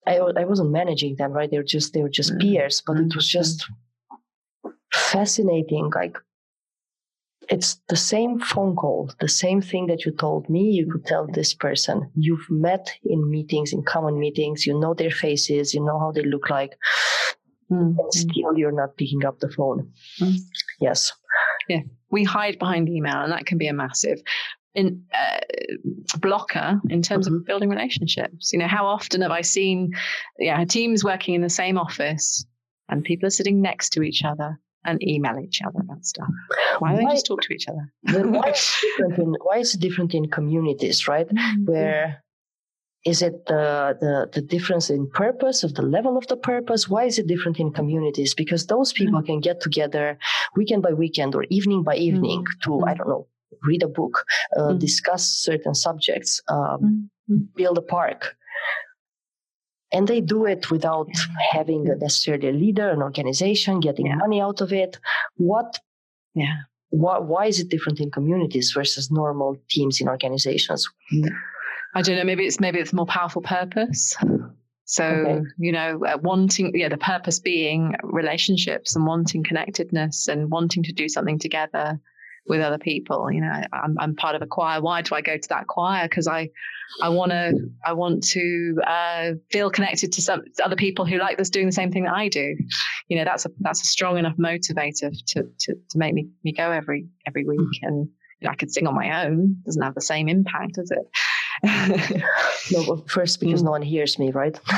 I, 0.06 0.18
I 0.18 0.44
wasn't 0.44 0.70
managing 0.70 1.16
them, 1.16 1.32
right? 1.32 1.50
They 1.50 1.58
were 1.58 1.64
just 1.76 1.92
they 1.92 2.02
were 2.02 2.08
just 2.20 2.32
Mm. 2.34 2.40
peers, 2.40 2.82
but 2.86 2.96
it 2.98 3.14
was 3.14 3.28
just 3.28 3.66
fascinating. 4.92 5.90
Like 5.94 6.16
it's 7.48 7.80
the 7.88 7.96
same 7.96 8.40
phone 8.40 8.74
call, 8.74 9.10
the 9.20 9.28
same 9.28 9.60
thing 9.62 9.86
that 9.86 10.04
you 10.04 10.12
told 10.12 10.48
me, 10.50 10.62
you 10.70 10.90
could 10.90 11.06
tell 11.06 11.26
this 11.26 11.54
person. 11.54 12.10
You've 12.16 12.48
met 12.50 12.90
in 13.04 13.30
meetings, 13.30 13.72
in 13.72 13.82
common 13.84 14.18
meetings, 14.18 14.66
you 14.66 14.78
know 14.78 14.94
their 14.94 15.10
faces, 15.12 15.72
you 15.74 15.84
know 15.84 15.98
how 15.98 16.12
they 16.12 16.22
look 16.22 16.50
like, 16.50 16.72
Mm. 17.70 17.96
and 17.98 18.12
still 18.14 18.56
you're 18.56 18.70
not 18.82 18.96
picking 18.96 19.24
up 19.24 19.40
the 19.40 19.48
phone. 19.50 19.92
Mm. 20.20 20.36
Yes. 20.80 21.12
Yeah. 21.68 21.80
we 22.10 22.22
hide 22.22 22.58
behind 22.60 22.88
email, 22.88 23.16
and 23.22 23.32
that 23.32 23.44
can 23.46 23.58
be 23.58 23.66
a 23.66 23.72
massive 23.72 24.20
in, 24.76 25.02
uh, 25.12 26.18
blocker 26.18 26.80
in 26.90 27.02
terms 27.02 27.26
mm-hmm. 27.26 27.36
of 27.36 27.46
building 27.46 27.70
relationships. 27.70 28.52
You 28.52 28.60
know, 28.60 28.68
how 28.68 28.86
often 28.86 29.22
have 29.22 29.30
I 29.32 29.40
seen, 29.40 29.92
yeah, 30.38 30.64
teams 30.64 31.02
working 31.02 31.34
in 31.34 31.40
the 31.40 31.48
same 31.48 31.78
office 31.78 32.44
and 32.88 33.02
people 33.02 33.26
are 33.26 33.30
sitting 33.30 33.60
next 33.60 33.90
to 33.90 34.02
each 34.02 34.22
other 34.22 34.60
and 34.84 35.02
email 35.02 35.38
each 35.40 35.60
other 35.66 35.80
about 35.80 36.04
stuff. 36.04 36.28
Why 36.78 36.90
don't 36.90 37.04
why, 37.04 37.10
they 37.10 37.14
just 37.16 37.26
talk 37.26 37.40
to 37.40 37.54
each 37.54 37.66
other? 37.68 37.90
why, 38.28 38.50
is 38.50 38.76
in, 39.18 39.34
why 39.42 39.58
is 39.58 39.74
it 39.74 39.80
different 39.80 40.14
in 40.14 40.30
communities, 40.30 41.08
right? 41.08 41.26
Mm-hmm. 41.26 41.64
Where 41.64 42.22
is 43.04 43.22
it 43.22 43.46
the, 43.46 43.96
the 44.00 44.28
the 44.32 44.42
difference 44.42 44.90
in 44.90 45.08
purpose 45.08 45.62
of 45.64 45.74
the 45.74 45.82
level 45.82 46.18
of 46.18 46.26
the 46.26 46.36
purpose? 46.36 46.88
Why 46.88 47.04
is 47.04 47.18
it 47.18 47.26
different 47.26 47.58
in 47.58 47.72
communities? 47.72 48.34
Because 48.34 48.66
those 48.66 48.92
people 48.92 49.20
mm-hmm. 49.20 49.26
can 49.26 49.40
get 49.40 49.60
together 49.60 50.18
weekend 50.54 50.82
by 50.82 50.92
weekend 50.92 51.34
or 51.34 51.44
evening 51.50 51.82
by 51.82 51.96
evening 51.96 52.44
mm-hmm. 52.44 52.80
to 52.80 52.86
I 52.86 52.94
don't 52.94 53.08
know 53.08 53.26
read 53.62 53.82
a 53.82 53.88
book, 53.88 54.24
uh, 54.56 54.60
mm-hmm. 54.60 54.78
discuss 54.78 55.28
certain 55.28 55.74
subjects, 55.74 56.40
um, 56.48 57.10
mm-hmm. 57.28 57.44
build 57.54 57.78
a 57.78 57.82
park 57.82 58.36
and 59.92 60.08
they 60.08 60.20
do 60.20 60.46
it 60.46 60.70
without 60.70 61.08
having 61.52 61.88
a 61.88 61.94
necessarily 61.96 62.48
a 62.48 62.52
leader, 62.52 62.90
an 62.90 63.02
organization, 63.02 63.80
getting 63.80 64.06
yeah. 64.06 64.16
money 64.16 64.40
out 64.40 64.60
of 64.60 64.72
it. 64.72 64.98
What? 65.36 65.78
Yeah. 66.34 66.54
Why, 66.90 67.18
why 67.18 67.46
is 67.46 67.60
it 67.60 67.68
different 67.68 68.00
in 68.00 68.10
communities 68.10 68.72
versus 68.74 69.10
normal 69.10 69.56
teams 69.68 70.00
in 70.00 70.08
organizations? 70.08 70.88
I 71.94 72.02
don't 72.02 72.16
know. 72.16 72.24
Maybe 72.24 72.46
it's 72.46 72.60
maybe 72.60 72.78
it's 72.78 72.92
more 72.92 73.06
powerful 73.06 73.42
purpose. 73.42 74.14
So 74.84 75.04
okay. 75.04 75.40
you 75.58 75.72
know, 75.72 76.04
uh, 76.04 76.18
wanting 76.22 76.72
yeah, 76.76 76.88
the 76.88 76.98
purpose 76.98 77.40
being 77.40 77.94
relationships 78.02 78.94
and 78.94 79.06
wanting 79.06 79.42
connectedness 79.42 80.28
and 80.28 80.50
wanting 80.50 80.82
to 80.84 80.92
do 80.92 81.08
something 81.08 81.38
together 81.38 81.98
with 82.48 82.60
other 82.60 82.78
people. 82.78 83.30
You 83.30 83.40
know, 83.40 83.62
I'm, 83.72 83.96
I'm 83.98 84.16
part 84.16 84.34
of 84.34 84.42
a 84.42 84.46
choir. 84.46 84.80
Why 84.80 85.02
do 85.02 85.14
I 85.14 85.20
go 85.20 85.36
to 85.36 85.48
that 85.50 85.66
choir? 85.66 86.08
Because 86.08 86.28
I, 86.28 86.50
I 87.02 87.08
want 87.10 87.32
to, 87.32 87.70
I 87.84 87.92
want 87.94 88.24
to 88.28 88.76
uh, 88.86 89.32
feel 89.50 89.70
connected 89.70 90.12
to 90.12 90.22
some 90.22 90.42
other 90.62 90.76
people 90.76 91.04
who 91.04 91.18
like 91.18 91.36
this 91.38 91.50
doing 91.50 91.66
the 91.66 91.72
same 91.72 91.90
thing 91.92 92.04
that 92.04 92.14
I 92.14 92.28
do. 92.28 92.56
You 93.08 93.18
know, 93.18 93.24
that's 93.24 93.46
a 93.46 93.50
that's 93.60 93.82
a 93.82 93.86
strong 93.86 94.18
enough 94.18 94.36
motivator 94.36 95.12
to 95.28 95.42
to, 95.58 95.74
to 95.90 95.98
make 95.98 96.14
me 96.14 96.28
me 96.44 96.52
go 96.52 96.70
every 96.70 97.08
every 97.26 97.44
week. 97.44 97.80
And 97.82 98.08
you 98.40 98.46
know, 98.46 98.50
I 98.50 98.54
could 98.54 98.70
sing 98.70 98.86
on 98.86 98.94
my 98.94 99.26
own. 99.26 99.56
it 99.60 99.64
Doesn't 99.64 99.82
have 99.82 99.94
the 99.94 100.00
same 100.00 100.28
impact, 100.28 100.74
does 100.74 100.90
it? 100.90 101.08
no, 102.72 102.84
well, 102.86 103.04
first 103.08 103.40
because 103.40 103.62
no 103.62 103.70
one 103.70 103.82
hears 103.82 104.18
me, 104.18 104.30
right? 104.30 104.58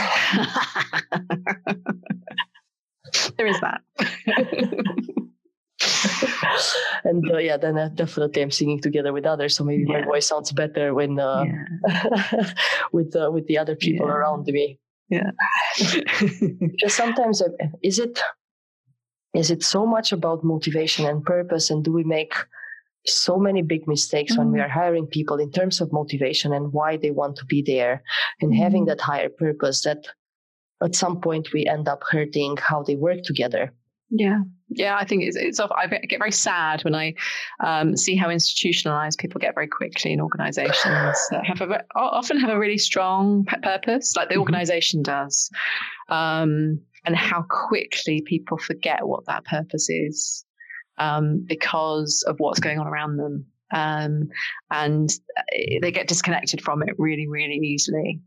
there 3.36 3.46
is 3.46 3.60
that. 3.60 3.80
and 7.04 7.30
uh, 7.30 7.38
yeah, 7.38 7.56
then 7.56 7.78
uh, 7.78 7.88
definitely 7.94 8.42
I'm 8.42 8.50
singing 8.50 8.80
together 8.80 9.12
with 9.12 9.26
others, 9.26 9.56
so 9.56 9.64
maybe 9.64 9.84
yeah. 9.88 10.00
my 10.00 10.04
voice 10.04 10.26
sounds 10.26 10.52
better 10.52 10.94
when 10.94 11.18
uh, 11.18 11.44
yeah. 11.44 12.52
with 12.92 13.14
uh, 13.16 13.30
with 13.32 13.46
the 13.46 13.58
other 13.58 13.76
people 13.76 14.06
yeah. 14.06 14.12
around 14.12 14.46
me. 14.46 14.78
Yeah, 15.08 15.30
because 16.60 16.94
sometimes 16.94 17.40
uh, 17.42 17.48
is 17.82 17.98
it 17.98 18.20
is 19.34 19.50
it 19.50 19.62
so 19.62 19.86
much 19.86 20.12
about 20.12 20.44
motivation 20.44 21.06
and 21.06 21.24
purpose, 21.24 21.70
and 21.70 21.84
do 21.84 21.92
we 21.92 22.04
make 22.04 22.34
so 23.06 23.38
many 23.38 23.62
big 23.62 23.86
mistakes 23.86 24.32
mm-hmm. 24.32 24.42
when 24.42 24.52
we 24.52 24.58
mm-hmm. 24.58 24.66
are 24.66 24.82
hiring 24.82 25.06
people 25.06 25.38
in 25.38 25.50
terms 25.50 25.80
of 25.80 25.92
motivation 25.92 26.52
and 26.52 26.72
why 26.72 26.96
they 26.96 27.10
want 27.10 27.36
to 27.36 27.44
be 27.46 27.62
there, 27.62 28.02
and 28.40 28.52
mm-hmm. 28.52 28.62
having 28.62 28.84
that 28.86 29.00
higher 29.00 29.28
purpose 29.28 29.82
that 29.82 30.06
at 30.82 30.94
some 30.94 31.20
point 31.20 31.52
we 31.52 31.66
end 31.66 31.88
up 31.88 32.02
hurting 32.10 32.56
how 32.56 32.82
they 32.82 32.96
work 32.96 33.22
together. 33.22 33.72
Yeah, 34.10 34.40
yeah, 34.70 34.96
I 34.96 35.04
think 35.04 35.24
it's, 35.24 35.36
it's 35.36 35.60
I 35.60 35.86
get 35.86 36.18
very 36.18 36.32
sad 36.32 36.82
when 36.82 36.94
I 36.94 37.14
um, 37.64 37.96
see 37.96 38.16
how 38.16 38.30
institutionalized 38.30 39.18
people 39.18 39.38
get 39.38 39.54
very 39.54 39.66
quickly 39.66 40.12
in 40.12 40.20
organizations 40.20 41.18
that 41.30 41.46
have 41.46 41.60
a, 41.62 41.84
often 41.94 42.38
have 42.38 42.50
a 42.50 42.58
really 42.58 42.78
strong 42.78 43.44
purpose, 43.62 44.14
like 44.16 44.28
the 44.28 44.34
mm-hmm. 44.34 44.40
organization 44.40 45.02
does, 45.02 45.50
um, 46.08 46.80
and 47.04 47.16
how 47.16 47.44
quickly 47.48 48.22
people 48.26 48.58
forget 48.58 49.06
what 49.06 49.24
that 49.26 49.44
purpose 49.44 49.88
is 49.88 50.44
um, 50.98 51.44
because 51.46 52.24
of 52.26 52.36
what's 52.38 52.60
going 52.60 52.78
on 52.78 52.86
around 52.86 53.16
them. 53.16 53.46
Um, 53.70 54.28
and 54.70 55.10
uh, 55.36 55.42
they 55.82 55.92
get 55.92 56.08
disconnected 56.08 56.62
from 56.62 56.82
it 56.82 56.94
really, 56.98 57.26
really 57.28 57.56
easily. 57.56 58.20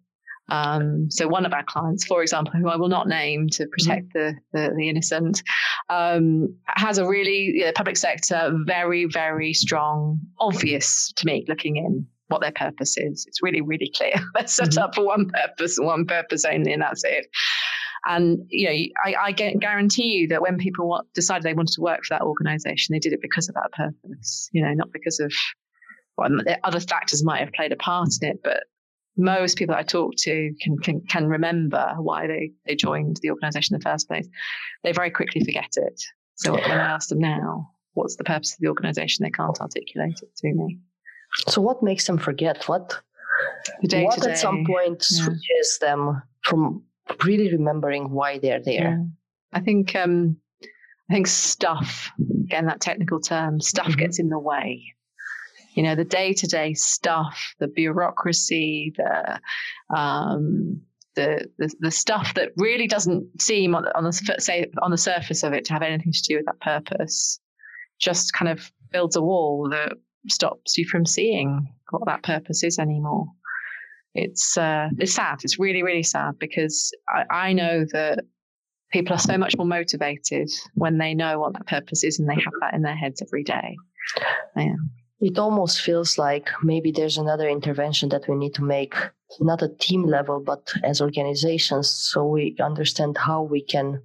Um, 0.52 1.10
so 1.10 1.30
one 1.30 1.45
of 1.45 1.54
our 1.54 1.64
clients, 1.64 2.06
for 2.06 2.22
example, 2.22 2.54
who 2.60 2.68
I 2.68 2.76
will 2.76 2.89
not 2.89 3.08
name 3.08 3.47
to 3.54 3.64
mm-hmm. 3.64 3.70
protect 3.72 4.14
the, 4.14 4.36
the, 4.52 4.74
the 4.76 4.89
innocent, 4.89 5.41
um, 5.89 6.56
has 6.68 6.97
a 6.97 7.08
really 7.08 7.54
you 7.56 7.66
know, 7.66 7.72
public 7.74 7.95
sector, 7.95 8.52
very, 8.66 9.06
very 9.06 9.54
strong, 9.54 10.20
obvious 10.39 11.14
to 11.16 11.26
me 11.26 11.45
looking 11.47 11.78
in 11.78 12.06
what 12.28 12.41
their 12.41 12.52
purpose 12.52 12.97
is. 12.97 13.26
It's 13.28 13.41
really, 13.41 13.62
really 13.62 13.91
clear. 13.95 14.16
They're 14.36 14.47
set 14.47 14.70
mm-hmm. 14.70 14.84
up 14.84 14.95
for 14.95 15.06
one 15.06 15.30
purpose 15.30 15.78
one 15.80 16.06
purpose 16.06 16.43
only, 16.43 16.74
and 16.74 16.82
that's 16.82 17.04
it. 17.06 17.28
And 18.06 18.39
you 18.49 18.68
know, 18.68 18.76
I, 19.06 19.28
I 19.28 19.32
guarantee 19.32 20.08
you 20.08 20.28
that 20.30 20.41
when 20.41 20.58
people 20.58 20.88
want, 20.89 21.08
decided 21.14 21.43
they 21.43 21.54
wanted 21.54 21.76
to 21.76 21.82
work 21.82 21.99
for 22.04 22.16
that 22.16 22.24
organisation, 22.24 22.93
they 22.93 22.99
did 22.99 23.14
it 23.14 23.22
because 23.22 23.47
of 23.47 23.56
that 23.56 23.72
purpose. 23.72 24.49
You 24.52 24.66
know, 24.66 24.74
not 24.74 24.91
because 24.91 25.20
of 25.20 25.32
well, 26.18 26.30
other 26.64 26.80
factors 26.80 27.24
might 27.24 27.39
have 27.39 27.54
played 27.54 27.72
a 27.72 27.78
part 27.78 28.10
in 28.22 28.30
it, 28.30 28.39
but 28.43 28.64
most 29.18 29.57
people 29.57 29.76
I 29.76 29.84
talk 29.84 30.14
to 30.20 30.53
can, 30.62 30.78
can, 30.78 31.01
can 31.01 31.28
remember 31.28 31.93
why 31.97 32.28
they, 32.28 32.51
they 32.66 32.76
joined 32.76 33.18
the 33.22 33.30
organization 33.30 33.76
in 33.76 33.80
the 33.80 33.89
first 33.89 34.07
place. 34.07 34.28
They 34.84 34.91
very 34.93 35.12
quickly 35.12 35.43
forget 35.43 35.72
it. 35.76 36.01
So 36.36 36.53
when 36.53 36.64
I 36.64 36.93
ask 36.93 37.09
them 37.09 37.20
now, 37.20 37.70
what's 37.93 38.16
the 38.16 38.24
purpose 38.24 38.53
of 38.53 38.59
the 38.59 38.68
organization, 38.68 39.24
they 39.24 39.32
can't 39.32 39.59
articulate 39.59 40.20
it 40.22 40.36
to 40.38 40.53
me. 40.53 40.80
So 41.47 41.62
what 41.62 41.84
makes 41.84 42.07
them 42.07 42.18
forget? 42.18 42.64
What 42.68 43.01
what 43.82 44.28
at 44.28 44.38
some 44.38 44.66
point 44.66 45.05
yeah. 45.09 45.24
switches 45.24 45.78
them 45.80 46.22
from 46.43 46.84
really 47.24 47.51
remembering 47.51 48.12
why 48.12 48.39
they're 48.39 48.62
there? 48.64 48.74
Yeah. 48.74 49.03
I 49.53 49.59
think 49.59 49.95
um, 49.95 50.38
I 51.09 51.14
think 51.14 51.28
stuff, 51.28 52.09
again 52.45 52.66
that 52.66 52.82
technical 52.82 53.20
term, 53.20 53.59
stuff 53.59 53.88
mm-hmm. 53.88 53.99
gets 53.99 54.20
in 54.20 54.30
the 54.30 54.39
way 54.39 54.93
you 55.74 55.84
know 55.84 55.95
the 55.95 56.05
day-to-day 56.05 56.74
stuff 56.74 57.55
the 57.59 57.67
bureaucracy 57.67 58.93
the 58.97 59.39
um, 59.95 60.82
the, 61.15 61.47
the, 61.57 61.74
the 61.80 61.91
stuff 61.91 62.34
that 62.36 62.51
really 62.55 62.88
doesn't 62.88 63.41
seem 63.41 63.76
on, 63.76 63.86
on 63.95 64.03
the 64.03 64.13
say 64.39 64.67
on 64.82 64.91
the 64.91 64.97
surface 64.97 65.43
of 65.43 65.53
it 65.53 65.65
to 65.65 65.74
have 65.74 65.82
anything 65.82 66.11
to 66.11 66.22
do 66.28 66.38
with 66.38 66.45
that 66.45 66.59
purpose 66.61 67.39
just 67.99 68.34
kind 68.34 68.49
of 68.49 68.72
builds 68.91 69.15
a 69.15 69.22
wall 69.22 69.67
that 69.72 69.93
stops 70.28 70.78
you 70.78 70.88
from 70.88 71.05
seeing 71.05 71.67
what 71.89 72.05
that 72.05 72.24
purpose 72.24 72.63
is 72.63 72.80
anymore. 72.80 73.26
It's 74.13 74.57
uh, 74.57 74.89
it's 74.97 75.13
sad. 75.13 75.39
It's 75.43 75.59
really 75.59 75.84
really 75.84 76.03
sad 76.03 76.39
because 76.39 76.93
I, 77.09 77.24
I 77.30 77.53
know 77.53 77.86
that 77.91 78.24
people 78.91 79.13
are 79.13 79.19
so 79.19 79.38
much 79.38 79.57
more 79.57 79.67
motivated 79.67 80.49
when 80.76 80.97
they 80.97 81.13
know 81.13 81.39
what 81.39 81.53
that 81.53 81.67
purpose 81.67 82.03
is 82.03 82.19
and 82.19 82.30
they 82.30 82.36
have 82.36 82.53
that 82.61 82.74
in 82.74 82.82
their 82.82 82.95
heads 82.95 83.22
every 83.22 83.43
day. 83.43 83.76
Yeah 84.55 84.76
it 85.22 85.38
almost 85.38 85.82
feels 85.82 86.17
like 86.17 86.49
maybe 86.63 86.91
there's 86.91 87.17
another 87.17 87.47
intervention 87.47 88.09
that 88.09 88.28
we 88.28 88.36
need 88.36 88.55
to 88.55 88.63
make, 88.63 88.95
not 89.39 89.61
at 89.61 89.80
team 89.80 90.03
level, 90.03 90.39
but 90.39 90.74
as 90.84 90.99
organizations, 90.99 91.89
so 91.89 92.26
we 92.26 92.55
understand 92.59 93.17
how 93.17 93.43
we 93.43 93.61
can 93.61 94.01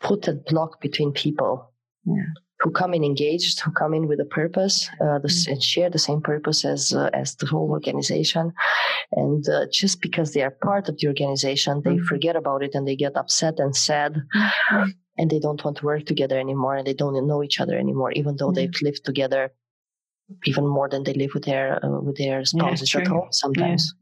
put 0.00 0.26
a 0.28 0.32
block 0.32 0.80
between 0.80 1.12
people 1.12 1.70
yeah. 2.06 2.24
who 2.60 2.70
come 2.70 2.94
in 2.94 3.04
engaged, 3.04 3.60
who 3.60 3.70
come 3.72 3.92
in 3.92 4.08
with 4.08 4.18
a 4.18 4.24
purpose, 4.24 4.88
uh, 5.02 5.18
the, 5.18 5.28
mm-hmm. 5.28 5.52
and 5.52 5.62
share 5.62 5.90
the 5.90 5.98
same 5.98 6.22
purpose 6.22 6.64
as 6.64 6.94
uh, 6.94 7.10
as 7.12 7.36
the 7.36 7.46
whole 7.46 7.70
organization, 7.70 8.50
and 9.12 9.46
uh, 9.50 9.66
just 9.70 10.00
because 10.00 10.32
they 10.32 10.42
are 10.42 10.56
part 10.62 10.88
of 10.88 10.96
the 10.98 11.06
organization, 11.06 11.82
they 11.84 11.96
mm-hmm. 11.96 12.06
forget 12.06 12.34
about 12.34 12.62
it 12.62 12.74
and 12.74 12.88
they 12.88 12.96
get 12.96 13.16
upset 13.16 13.58
and 13.58 13.76
sad. 13.76 14.14
Mm-hmm 14.34 14.90
and 15.16 15.30
they 15.30 15.38
don't 15.38 15.64
want 15.64 15.76
to 15.78 15.84
work 15.84 16.04
together 16.06 16.38
anymore 16.38 16.76
and 16.76 16.86
they 16.86 16.94
don't 16.94 17.26
know 17.26 17.42
each 17.42 17.60
other 17.60 17.76
anymore 17.76 18.12
even 18.12 18.36
though 18.36 18.46
mm-hmm. 18.46 18.54
they've 18.54 18.82
lived 18.82 19.04
together 19.04 19.50
even 20.46 20.66
more 20.66 20.88
than 20.88 21.04
they 21.04 21.12
live 21.14 21.30
with 21.34 21.44
their 21.44 21.84
uh, 21.84 22.00
with 22.00 22.16
their 22.16 22.44
spouses 22.44 22.94
yeah, 22.94 23.00
at 23.00 23.06
home 23.06 23.28
sometimes 23.30 23.94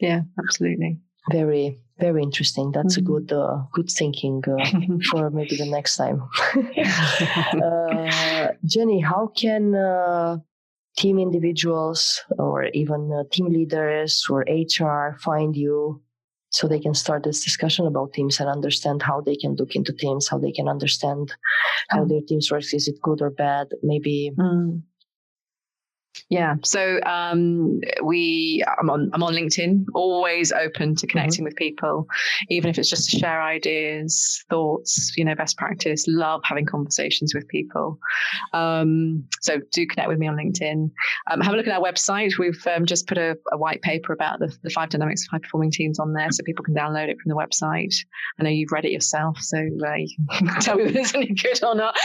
yeah. 0.00 0.08
yeah. 0.08 0.20
absolutely 0.42 0.98
very 1.30 1.78
very 1.98 2.22
interesting 2.22 2.70
that's 2.72 2.98
mm-hmm. 2.98 3.14
a 3.14 3.20
good 3.20 3.32
uh, 3.32 3.58
good 3.72 3.90
thinking 3.90 4.42
uh, 4.48 4.64
for 5.10 5.30
maybe 5.30 5.56
the 5.56 5.66
next 5.66 5.96
time 5.96 6.22
uh, 6.56 8.52
Jenni 8.64 9.04
how 9.04 9.30
can 9.36 9.74
uh, 9.74 10.38
team 10.96 11.18
individuals 11.18 12.22
or 12.38 12.64
even 12.64 13.12
uh, 13.12 13.24
team 13.30 13.46
leaders 13.46 14.24
or 14.30 14.44
hr 14.48 15.16
find 15.20 15.56
you 15.56 16.00
so 16.50 16.66
they 16.66 16.80
can 16.80 16.94
start 16.94 17.24
this 17.24 17.42
discussion 17.42 17.86
about 17.86 18.12
teams 18.12 18.40
and 18.40 18.48
understand 18.48 19.02
how 19.02 19.20
they 19.20 19.36
can 19.36 19.56
look 19.56 19.74
into 19.74 19.92
teams, 19.92 20.28
how 20.28 20.38
they 20.38 20.52
can 20.52 20.68
understand 20.68 21.32
how 21.90 22.04
mm. 22.04 22.08
their 22.08 22.20
teams 22.26 22.50
works. 22.50 22.72
Is 22.72 22.88
it 22.88 23.00
good 23.02 23.20
or 23.20 23.30
bad? 23.30 23.68
Maybe. 23.82 24.32
Mm. 24.38 24.82
Yeah. 26.28 26.56
So 26.64 27.00
um, 27.04 27.80
we, 28.02 28.64
I'm 28.78 28.90
on, 28.90 29.10
I'm 29.12 29.22
on 29.22 29.34
LinkedIn, 29.34 29.86
always 29.94 30.52
open 30.52 30.94
to 30.96 31.06
connecting 31.06 31.38
mm-hmm. 31.38 31.44
with 31.44 31.56
people, 31.56 32.06
even 32.48 32.70
if 32.70 32.78
it's 32.78 32.90
just 32.90 33.10
to 33.10 33.18
share 33.18 33.40
ideas, 33.42 34.44
thoughts, 34.50 35.12
you 35.16 35.24
know, 35.24 35.34
best 35.34 35.56
practice. 35.56 36.06
Love 36.08 36.40
having 36.44 36.66
conversations 36.66 37.34
with 37.34 37.46
people. 37.48 37.98
Um, 38.52 39.24
so 39.40 39.60
do 39.72 39.86
connect 39.86 40.08
with 40.08 40.18
me 40.18 40.26
on 40.26 40.36
LinkedIn. 40.36 40.90
Um, 41.30 41.40
have 41.40 41.54
a 41.54 41.56
look 41.56 41.66
at 41.66 41.74
our 41.74 41.82
website. 41.82 42.38
We've 42.38 42.66
um, 42.66 42.86
just 42.86 43.06
put 43.06 43.18
a, 43.18 43.36
a, 43.52 43.56
white 43.56 43.82
paper 43.82 44.12
about 44.12 44.38
the, 44.38 44.54
the 44.62 44.70
five 44.70 44.90
dynamics 44.90 45.22
of 45.24 45.30
high 45.30 45.38
performing 45.38 45.70
teams 45.70 45.98
on 45.98 46.12
there, 46.12 46.30
so 46.30 46.42
people 46.44 46.64
can 46.64 46.74
download 46.74 47.08
it 47.08 47.18
from 47.20 47.30
the 47.30 47.36
website. 47.36 47.94
I 48.38 48.42
know 48.42 48.50
you've 48.50 48.72
read 48.72 48.84
it 48.84 48.92
yourself, 48.92 49.38
so 49.38 49.58
uh, 49.58 49.94
you 49.94 50.16
can 50.30 50.46
tell 50.60 50.76
me 50.76 50.84
if 50.84 50.96
it's 50.96 51.14
any 51.14 51.32
good 51.32 51.62
or 51.64 51.74
not, 51.74 51.96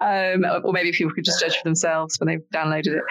um, 0.00 0.44
or 0.64 0.72
maybe 0.72 0.92
people 0.92 1.12
could 1.12 1.24
just 1.24 1.40
judge 1.40 1.56
for 1.56 1.64
themselves 1.64 2.18
when 2.18 2.28
they've 2.28 2.50
downloaded 2.52 2.96
it. 2.96 3.02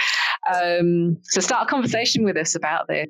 Um, 0.52 1.18
so 1.24 1.42
start 1.42 1.68
a 1.68 1.70
conversation 1.70 2.24
with 2.24 2.38
us 2.38 2.56
about 2.56 2.88
this. 2.88 3.08